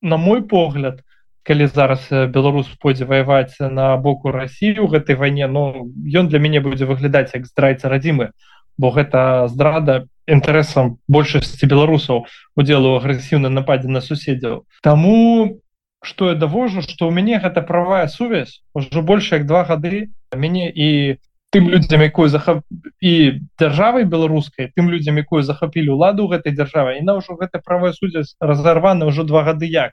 на 0.00 0.16
мой 0.16 0.46
погляд 0.46 1.02
калі 1.42 1.66
зараз 1.66 2.06
беларус 2.30 2.70
пойдзе 2.80 3.04
ваяваць 3.04 3.58
на 3.60 3.96
боку 3.96 4.30
Росіі 4.30 4.78
у 4.82 4.88
гэтай 4.88 5.16
вайне 5.16 5.46
но 5.46 5.72
ну, 5.72 5.92
ён 6.20 6.28
для 6.28 6.38
мяне 6.38 6.60
будзе 6.60 6.86
выглядаць 6.86 7.34
як 7.34 7.46
здрайца 7.46 7.88
радзімы 7.88 8.30
бо 8.78 8.90
гэта 8.90 9.48
здрада 9.48 10.06
інтарэсам 10.26 10.96
большасці 11.08 11.66
беларусаў 11.66 12.24
удзелу 12.56 12.96
агрэсіўна 12.98 13.50
нападзе 13.50 13.88
на 13.88 14.00
суседзяў. 14.00 14.64
Таму 14.82 15.58
что 16.02 16.30
я 16.30 16.34
давожу 16.34 16.82
что 16.82 17.08
у 17.08 17.10
мяне 17.10 17.38
гэта 17.38 17.62
правая 17.62 18.06
сувязь 18.08 18.62
ўжо 18.74 19.02
больше 19.02 19.36
як 19.36 19.46
два 19.46 19.64
гады. 19.64 20.10
Мяне 20.34 20.70
і 20.70 21.18
тым 21.52 21.68
людзям 21.68 22.00
якую 22.00 22.28
захап 22.32 22.64
і 23.00 23.44
дзяржавай 23.60 24.04
беларускай 24.04 24.72
тым 24.72 24.88
людзям 24.90 25.18
якую 25.20 25.42
захапілі 25.42 25.98
ўладу 25.98 26.26
гэтай 26.32 26.56
дзяржавы 26.56 26.96
і 26.98 27.04
на 27.04 27.18
ўжо 27.20 27.36
гэта 27.36 27.60
правая 27.60 27.92
сувязь 27.92 28.34
разарвана 28.40 29.10
ўжо 29.10 29.28
два 29.28 29.44
гады 29.44 29.68
як 29.68 29.92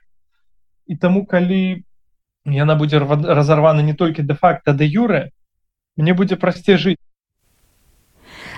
і 0.86 0.96
таму 0.96 1.26
калі 1.26 1.84
яна 2.46 2.74
будзе 2.74 2.98
разарвана 3.00 3.82
не 3.82 3.94
толькі 3.94 4.22
де-факта 4.22 4.72
да 4.72 4.84
юры 4.84 5.30
мне 5.96 6.14
будзе 6.14 6.36
прасцей 6.36 6.76
жыць 6.76 7.00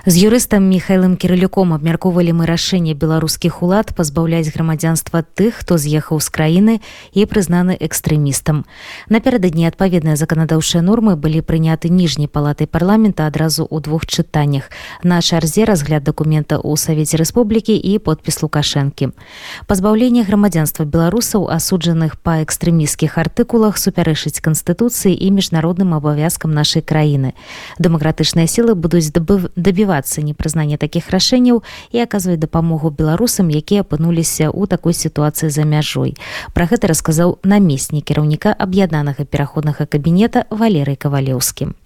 з 0.05 0.19
юрыстам 0.19 0.67
михайлым 0.67 1.15
кірылюком 1.15 1.71
абмяркоўвалі 1.79 2.35
мы 2.35 2.47
рашэнне 2.51 2.91
беларускіх 2.99 3.63
улад 3.63 3.95
пазбаўляць 3.95 4.51
грамадзянства 4.51 5.23
тых 5.23 5.63
хто 5.63 5.79
з'ехаў 5.79 6.19
з 6.19 6.27
краіны 6.27 6.75
і 7.15 7.23
прызнаны 7.23 7.79
экстрэмістам. 7.79 8.67
Напярэдадні 9.15 9.71
адпаведныя 9.71 10.19
заканадаўчыя 10.19 10.83
нормы 10.83 11.15
былі 11.15 11.39
прыняты 11.47 11.87
ніжняй 11.87 12.27
палатай 12.27 12.67
парламента 12.67 13.31
адразу 13.31 13.63
ў 13.63 13.79
двух 13.79 14.03
чытаннях. 14.11 14.75
На 15.07 15.23
чарзе 15.23 15.63
разгляд 15.71 16.03
дакумента 16.03 16.59
ў 16.59 16.75
савеце 16.75 17.23
рэспублікі 17.23 17.79
і 17.79 18.03
подпіс 18.03 18.43
лукашэнкі. 18.43 19.15
Пазбаўленне 19.71 20.27
грамадзянства 20.27 20.83
беларусаў 20.83 21.47
асуджаных 21.47 22.19
па 22.19 22.43
экстрэміскіх 22.43 23.23
артыкулах 23.23 23.79
супярэчыць 23.79 24.43
канстытуцыі 24.43 25.15
і 25.15 25.31
міжнародным 25.31 25.95
абавязкам 25.95 26.51
нашай 26.51 26.83
краіны. 26.83 27.39
Дэмакратычныя 27.79 28.51
сілы 28.51 28.75
будуць 28.75 29.15
дабіваць 29.15 29.92
дабівацца 29.93 30.23
непрызнання 30.25 30.77
такіх 30.81 31.11
рашэнняў 31.13 31.63
і 31.93 32.01
аказваць 32.01 32.41
дапамогу 32.41 32.91
беларусам 32.91 33.53
якія 33.53 33.85
апынуліся 33.85 34.49
ў 34.49 34.65
такой 34.67 34.97
сітуацыі 34.97 35.53
за 35.53 35.69
мяжой. 35.69 36.17
Про 36.57 36.65
гэта 36.65 36.89
расказаў 36.89 37.37
намеснік 37.45 38.09
кіраўніка 38.09 38.57
аб'яднанага 38.57 39.29
пераходнага 39.29 39.85
кабінета 39.85 40.49
валерый 40.49 40.97
кавалеўскім 40.97 41.77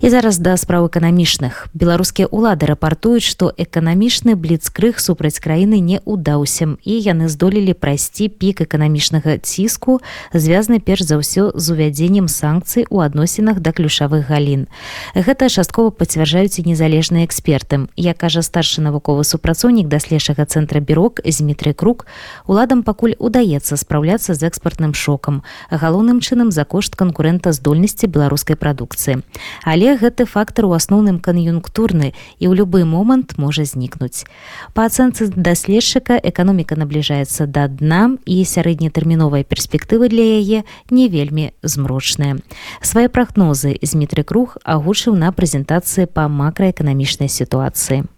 і 0.00 0.10
зараз 0.10 0.38
да 0.38 0.56
спраў 0.56 0.86
эканамічных. 0.88 1.68
Беларускія 1.74 2.28
ўлады 2.30 2.66
рапартуюць 2.66 3.24
што 3.24 3.52
эканамічны 3.56 4.36
бліцкрыг 4.36 5.00
супраць 5.00 5.40
краіны 5.40 5.80
не 5.80 6.00
ўдаўся. 6.04 6.76
І 6.84 6.94
яны 7.00 7.28
здолелі 7.28 7.72
прайсці 7.72 8.28
пік 8.28 8.60
эканамічнага 8.66 9.38
ціску 9.38 10.00
звязаны 10.32 10.80
перш 10.80 11.06
за 11.06 11.20
ўсё 11.20 11.52
з 11.54 11.64
увядзеннем 11.72 12.28
санкцый 12.28 12.86
у 12.90 13.00
адносінах 13.00 13.60
да 13.60 13.72
ключавых 13.72 14.28
галін. 14.28 14.68
Гэта 15.14 15.48
часткова 15.48 15.90
пацвярджаюць 15.90 16.58
і 16.60 16.66
незалежныя 16.68 17.24
эксперты. 17.24 17.88
Як 17.96 18.18
кажа 18.18 18.42
старшы 18.42 18.80
навуковы 18.80 19.24
супрацоўнік 19.24 19.88
даследчага 19.88 20.44
цэнтра 20.44 20.80
бюрок 20.80 21.20
змітрый 21.24 21.74
круг 21.74 22.06
уладам 22.46 22.82
пакуль 22.82 23.16
удаецца 23.18 23.76
спраўляцца 23.76 24.34
з 24.34 24.42
экспартным 24.48 24.94
шокам 24.94 25.42
галоўным 25.70 26.20
чынам 26.20 26.50
за 26.50 26.64
кошт 26.64 26.96
канкурэнта 26.96 27.52
здольнасці 27.52 28.06
беларускай 28.06 28.56
прадукцыі. 28.56 29.22
Але 29.64 29.85
але 29.86 29.94
гэты 30.02 30.26
фактор 30.26 30.66
у 30.66 30.74
асноўным 30.74 31.22
кан'юнктурны 31.22 32.10
і 32.42 32.44
ў 32.50 32.52
любы 32.58 32.82
момант 32.82 33.38
можа 33.38 33.62
знікнуць. 33.62 34.26
Па 34.74 34.90
ацэнцы 34.90 35.30
даследчыка 35.30 36.18
эканоміка 36.18 36.74
набліжаецца 36.74 37.46
да 37.46 37.70
дна 37.70 38.18
і 38.26 38.42
сярэднетэрміновай 38.42 39.46
перспектывы 39.46 40.10
для 40.10 40.42
яе 40.42 40.66
не 40.90 41.06
вельмі 41.06 41.54
змрочныя. 41.62 42.42
Свае 42.82 43.06
прагнозы 43.06 43.78
Змітры 43.78 44.26
круг 44.26 44.58
агучыў 44.66 45.14
на 45.14 45.30
прэзентацыі 45.30 46.10
па 46.10 46.26
макраэканамічнай 46.26 47.30
сітуацыі 47.30 48.10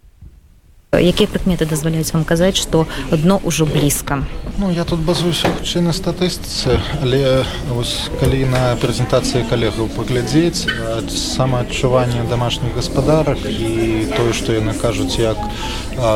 якія 0.97 1.29
прыкметы 1.29 1.69
дазваляюць 1.69 2.09
вам 2.17 2.25
казаць 2.25 2.57
што 2.57 2.87
дно 3.13 3.37
ўжо 3.45 3.69
блізка? 3.69 4.25
Ну 4.57 4.71
я 4.73 4.83
тут 4.89 4.99
базуюся 5.05 5.45
хутчэй 5.53 5.85
на 5.85 5.93
статыстыцы 5.93 6.81
але 6.97 7.45
вось 7.69 8.09
калі 8.17 8.49
на 8.49 8.73
прэзентацыі 8.81 9.45
калегаў 9.53 9.85
паглядзець 9.93 10.65
самаадчуванне 11.13 12.25
домашніх 12.25 12.73
гаспадарак 12.73 13.37
і 13.45 14.09
тое 14.17 14.33
што 14.33 14.57
яны 14.57 14.73
кажуць 14.73 15.21
як 15.21 15.37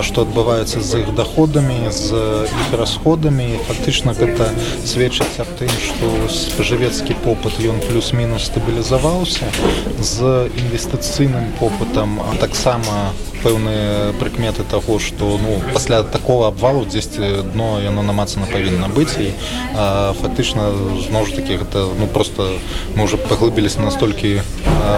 што 0.02 0.26
адбываецца 0.26 0.82
з 0.82 1.06
іх 1.06 1.14
доходамі 1.14 1.94
з 1.94 2.26
іх 2.50 2.74
расходамі 2.74 3.62
фактычна 3.70 4.18
гэта 4.18 4.50
сведчыць 4.90 5.38
аб 5.38 5.54
тым 5.62 5.70
што 5.86 6.10
спажывецкі 6.34 7.14
попыт 7.22 7.62
ён 7.62 7.78
плюс-мінус 7.86 8.50
стабілізаваўся 8.50 9.54
з 10.02 10.50
інвестыцыйным 10.66 11.54
попытам 11.62 12.18
таксама 12.42 13.14
пэўныя 13.44 14.14
прыкметы 14.20 14.64
таго 14.64 15.00
што 15.00 15.38
ну 15.42 15.60
пасля 15.74 16.04
такого 16.04 16.48
абвалу 16.48 16.86
дзесьці 16.86 17.44
дно 17.54 17.80
яно 17.84 18.04
намацана 18.04 18.48
павінна 18.52 18.88
быць 18.88 19.20
і 19.20 19.32
фактычна 20.22 20.72
зноў 21.08 21.28
ж 21.28 21.36
таки 21.40 21.60
гэта 21.60 21.88
ну 22.00 22.08
просто 22.08 22.56
мы 22.96 23.04
уже 23.04 23.18
паглыбіліся 23.18 23.82
настолькі 23.82 24.40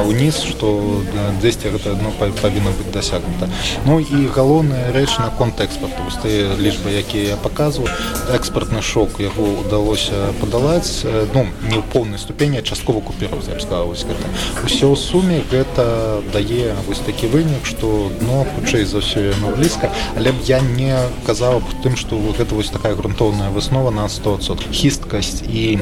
уніз 0.06 0.42
што 0.46 1.02
дзесьці 1.42 1.74
гэта 1.74 1.98
одно 1.98 2.14
павінна 2.20 2.72
быць 2.78 2.94
дасягнута. 2.94 3.50
Ну 3.86 4.00
і 4.00 4.28
галоўная 4.30 4.94
рэч 4.94 5.18
наконт 5.20 5.62
экспорту 5.62 6.06
тыя 6.22 6.56
лічбы 6.58 6.94
якія 6.94 7.36
я 7.36 7.38
паказваю. 7.38 7.90
Экспартны 8.34 8.82
шок 8.82 9.20
яго 9.20 9.66
удалося 9.66 10.34
падалаць 10.42 11.06
ну 11.34 11.46
не 11.66 11.78
ў 11.82 11.84
поўнай 11.94 12.20
ступені 12.20 12.62
часткова 12.62 13.02
купіру 13.02 13.42
я 13.48 13.58
б 13.58 13.86
вось 13.86 14.06
гэта. 14.06 14.26
Ўсё 14.66 14.94
ў 14.94 14.98
суме 14.98 15.42
гэта 15.52 16.22
дае 16.34 16.74
вось 16.88 17.02
такі 17.02 17.28
вынік 17.28 17.66
што 17.66 18.12
ну 18.22 18.35
но 18.36 18.44
хутчэй 18.44 18.84
за 18.84 19.00
ўсё 19.00 19.32
яно 19.32 19.56
блізка 19.56 19.88
але 20.20 20.36
б 20.36 20.44
я 20.44 20.60
не 20.60 20.92
казаў 21.24 21.64
аб 21.64 21.68
тым 21.84 21.96
што 21.96 22.20
гэта 22.36 22.52
вось 22.52 22.68
такая 22.68 22.96
грунтоўная 23.00 23.48
выснова 23.56 23.96
на 23.96 24.10
100 24.12 24.60
хісткасць 24.76 25.48
і 25.48 25.80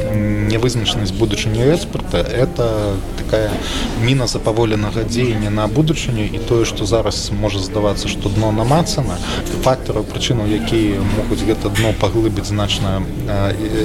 нявызначанасць 0.54 1.18
будучыні 1.18 1.66
экспорта 1.74 2.22
это 2.22 2.94
такая 3.18 3.50
міна 4.06 4.28
запаволенага 4.30 5.02
дзеяння 5.10 5.50
на 5.50 5.66
будучыню 5.66 6.30
і 6.30 6.38
тое 6.46 6.70
што 6.70 6.86
зараз 6.86 7.32
можа 7.34 7.58
здавацца 7.58 8.06
што 8.08 8.30
дно 8.30 8.52
намацана 8.54 9.18
фактараў 9.66 10.06
прычынаў 10.06 10.46
якія 10.46 11.02
могуць 11.18 11.42
гэта 11.42 11.74
дно 11.74 11.94
паглыбіць 11.98 12.46
значна 12.54 13.02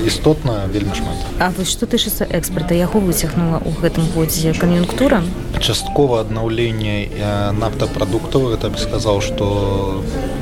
істотна 0.04 0.68
вельмі 0.68 0.92
шмат. 0.92 1.16
А 1.40 1.50
вось 1.56 1.72
што 1.72 1.86
тычыцца 1.86 2.28
экспорта 2.28 2.74
яго 2.74 3.00
выцягнула 3.00 3.62
ў 3.64 3.72
гэтым 3.80 4.04
годзе 4.12 4.52
кан'юнктура? 4.52 5.22
Часткова 5.58 6.20
аднаўленне 6.26 7.08
нафтапрадуктаў 7.56 8.52
гэта 8.58 8.74
бы 8.74 8.78
сказаў 8.82 9.20
што 9.22 9.46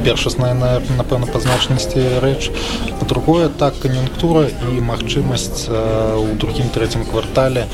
першасная 0.04 0.54
напэўна 0.98 1.26
па 1.26 1.40
значнасці 1.40 2.20
рэч. 2.22 2.50
Другое 3.06 3.48
так 3.48 3.78
кан'юнктура 3.78 4.48
і 4.50 4.80
магчымасць 4.82 5.70
у 5.70 6.34
другім 6.40 6.68
трэцім 6.74 7.06
квартале 7.06 7.66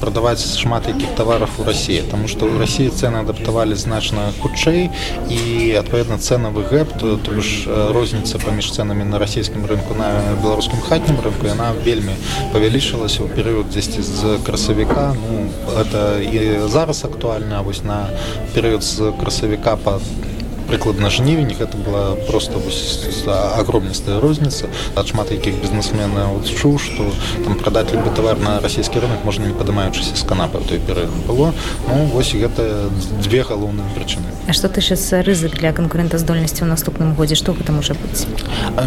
прадаваць 0.00 0.44
шмат 0.58 0.86
якіх 0.88 1.16
таваров 1.18 1.50
у 1.58 1.64
Росіі 1.64 2.02
тому 2.10 2.28
что 2.28 2.46
у 2.46 2.58
Росіі 2.58 2.90
цены 2.94 3.26
адаптавалі 3.26 3.74
значна 3.74 4.30
хутчэй 4.40 4.90
і 5.28 5.40
адпаведна 5.80 6.18
цэнавы 6.18 6.62
гэп 6.70 6.94
то 6.98 7.40
ж 7.40 7.66
розніца 7.90 8.38
паміж 8.38 8.70
цэнамі 8.72 9.04
на 9.04 9.18
расійскім 9.18 9.66
рынку 9.66 9.98
на 9.98 10.38
беларускім 10.42 10.80
хатнім 10.86 11.18
рынку 11.24 11.50
яна 11.50 11.72
вельмі 11.84 12.14
павялічылася 12.52 13.26
ў 13.26 13.28
перыяд 13.34 13.70
дзесьці 13.74 14.02
з 14.02 14.38
красавіка. 14.46 15.14
Ну 15.18 15.50
это 15.74 16.20
і 16.22 16.68
зараз 16.68 17.04
актуальна 17.04 17.62
вось 17.62 17.82
на 17.84 18.08
перыяд 18.54 18.82
з 18.82 19.12
красавіка 19.20 19.76
по 19.76 20.00
прыкладна 20.68 21.10
жнівень 21.10 21.56
гэта 21.58 21.76
была 21.76 22.14
просто 22.28 22.60
огромністая 23.58 24.20
розніца 24.20 24.68
ад 24.94 25.08
шмат 25.08 25.32
якіх 25.32 25.60
бізнесмена 25.64 26.28
чуў 26.44 26.78
што 26.78 27.08
там 27.44 27.56
прадаць 27.56 27.92
любы 27.92 28.12
тавар 28.14 28.38
на 28.38 28.60
расійскі 28.60 29.00
рынок 29.00 29.24
можна 29.24 29.48
не 29.48 29.56
падымаючыся 29.56 30.16
з 30.16 30.24
канапы 30.28 30.60
той 30.68 30.78
перыяд 30.78 31.12
было 31.26 31.52
ну 31.88 32.04
вось 32.12 32.34
гэта 32.34 32.90
две 33.24 33.42
галоўныя 33.42 33.88
прычыны 33.96 34.28
А 34.48 34.52
што 34.52 34.68
тычыцца 34.68 35.22
рызык 35.24 35.56
для 35.60 35.72
канкурэнтаздольнасці 35.72 36.64
ў 36.64 36.68
наступным 36.72 37.14
годзе 37.16 37.36
што 37.40 37.56
гэта 37.56 37.72
можа 37.72 37.96
быць 37.96 38.28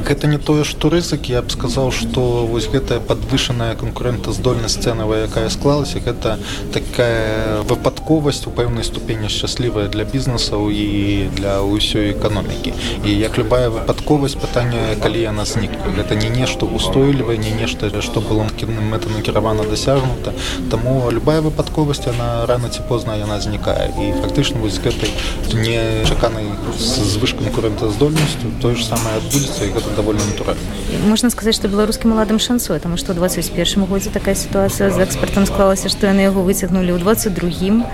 гэта 0.05 0.27
не 0.27 0.37
тое 0.37 0.63
што 0.63 0.89
рызык. 0.89 1.29
Я 1.29 1.41
б 1.41 1.49
сказаў 1.49 1.91
што 1.91 2.45
вось 2.45 2.69
гэтая 2.69 2.99
падвышаная 2.99 3.75
канкурэнтаздольнасць 3.75 4.81
цэнавая 4.81 5.25
якая 5.25 5.49
склалася 5.49 6.01
гэта 6.03 6.37
такая 6.73 7.61
выпадковасць 7.69 8.45
у 8.47 8.51
пэўнай 8.51 8.83
ступені 8.83 9.29
шчаслівая 9.29 9.87
для 9.87 10.03
бізнесаў 10.03 10.69
і 10.69 11.29
для 11.37 11.61
у 11.61 11.70
ўсёй 11.71 12.11
эканомікі. 12.15 12.73
І 13.05 13.09
як 13.15 13.37
любая 13.37 13.69
выпадковасць 13.69 14.35
пытання 14.35 14.95
калі 15.01 15.19
яна 15.21 15.45
знікне. 15.45 15.95
Гэта 15.95 16.15
не 16.15 16.29
нешта 16.29 16.65
устойлівае 16.65 17.37
не 17.37 17.51
нешта 17.51 17.89
што 18.01 18.21
было 18.21 18.45
мэта 18.91 19.07
накіравана 19.09 19.63
дасягнута. 19.63 20.33
Таму 20.69 21.09
любая 21.11 21.41
выпадковасць 21.41 22.07
она 22.07 22.45
рано 22.45 22.69
ці 22.69 22.81
позна 22.87 23.15
яна 23.15 23.39
знікае. 23.39 23.91
І 23.99 24.11
фактычна 24.21 24.59
вось 24.61 24.79
гэтай 24.79 25.09
нечаканай 25.53 26.45
звыш 26.77 27.33
канкурэнтаздольнасцю 27.35 28.51
тое 28.61 28.75
ж 28.75 28.85
самае 28.85 29.17
адбудзецца 29.17 29.65
і 29.65 29.73
гэта 29.75 29.95
даволі 29.95 30.19
натуральна. 30.19 30.61
Можна 31.07 31.29
сказаць 31.29 31.55
што 31.55 31.67
беларускі 31.67 32.11
маладым 32.11 32.39
шансуе 32.39 32.79
таму 32.79 32.97
што 32.97 33.13
21 33.13 33.85
годзе 33.85 34.09
такая 34.09 34.35
сітуацыя 34.35 34.91
з 34.91 34.99
экспартам 35.03 35.45
склалася 35.45 35.89
што 35.89 36.07
яны 36.07 36.27
яго 36.27 36.43
выцягнулі 36.43 36.95
ў 36.95 36.99
22 36.99 37.85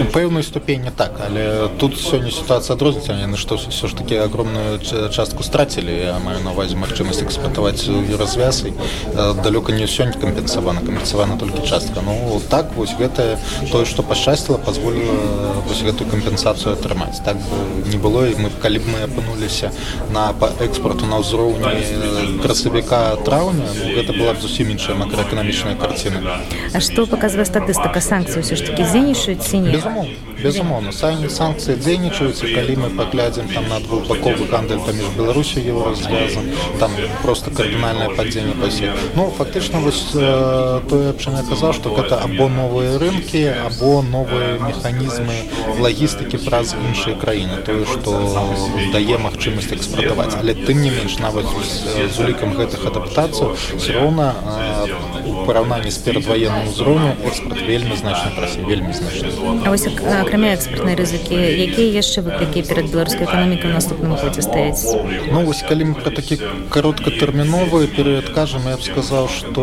у 0.00 0.04
пэўнай 0.04 0.42
ступені 0.42 0.90
так 0.96 1.20
але 1.26 1.68
тут 1.78 1.98
сёння 1.98 2.30
сітуацыя 2.30 2.76
адрозніцца 2.76 3.12
яны 3.12 3.36
што 3.36 3.56
все 3.56 3.88
ж 3.88 3.96
таки 3.96 4.16
огромную 4.16 4.78
частку 5.10 5.42
страцілі 5.42 5.92
я 5.92 6.18
маю 6.18 6.40
на 6.44 6.52
увазе 6.52 6.76
магчымасць 6.76 7.22
эксплуатаваць 7.22 7.88
развязай 8.18 8.72
далёка 9.14 9.72
не 9.72 9.86
сёння 9.86 10.12
кампенсавана 10.12 10.80
кампенсавана 10.80 11.36
толькі 11.38 11.68
частка. 11.68 12.00
Ну 12.04 12.40
так 12.48 12.72
вось 12.76 12.94
гэтае 12.98 13.38
тое 13.70 13.84
што 13.84 14.02
пашчасціла 14.02 14.58
позволіла 14.58 15.14
вось 15.68 15.82
гэтую 15.82 16.10
кампенсацыю 16.10 16.74
атрымаць 16.74 17.22
так 17.24 17.36
не 17.86 17.96
было 17.96 18.26
і 18.28 18.34
мы 18.38 18.50
калі 18.62 18.78
б 18.78 18.84
мы 18.92 18.98
апынуліся 19.06 19.70
на 20.12 20.32
па 20.32 20.50
экспорту 20.60 21.06
на 21.06 21.20
ўзроўні 21.22 22.40
красавіка 22.42 23.16
траўня 23.24 23.66
ну, 23.66 23.94
гэта 23.94 24.12
была 24.12 24.34
б 24.34 24.40
зусім 24.40 24.70
іншая 24.70 24.96
макроэканамічная 24.96 25.76
карціна 25.76 26.40
А 26.72 26.80
што 26.80 27.06
паказвае 27.06 27.46
статыстыка 27.46 28.00
санкцый 28.00 28.42
ўсё 28.42 28.56
ж 28.56 28.66
таки 28.68 28.82
дзейнічаюць 28.82 29.42
ці 29.42 29.58
не 29.64 29.73
безумоўна 29.74 30.33
безумоўна 30.44 30.92
санкцыі 30.92 31.76
дзейнічаюцца 31.80 32.52
калі 32.54 32.76
мы 32.82 32.88
паглядзім 32.98 33.48
там 33.54 33.68
на 33.72 33.80
двухбаковы 33.80 34.48
гандаль 34.52 34.82
паміж 34.86 35.10
беларусю 35.16 35.60
его 35.60 35.88
развязан 35.90 36.50
там 36.78 36.92
просто 37.22 37.50
кардынальнае 37.50 38.10
падзенне 38.16 38.54
пасе 38.60 38.92
ну 39.16 39.30
фактычна 39.38 39.80
вось 39.80 40.04
э, 40.14 40.80
тое 40.88 41.14
чым 41.18 41.40
я 41.40 41.44
казаў 41.48 41.72
што 41.72 41.94
гэта 41.96 42.20
або 42.28 42.48
новыя 42.48 42.98
рынкі 42.98 43.44
або 43.66 44.02
новыя 44.02 44.58
механізмы 44.60 45.38
лагістыкі 45.80 46.38
праз 46.44 46.74
іншыя 46.76 47.16
краіны 47.18 47.62
тое 47.66 47.84
што 47.88 48.14
дае 48.92 49.18
магчымасць 49.18 49.72
экспартаваць. 49.72 50.34
Але 50.38 50.54
тым 50.54 50.82
не 50.82 50.90
менш 50.90 51.18
нават 51.18 51.46
з 51.46 52.18
улікам 52.20 52.54
гэтых 52.58 52.86
адаптацыяў 52.90 53.54
все 53.56 53.92
роўна 53.98 54.34
у 55.24 55.44
параўнанні 55.46 55.90
з 55.90 55.98
перадваенным 56.06 56.68
узроўню 56.68 57.14
экспорт 57.26 57.60
вельмі 57.66 57.96
значна 57.96 58.32
прасе 58.36 58.60
вельмі 58.60 58.92
значна 58.92 59.28
А 59.64 59.70
вось 59.70 59.86
акрамя 60.34 60.56
экспертнай 60.58 60.96
рызыкі 60.98 61.36
якія 61.38 62.02
яшчэ 62.02 62.18
выклікі 62.26 62.66
перад 62.66 62.90
беларускай 62.90 63.22
эканомікай 63.22 63.70
наступным 63.70 64.18
годзе 64.18 64.42
стаяць 64.42 64.82
Ну 65.30 65.46
вось 65.46 65.62
калі 65.62 65.86
мы 65.90 65.94
пра 65.94 66.10
такі 66.10 66.42
кароткатэрміновы 66.74 67.86
перыяд 67.94 68.34
кажам 68.34 68.66
я 68.66 68.74
б 68.74 68.82
сказаў 68.82 69.30
што 69.30 69.62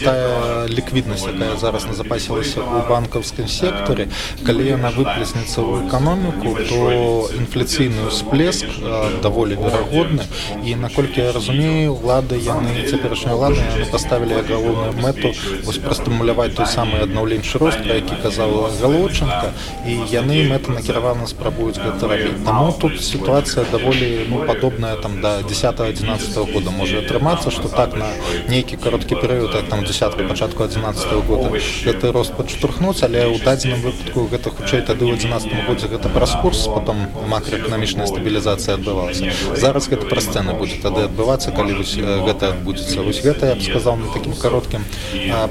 тая 0.00 0.64
ліквіднасць 0.72 1.28
якая 1.28 1.52
зараз 1.60 1.84
назапасілася 1.84 2.64
ў 2.64 2.88
банкаўскім 2.88 3.44
секторе 3.44 4.08
калі 4.40 4.64
яна 4.72 4.88
выплеснецца 4.96 5.60
ў 5.60 5.84
эканоміку 5.84 6.56
то 6.64 7.28
інфляцыйны 7.36 8.08
ўсплеск 8.08 8.72
даволі 9.20 9.60
верагодны 9.60 10.24
і 10.64 10.80
наколькі 10.80 11.28
я 11.28 11.36
разумею 11.36 12.00
улады 12.00 12.40
яны 12.40 12.88
цяперашняй 12.88 13.36
улады 13.36 13.60
паставілі 13.92 14.40
галоўную 14.48 14.96
мэту 14.96 15.36
вось 15.68 15.82
прастымуляваць 15.84 16.56
той 16.56 16.72
самы 16.72 17.04
аднаўленчы 17.04 17.60
рост 17.60 17.84
які 17.84 18.16
казала 18.24 18.72
галочынка 18.80 19.52
і 19.84 19.89
яны 20.12 20.44
мэта 20.48 20.72
накіравана 20.72 21.26
спрабуюць 21.26 21.78
гэта 21.78 22.08
рабіць 22.08 22.44
таму 22.44 22.72
тут 22.72 23.00
сітуацыя 23.02 23.64
даволі 23.72 24.26
ну 24.30 24.44
падобная 24.46 24.96
там 24.96 25.20
до 25.20 25.42
10 25.42 25.80
11 25.80 26.36
-го 26.36 26.52
года. 26.52 26.70
Можа 26.70 26.98
атрымацца 26.98 27.50
что 27.50 27.68
так 27.68 27.96
на 27.96 28.06
нейкі 28.48 28.76
кароткі 28.76 29.14
перыяд 29.14 29.68
там 29.68 29.84
десятка 29.84 30.24
пачатку 30.24 30.62
11 30.62 31.12
-го 31.12 31.22
года 31.22 31.50
гэты 31.84 32.12
рост 32.12 32.32
падштурхнуць 32.34 33.02
але 33.02 33.26
ў 33.26 33.44
дадзеным 33.44 33.80
выпадку 33.82 34.28
гэта 34.32 34.50
хутчэй 34.50 34.82
тады 34.82 35.04
ў 35.04 35.14
11 35.14 35.66
годзе 35.66 35.86
гэта 35.86 36.08
праз 36.08 36.36
курс 36.42 36.66
потом 36.66 36.96
макроэканамічная 37.28 38.06
стабілізацыя 38.06 38.76
адбывалася 38.76 39.32
зараз 39.56 39.88
гэта 39.88 40.06
пра 40.06 40.20
сцэны 40.20 40.54
будзе 40.58 40.76
тады 40.82 41.08
адбывацца 41.08 41.50
калі 41.50 41.74
вось 41.80 41.96
гэта 41.96 42.54
адбудзецца 42.54 43.02
вось 43.02 43.22
гэта 43.22 43.46
я 43.46 43.54
б 43.54 43.62
сказал 43.62 43.96
на 43.96 44.12
таким 44.12 44.34
кароткім 44.34 44.84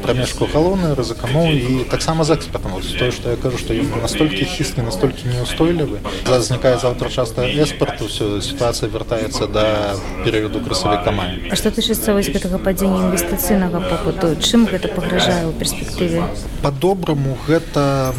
прамежку 0.04 0.48
галоўны 0.54 0.96
рызыкануў 0.96 1.48
і 1.52 1.84
таксама 1.90 2.24
з 2.24 2.36
экспертам 2.38 2.72
тое 3.00 3.12
што 3.12 3.32
я 3.32 3.38
кажу 3.38 3.58
што 3.58 3.74
ён 3.74 3.88
настолькі 4.30 4.46
хісны 4.46 4.84
настолькі 4.86 5.26
неустойлівы 5.34 6.00
знікае 6.40 6.78
заўтра 6.78 7.10
часта 7.10 7.46
эспарту 7.50 8.06
все 8.06 8.42
сітуацыя 8.42 8.90
вяртаецца 8.90 9.48
да 9.48 9.96
перыяду 10.24 10.62
красавіка 10.62 11.12
мая 11.12 11.34
А 11.50 11.56
што 11.56 11.74
тычыцца 11.74 12.14
вось 12.14 12.30
гэтага 12.30 12.62
падзення 12.62 13.10
інвестыцыйнага 13.10 13.82
попыту? 13.82 14.38
Чым 14.38 14.70
гэта 14.70 14.88
пагражае 14.94 15.50
ў 15.50 15.54
перспектыве 15.58 16.22
по-добраму 16.62 17.38
гэта 17.48 18.14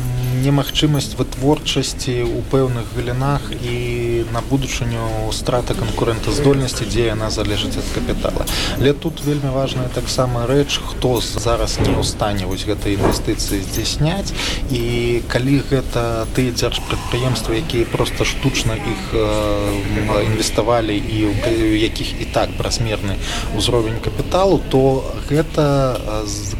немагчымасць 0.44 1.16
вытворчасці 1.18 2.14
ў 2.24 2.40
пэўных 2.50 2.86
галінах 2.96 3.50
і 3.52 4.24
на 4.32 4.40
будучыню 4.46 5.32
страта 5.32 5.74
канкурэнтаздольнасці 5.74 6.86
дзе 6.86 7.10
яна 7.10 7.30
залежыць 7.30 7.76
ад 7.76 7.88
капітала. 7.94 8.46
Але 8.78 8.92
тут 8.92 9.20
вельмі 9.24 9.50
важная 9.54 9.88
таксама 9.88 10.46
рэч 10.46 10.78
хто 10.78 11.20
зараз 11.20 11.78
не 11.82 11.92
ў 11.92 12.04
стане 12.04 12.46
вось 12.46 12.64
гэтай 12.64 12.94
інвестыцыі 12.94 13.62
здзяйсняць. 13.64 14.32
І 14.70 15.22
калі 15.28 15.60
гэта 15.70 16.26
тыя 16.34 16.54
дзяржпрадпрыемствы 16.54 17.60
якія 17.60 17.86
просто 17.90 18.24
штучна 18.24 18.76
іх 18.76 19.02
э, 19.14 20.24
інвеставалі 20.30 20.96
і 20.96 21.26
у 21.26 21.76
якіх 21.76 22.20
і 22.20 22.24
так 22.24 22.50
празмерны 22.58 23.16
ўзровень 23.56 24.00
капіталу 24.00 24.60
то 24.70 25.04
гэта 25.28 25.98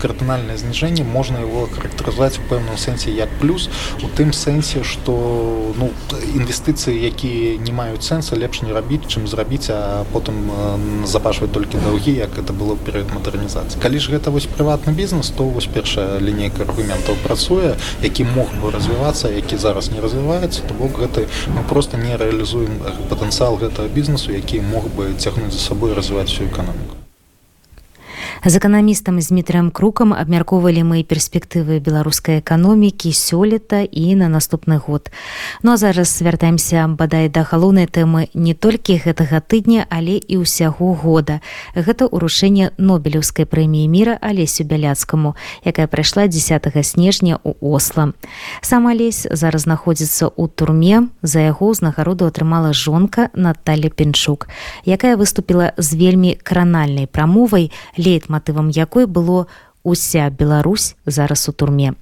кардынальнае 0.00 0.56
зніжэнне 0.56 1.04
можна 1.04 1.44
его 1.44 1.66
характарызаваць 1.66 2.38
у 2.40 2.46
пэўным 2.50 2.76
сэнсе 2.76 3.10
як 3.12 3.28
плюс 3.40 3.59
у 4.02 4.08
тым 4.16 4.32
сэнсе 4.32 4.84
что 4.84 5.12
ну 5.76 5.90
інвестыцыі 6.34 6.94
якія 6.94 7.58
не 7.58 7.72
маюць 7.72 8.04
сэнса 8.04 8.36
лепш 8.36 8.62
не 8.62 8.72
рабіць 8.72 9.06
чым 9.08 9.26
зрабіць 9.26 9.70
а 9.70 10.04
потым 10.12 10.50
забажваць 11.04 11.50
толькі 11.52 11.82
даўгі 11.84 12.14
як 12.16 12.38
это 12.38 12.52
было 12.52 12.76
перад 12.76 13.10
мадэрнізацыі 13.14 13.80
калі 13.82 13.98
ж 13.98 14.14
гэта 14.14 14.30
вось 14.30 14.46
прыватны 14.46 14.92
бізнес 14.92 15.32
то 15.36 15.44
вось 15.44 15.66
першая 15.66 16.20
лінейка 16.20 16.62
аргументаў 16.68 17.18
працуе 17.24 17.74
які 18.02 18.24
мог 18.36 18.48
бы 18.62 18.70
развівацца 18.70 19.28
які 19.28 19.56
зараз 19.56 19.90
не 19.90 20.00
развіваецца 20.00 20.62
то 20.68 20.74
бок 20.74 21.00
гэты 21.00 21.26
мы 21.48 21.64
просто 21.68 21.96
не 21.96 22.16
рэалізуем 22.16 22.80
патэнцыял 23.10 23.56
гэтага 23.56 23.88
бізнесу 23.88 24.32
які 24.32 24.60
мог 24.60 24.88
бы 24.96 25.12
цягнуць 25.18 25.52
за 25.52 25.60
сабой 25.60 25.94
развіваць 25.94 26.30
всю 26.30 26.48
эканоміку 26.48 26.99
з 28.44 28.56
эканамістам 28.56 29.20
з 29.20 29.28
мітрым 29.36 29.68
крукам 29.68 30.16
абмяркоўвалі 30.16 30.80
мы 30.80 31.04
перспектывы 31.04 31.76
беларускай 31.76 32.40
эканомікі 32.40 33.12
сёлета 33.12 33.84
і 33.84 34.16
на 34.16 34.32
наступны 34.32 34.80
год. 34.80 35.12
Ну 35.62 35.72
а 35.72 35.76
зараз 35.76 36.22
вяртаемся 36.22 36.88
бадай 36.88 37.28
да 37.28 37.44
галоўнай 37.44 37.84
тэмы 37.84 38.32
не 38.32 38.54
толькі 38.54 38.96
гэтага 38.96 39.44
тыдня 39.44 39.84
але 39.90 40.16
і 40.16 40.40
ўсяго 40.40 40.96
года. 40.96 41.44
Гэта 41.76 42.08
ўрушэнне 42.08 42.72
нобелеўскай 42.80 43.44
прэміі 43.44 43.92
міра 43.92 44.16
алесю 44.16 44.64
бяляцкаму 44.64 45.36
якая 45.60 45.86
прайшла 45.86 46.24
10 46.24 46.64
снежня 46.80 47.36
у 47.44 47.52
осла 47.60 48.16
сам 48.62 48.88
алесь 48.88 49.28
зараз 49.28 49.68
знаходзіцца 49.68 50.32
ў 50.32 50.48
турме. 50.48 51.12
За 51.20 51.44
яго 51.44 51.76
ўзнагароду 51.76 52.24
атрымала 52.24 52.72
жонка 52.72 53.28
Наталля 53.36 53.92
пенчук 53.92 54.48
якая 54.88 55.20
выступіла 55.20 55.76
з 55.76 55.92
вельмі 55.92 56.40
кранальнай 56.40 57.04
прамовай 57.04 57.68
лейт 58.00 58.29
матывам 58.30 58.70
якой 58.70 59.10
было 59.10 59.46
уся 59.82 60.30
Беларусь 60.30 60.94
зараз 61.06 61.48
у 61.48 61.52
турме. 61.52 61.94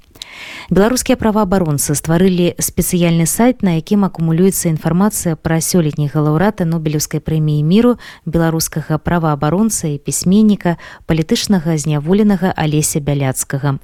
Беларускія 0.70 1.16
праваабаронцы 1.16 1.94
стварылі 1.96 2.52
спецыяльны 2.60 3.24
сайт, 3.26 3.62
на 3.64 3.80
якім 3.80 4.04
акумулюецца 4.04 4.68
інфармацыя 4.68 5.40
пра 5.40 5.58
сёлетніх 5.64 6.12
галаўрата 6.14 6.68
нобелеўскай 6.68 7.24
прэміі 7.24 7.64
міру 7.64 7.96
беларускага 8.28 9.00
праваабаронца 9.00 9.88
і 9.88 9.98
пісьменніка 9.98 10.76
палітычнага 11.08 11.78
зняволенага 11.80 12.52
алеся 12.52 13.00
бяляцкага. 13.00 13.78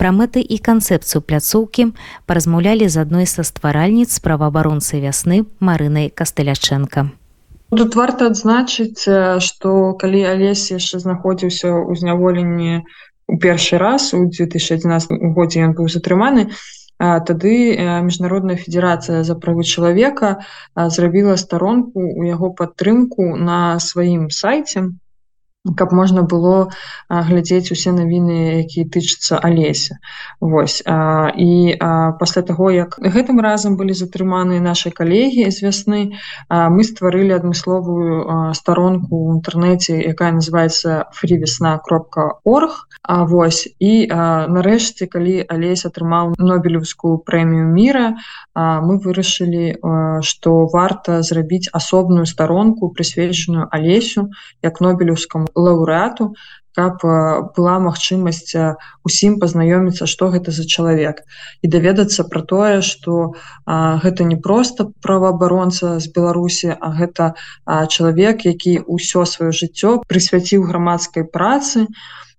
Пра 0.00 0.10
мэты 0.10 0.40
і 0.40 0.58
канцэпцыю 0.58 1.20
пляцоўкі 1.20 1.92
паразмаўлялі 2.26 2.88
з 2.88 2.96
адной 3.04 3.28
са 3.28 3.44
стваральніц 3.44 4.18
праваабаронцы 4.24 4.98
вясны 5.04 5.44
Марынай 5.60 6.08
Кастылячэнка. 6.08 7.19
Тут 7.70 7.94
варта 7.94 8.26
адзначыць, 8.26 9.06
што 9.46 9.94
калі 10.00 10.20
Алесь 10.26 10.70
яшчэ 10.74 10.98
знаходзіўся 11.04 11.68
ў 11.70 12.02
зняволенні 12.02 12.82
у 13.30 13.38
першы 13.38 13.78
раз 13.78 14.10
у 14.18 14.26
2011 14.26 15.14
годзе 15.36 15.62
ён 15.66 15.78
быў 15.78 15.86
затрыманы, 15.86 16.50
тады 16.98 17.54
міжнародная 18.08 18.58
федэрацыя 18.58 19.22
за 19.22 19.38
правы 19.38 19.62
чалавека 19.62 20.42
зрабіла 20.74 21.36
старонку 21.38 22.02
ў 22.02 22.34
яго 22.34 22.50
падтрымку 22.58 23.38
на 23.38 23.78
сваім 23.78 24.26
сайце 24.34 24.90
каб 25.76 25.92
можна 25.92 26.22
было 26.24 26.72
глядзець 27.08 27.72
усе 27.74 27.92
навіны 27.92 28.64
якія 28.64 28.88
тычацца 28.88 29.36
алеся. 29.36 30.00
Вось 30.40 30.80
а, 30.86 31.28
і 31.36 31.76
а, 31.76 32.12
пасля 32.16 32.42
таго 32.42 32.70
як 32.72 32.96
гэтым 32.96 33.44
разам 33.44 33.76
былі 33.76 33.92
затрыманы 33.92 34.60
нашы 34.64 34.88
калегі 34.88 35.50
з 35.52 35.60
вясны 35.60 36.00
а, 36.48 36.72
мы 36.72 36.80
стварылі 36.88 37.36
адмысловую 37.36 38.56
старонку 38.56 39.12
ў 39.12 39.36
інтэрнэце 39.36 40.00
якая 40.00 40.32
называется 40.32 41.12
фрівесна 41.12 41.76
кропка 41.84 42.40
орг 42.44 42.88
А 43.02 43.24
вось 43.24 43.64
і 43.80 44.06
а, 44.12 44.46
нарэшце 44.46 45.08
калі 45.12 45.40
алесь 45.48 45.84
атрымаў 45.88 46.34
нобелевскую 46.36 47.16
прэмію 47.24 47.68
міра 47.68 48.16
а, 48.54 48.80
мы 48.80 48.96
вырашылі 48.96 49.76
што 50.24 50.52
варта 50.72 51.20
зрабіць 51.26 51.72
асобную 51.72 52.24
старонку 52.24 52.92
прысвечаную 52.92 53.68
алесю 53.72 54.28
як 54.62 54.80
нобелевскому 54.84 55.49
лаўрэату 55.54 56.34
каб 56.76 57.02
была 57.56 57.76
магчымасць 57.82 58.54
усім 59.08 59.38
пазнаёміцца 59.42 60.06
што 60.06 60.30
гэта 60.34 60.54
за 60.54 60.64
чалавек. 60.64 61.22
І 61.66 61.70
даведацца 61.74 62.24
пра 62.30 62.42
тое 62.52 62.78
што 62.86 63.34
гэта 63.66 64.24
не 64.30 64.38
проста 64.38 64.86
праваабаронца 65.02 65.98
з 65.98 66.06
беларусі 66.14 66.70
а 66.78 66.94
гэта 66.94 67.34
а, 67.66 67.86
чалавек 67.86 68.46
які 68.46 68.78
ўсё 68.86 69.26
сваё 69.26 69.50
жыццё 69.50 70.00
прысвяціў 70.06 70.66
грамадскай 70.70 71.26
працы 71.26 71.86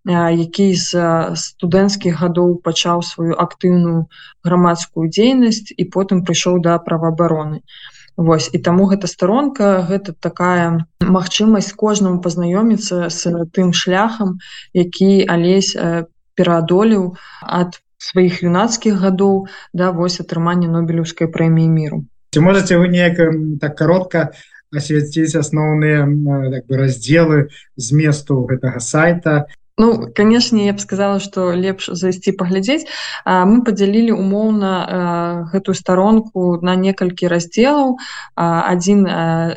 які 0.07 0.73
з 0.73 0.89
студэнцкіх 1.37 2.17
гадоў 2.25 2.57
пачаў 2.65 3.03
сваю 3.05 3.37
актыўную 3.37 4.09
грамадскую 4.47 5.11
дзейнасць 5.11 5.75
і 5.77 5.83
потым 5.93 6.23
прыйшоў 6.25 6.57
да 6.65 6.79
праваабароны. 6.79 7.61
і 7.61 8.00
Вось 8.17 8.49
і 8.53 8.59
таму 8.59 8.85
гэта 8.91 9.07
старонка 9.07 9.85
гэта 9.87 10.13
такая 10.19 10.85
магчымасць 10.99 11.71
кожнаму 11.73 12.21
пазнаёміцца 12.21 13.09
з 13.09 13.47
тым 13.55 13.71
шляхам, 13.73 14.37
які 14.73 15.25
алесь 15.25 15.75
пераадолеў 16.35 17.15
ад 17.41 17.79
сваіх 18.01 18.41
юнацкіх 18.43 18.97
гадоў 18.99 19.47
да 19.73 19.91
вось 19.95 20.19
атрымання 20.23 20.67
нобелеўскай 20.67 21.29
прэміі 21.31 21.69
міру. 21.69 22.03
Ці 22.33 22.39
можете 22.39 22.77
вы 22.77 22.89
неяк 22.89 23.19
так 23.61 23.75
каротка 23.77 24.31
асвяціць 24.71 25.35
асноўныя 25.35 26.07
так 26.51 26.63
бы 26.67 26.79
раздзелы 26.79 27.51
зместу 27.75 28.43
гэтага 28.47 28.79
сайта 28.79 29.45
Ну 29.77 30.11
канешне 30.15 30.65
я 30.67 30.73
б 30.73 30.79
сказала 30.83 31.19
што 31.23 31.51
лепш 31.55 31.89
зайсці 31.99 32.33
паглядзець 32.39 32.85
мы 33.25 33.61
падзялілі 33.67 34.11
умоўна 34.13 34.71
гэтую 35.53 35.75
старонку 35.79 36.59
на 36.61 36.75
некалькі 36.75 37.31
раздзелаў 37.31 37.95
адзін 38.35 39.07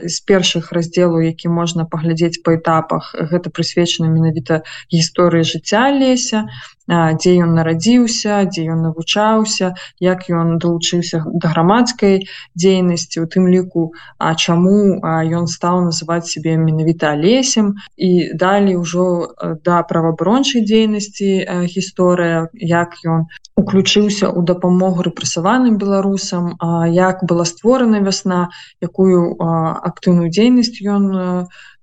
з 0.07 0.17
першых 0.31 0.71
раздзелаў 0.77 1.27
які 1.27 1.51
можна 1.51 1.85
паглядзець 1.85 2.41
па 2.47 2.55
этапах 2.59 3.11
гэта 3.33 3.51
прысвечана 3.51 4.09
менавіта 4.13 4.63
гісторыі 4.95 5.45
жыцця 5.51 5.91
леся 5.99 6.47
дзе 6.89 7.33
ён 7.41 7.55
нарадзіўся 7.57 8.45
дзе 8.53 8.69
ён 8.77 8.83
навучаўся 8.89 9.73
як 10.01 10.29
ён 10.29 10.59
далучыўся 10.61 11.25
да 11.41 11.49
грамадскай 11.49 12.29
дзейнасці 12.55 13.25
у 13.25 13.27
тым 13.27 13.49
ліку 13.49 13.93
а 14.19 14.35
чаму 14.35 15.01
ён 15.01 15.49
стаў 15.49 15.89
называць 15.89 16.29
себе 16.29 16.57
менавіта 16.61 17.17
лесем 17.17 17.75
і 17.97 18.37
далей 18.37 18.77
ужо 18.77 19.33
да 19.65 19.81
праваабарончай 19.83 20.65
дзейнасці 20.65 21.65
гісторыя 21.73 22.49
як 22.61 23.01
ён 23.05 23.27
уключыўся 23.57 24.29
ў 24.29 24.45
дапамогу 24.45 25.09
рэпрэсаваным 25.09 25.81
беларусам 25.81 26.53
як 26.93 27.25
была 27.25 27.49
створана 27.49 28.05
вясна 28.05 28.53
якую 28.85 29.41
актыўную 29.41 30.29
дзейнасць 30.29 30.77
ён 30.85 31.05
у 31.15 31.29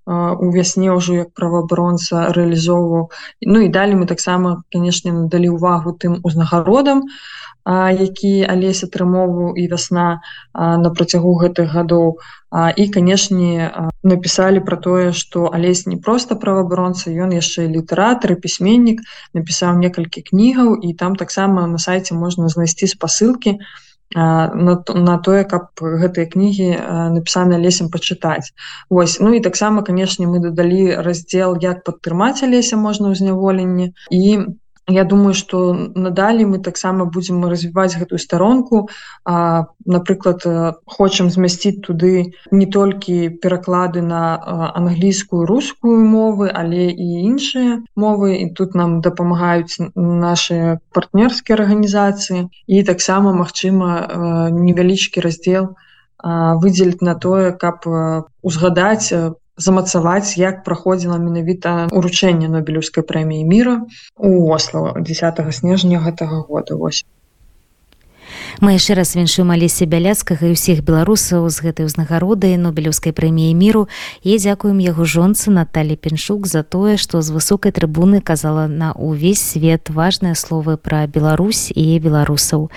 у 0.07 0.47
вясне 0.51 0.89
ўжо 0.91 1.13
як 1.25 1.29
праваабаронца 1.37 2.33
рэалізоўваў. 2.33 3.09
Ну 3.45 3.57
і 3.61 3.69
далі 3.69 4.01
мы 4.01 4.05
таксама 4.09 4.63
канешне 4.73 5.13
надалі 5.13 5.53
ўвагу 5.53 5.93
тым 5.93 6.19
узнагародам 6.25 7.05
які 7.65 8.41
алесь 8.49 8.83
атрымоўваў 8.83 9.53
і 9.53 9.67
вясна 9.69 10.21
на 10.53 10.89
працягу 10.89 11.37
гэтых 11.37 11.69
гадоў. 11.69 12.17
І 12.51 12.83
канешне 12.89 13.69
напісалі 14.03 14.65
пра 14.65 14.77
тое 14.81 15.13
што 15.13 15.45
алесь 15.53 15.85
не 15.85 15.95
проста 15.95 16.35
праваабаронца 16.35 17.13
ён 17.13 17.31
яшчэ 17.37 17.69
літаратар 17.69 18.33
і 18.33 18.41
пісьменнік 18.41 19.05
напісаў 19.37 19.77
некалькі 19.77 20.25
кнігаў 20.25 20.73
і 20.81 20.93
там 20.97 21.15
таксама 21.15 21.67
на 21.67 21.77
сайце 21.77 22.17
можна 22.17 22.49
знайсці 22.49 22.89
спасылкі 22.89 23.61
на 23.61 23.65
на, 24.15 24.83
на 24.87 25.15
тое 25.17 25.43
каб 25.43 25.71
гэтыя 25.81 26.27
кнігі 26.31 26.69
напісаны 27.15 27.59
лесем 27.61 27.89
пачытаць. 27.93 28.51
Вось 28.89 29.19
ну 29.19 29.33
і 29.33 29.43
таксама 29.43 29.83
канешне 29.87 30.27
мы 30.27 30.43
дадалі 30.43 30.99
раздзел 30.99 31.57
як 31.61 31.83
падтрымаць 31.87 32.43
леся 32.43 32.75
можна 32.75 33.11
ў 33.11 33.15
зняволенні. 33.15 33.93
І 34.11 34.59
Я 34.91 35.03
думаю, 35.03 35.33
што 35.33 35.73
надалей 35.73 36.45
мы 36.45 36.59
таксама 36.59 37.05
будзем 37.05 37.45
развіваць 37.45 37.95
гэтую 37.95 38.19
старонку. 38.19 38.89
А, 39.25 39.67
напрыклад, 39.85 40.43
хочам 40.85 41.29
змясціць 41.31 41.79
туды 41.79 42.33
не 42.51 42.65
толькі 42.65 43.29
пераклады 43.41 44.01
на 44.01 44.35
англійскую 44.75 45.45
рускую 45.45 46.03
мовы, 46.03 46.51
але 46.53 46.91
і 46.91 47.07
іншыя 47.31 47.81
мовы. 47.95 48.35
І 48.43 48.51
тут 48.51 48.75
нам 48.75 48.99
дапамагаюць 49.01 49.79
нашы 49.95 50.79
партнёрскія 50.91 51.57
арганізацыі. 51.57 52.49
І 52.67 52.83
таксама, 52.83 53.33
магчыма, 53.33 54.51
невялічкі 54.51 55.23
раздзел 55.23 55.75
выдзеліць 56.21 57.01
на 57.01 57.15
тое, 57.15 57.51
каб 57.51 57.87
узгадаць 58.41 59.09
замацаваць 59.67 60.37
як 60.41 60.63
праходзіла 60.67 61.21
менавіта 61.21 61.77
уручэнне 62.01 62.51
нобелеўскай 62.57 63.07
прэміі 63.13 63.47
міра 63.53 63.79
у 64.17 64.51
осла 64.57 64.93
10 64.99 65.41
снежня 65.61 66.03
гэтага 66.05 66.43
года 66.49 66.79
вось 66.83 67.03
Мы 68.61 68.75
яшчэ 68.75 68.93
раз 68.99 69.15
віншуем 69.15 69.51
алесе 69.55 69.87
бяляцкага 69.89 70.51
і 70.51 70.55
ўсіх 70.55 70.83
беларусаў 70.85 71.47
з 71.49 71.65
гэтай 71.65 71.87
узнагародай 71.87 72.57
нобелеўскай 72.61 73.15
прэміі 73.15 73.55
міру 73.57 73.87
і 74.21 74.37
дзякуем 74.37 74.77
яго 74.83 75.07
жонцы 75.07 75.49
Наталі 75.55 75.95
Пеншук 75.95 76.47
за 76.47 76.63
тое, 76.63 76.97
што 77.01 77.21
з 77.21 77.31
высокай 77.31 77.71
трыбуны 77.71 78.21
казала 78.21 78.67
на 78.67 78.93
ўвесь 78.93 79.41
свет 79.41 79.89
важныя 79.89 80.35
словы 80.35 80.77
пра 80.77 81.07
Беларусь 81.07 81.71
і 81.73 81.99
беларусаў. 81.99 82.69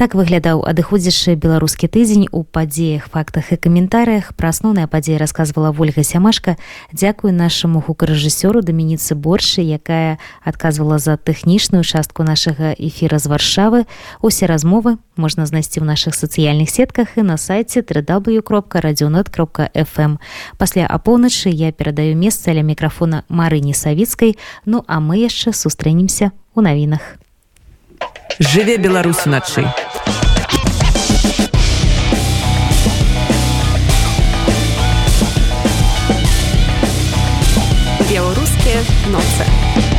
Так 0.00 0.14
выглядаў 0.16 0.62
адыходзячы 0.64 1.34
беларускі 1.36 1.84
тыдзень 1.84 2.24
у 2.32 2.40
падзеях 2.40 3.12
фактах 3.12 3.52
і 3.52 3.60
каментарыях. 3.60 4.32
Пра 4.32 4.48
асноўныя 4.48 4.88
падзеі 4.88 5.20
расказвала 5.20 5.76
ольга 5.76 6.00
сямашка. 6.00 6.56
Дзякую 6.88 7.36
нашаму 7.36 7.84
гукарэжысёру 7.84 8.64
дамініцы 8.64 9.12
боршы 9.12 9.60
якая 9.60 10.16
адказвала 10.40 10.96
за 10.96 11.20
тэхнічную 11.20 11.84
частку 11.84 12.24
нашага 12.24 12.72
эфіра 12.80 13.20
з 13.20 13.28
варшавы. 13.28 13.84
Усе 14.24 14.48
размовы 14.48 14.96
можна 15.20 15.44
знайсці 15.44 15.84
ў 15.84 15.92
наших 15.92 16.16
сацыяльных 16.16 16.72
сетках 16.72 17.20
і 17.20 17.28
на 17.28 17.36
сайце 17.36 17.84
www 17.84 18.40
кропка 18.40 18.80
радионет 18.80 19.28
кропка 19.28 19.68
fm 19.76 20.16
пасля 20.56 20.88
апоўначы 20.88 21.52
я 21.52 21.76
перадаю 21.76 22.16
месца 22.16 22.56
ля 22.56 22.64
мікрафона 22.64 23.28
марыні 23.28 23.76
савіцкай. 23.76 24.40
Ну 24.64 24.80
а 24.88 24.96
мы 25.04 25.20
яшчэ 25.20 25.52
сустрэнемся 25.52 26.32
у 26.56 26.64
навінах. 26.64 27.20
Жыве 28.40 28.80
беларусь 28.80 29.28
уначы 29.28 29.68
nossa. 39.08 39.89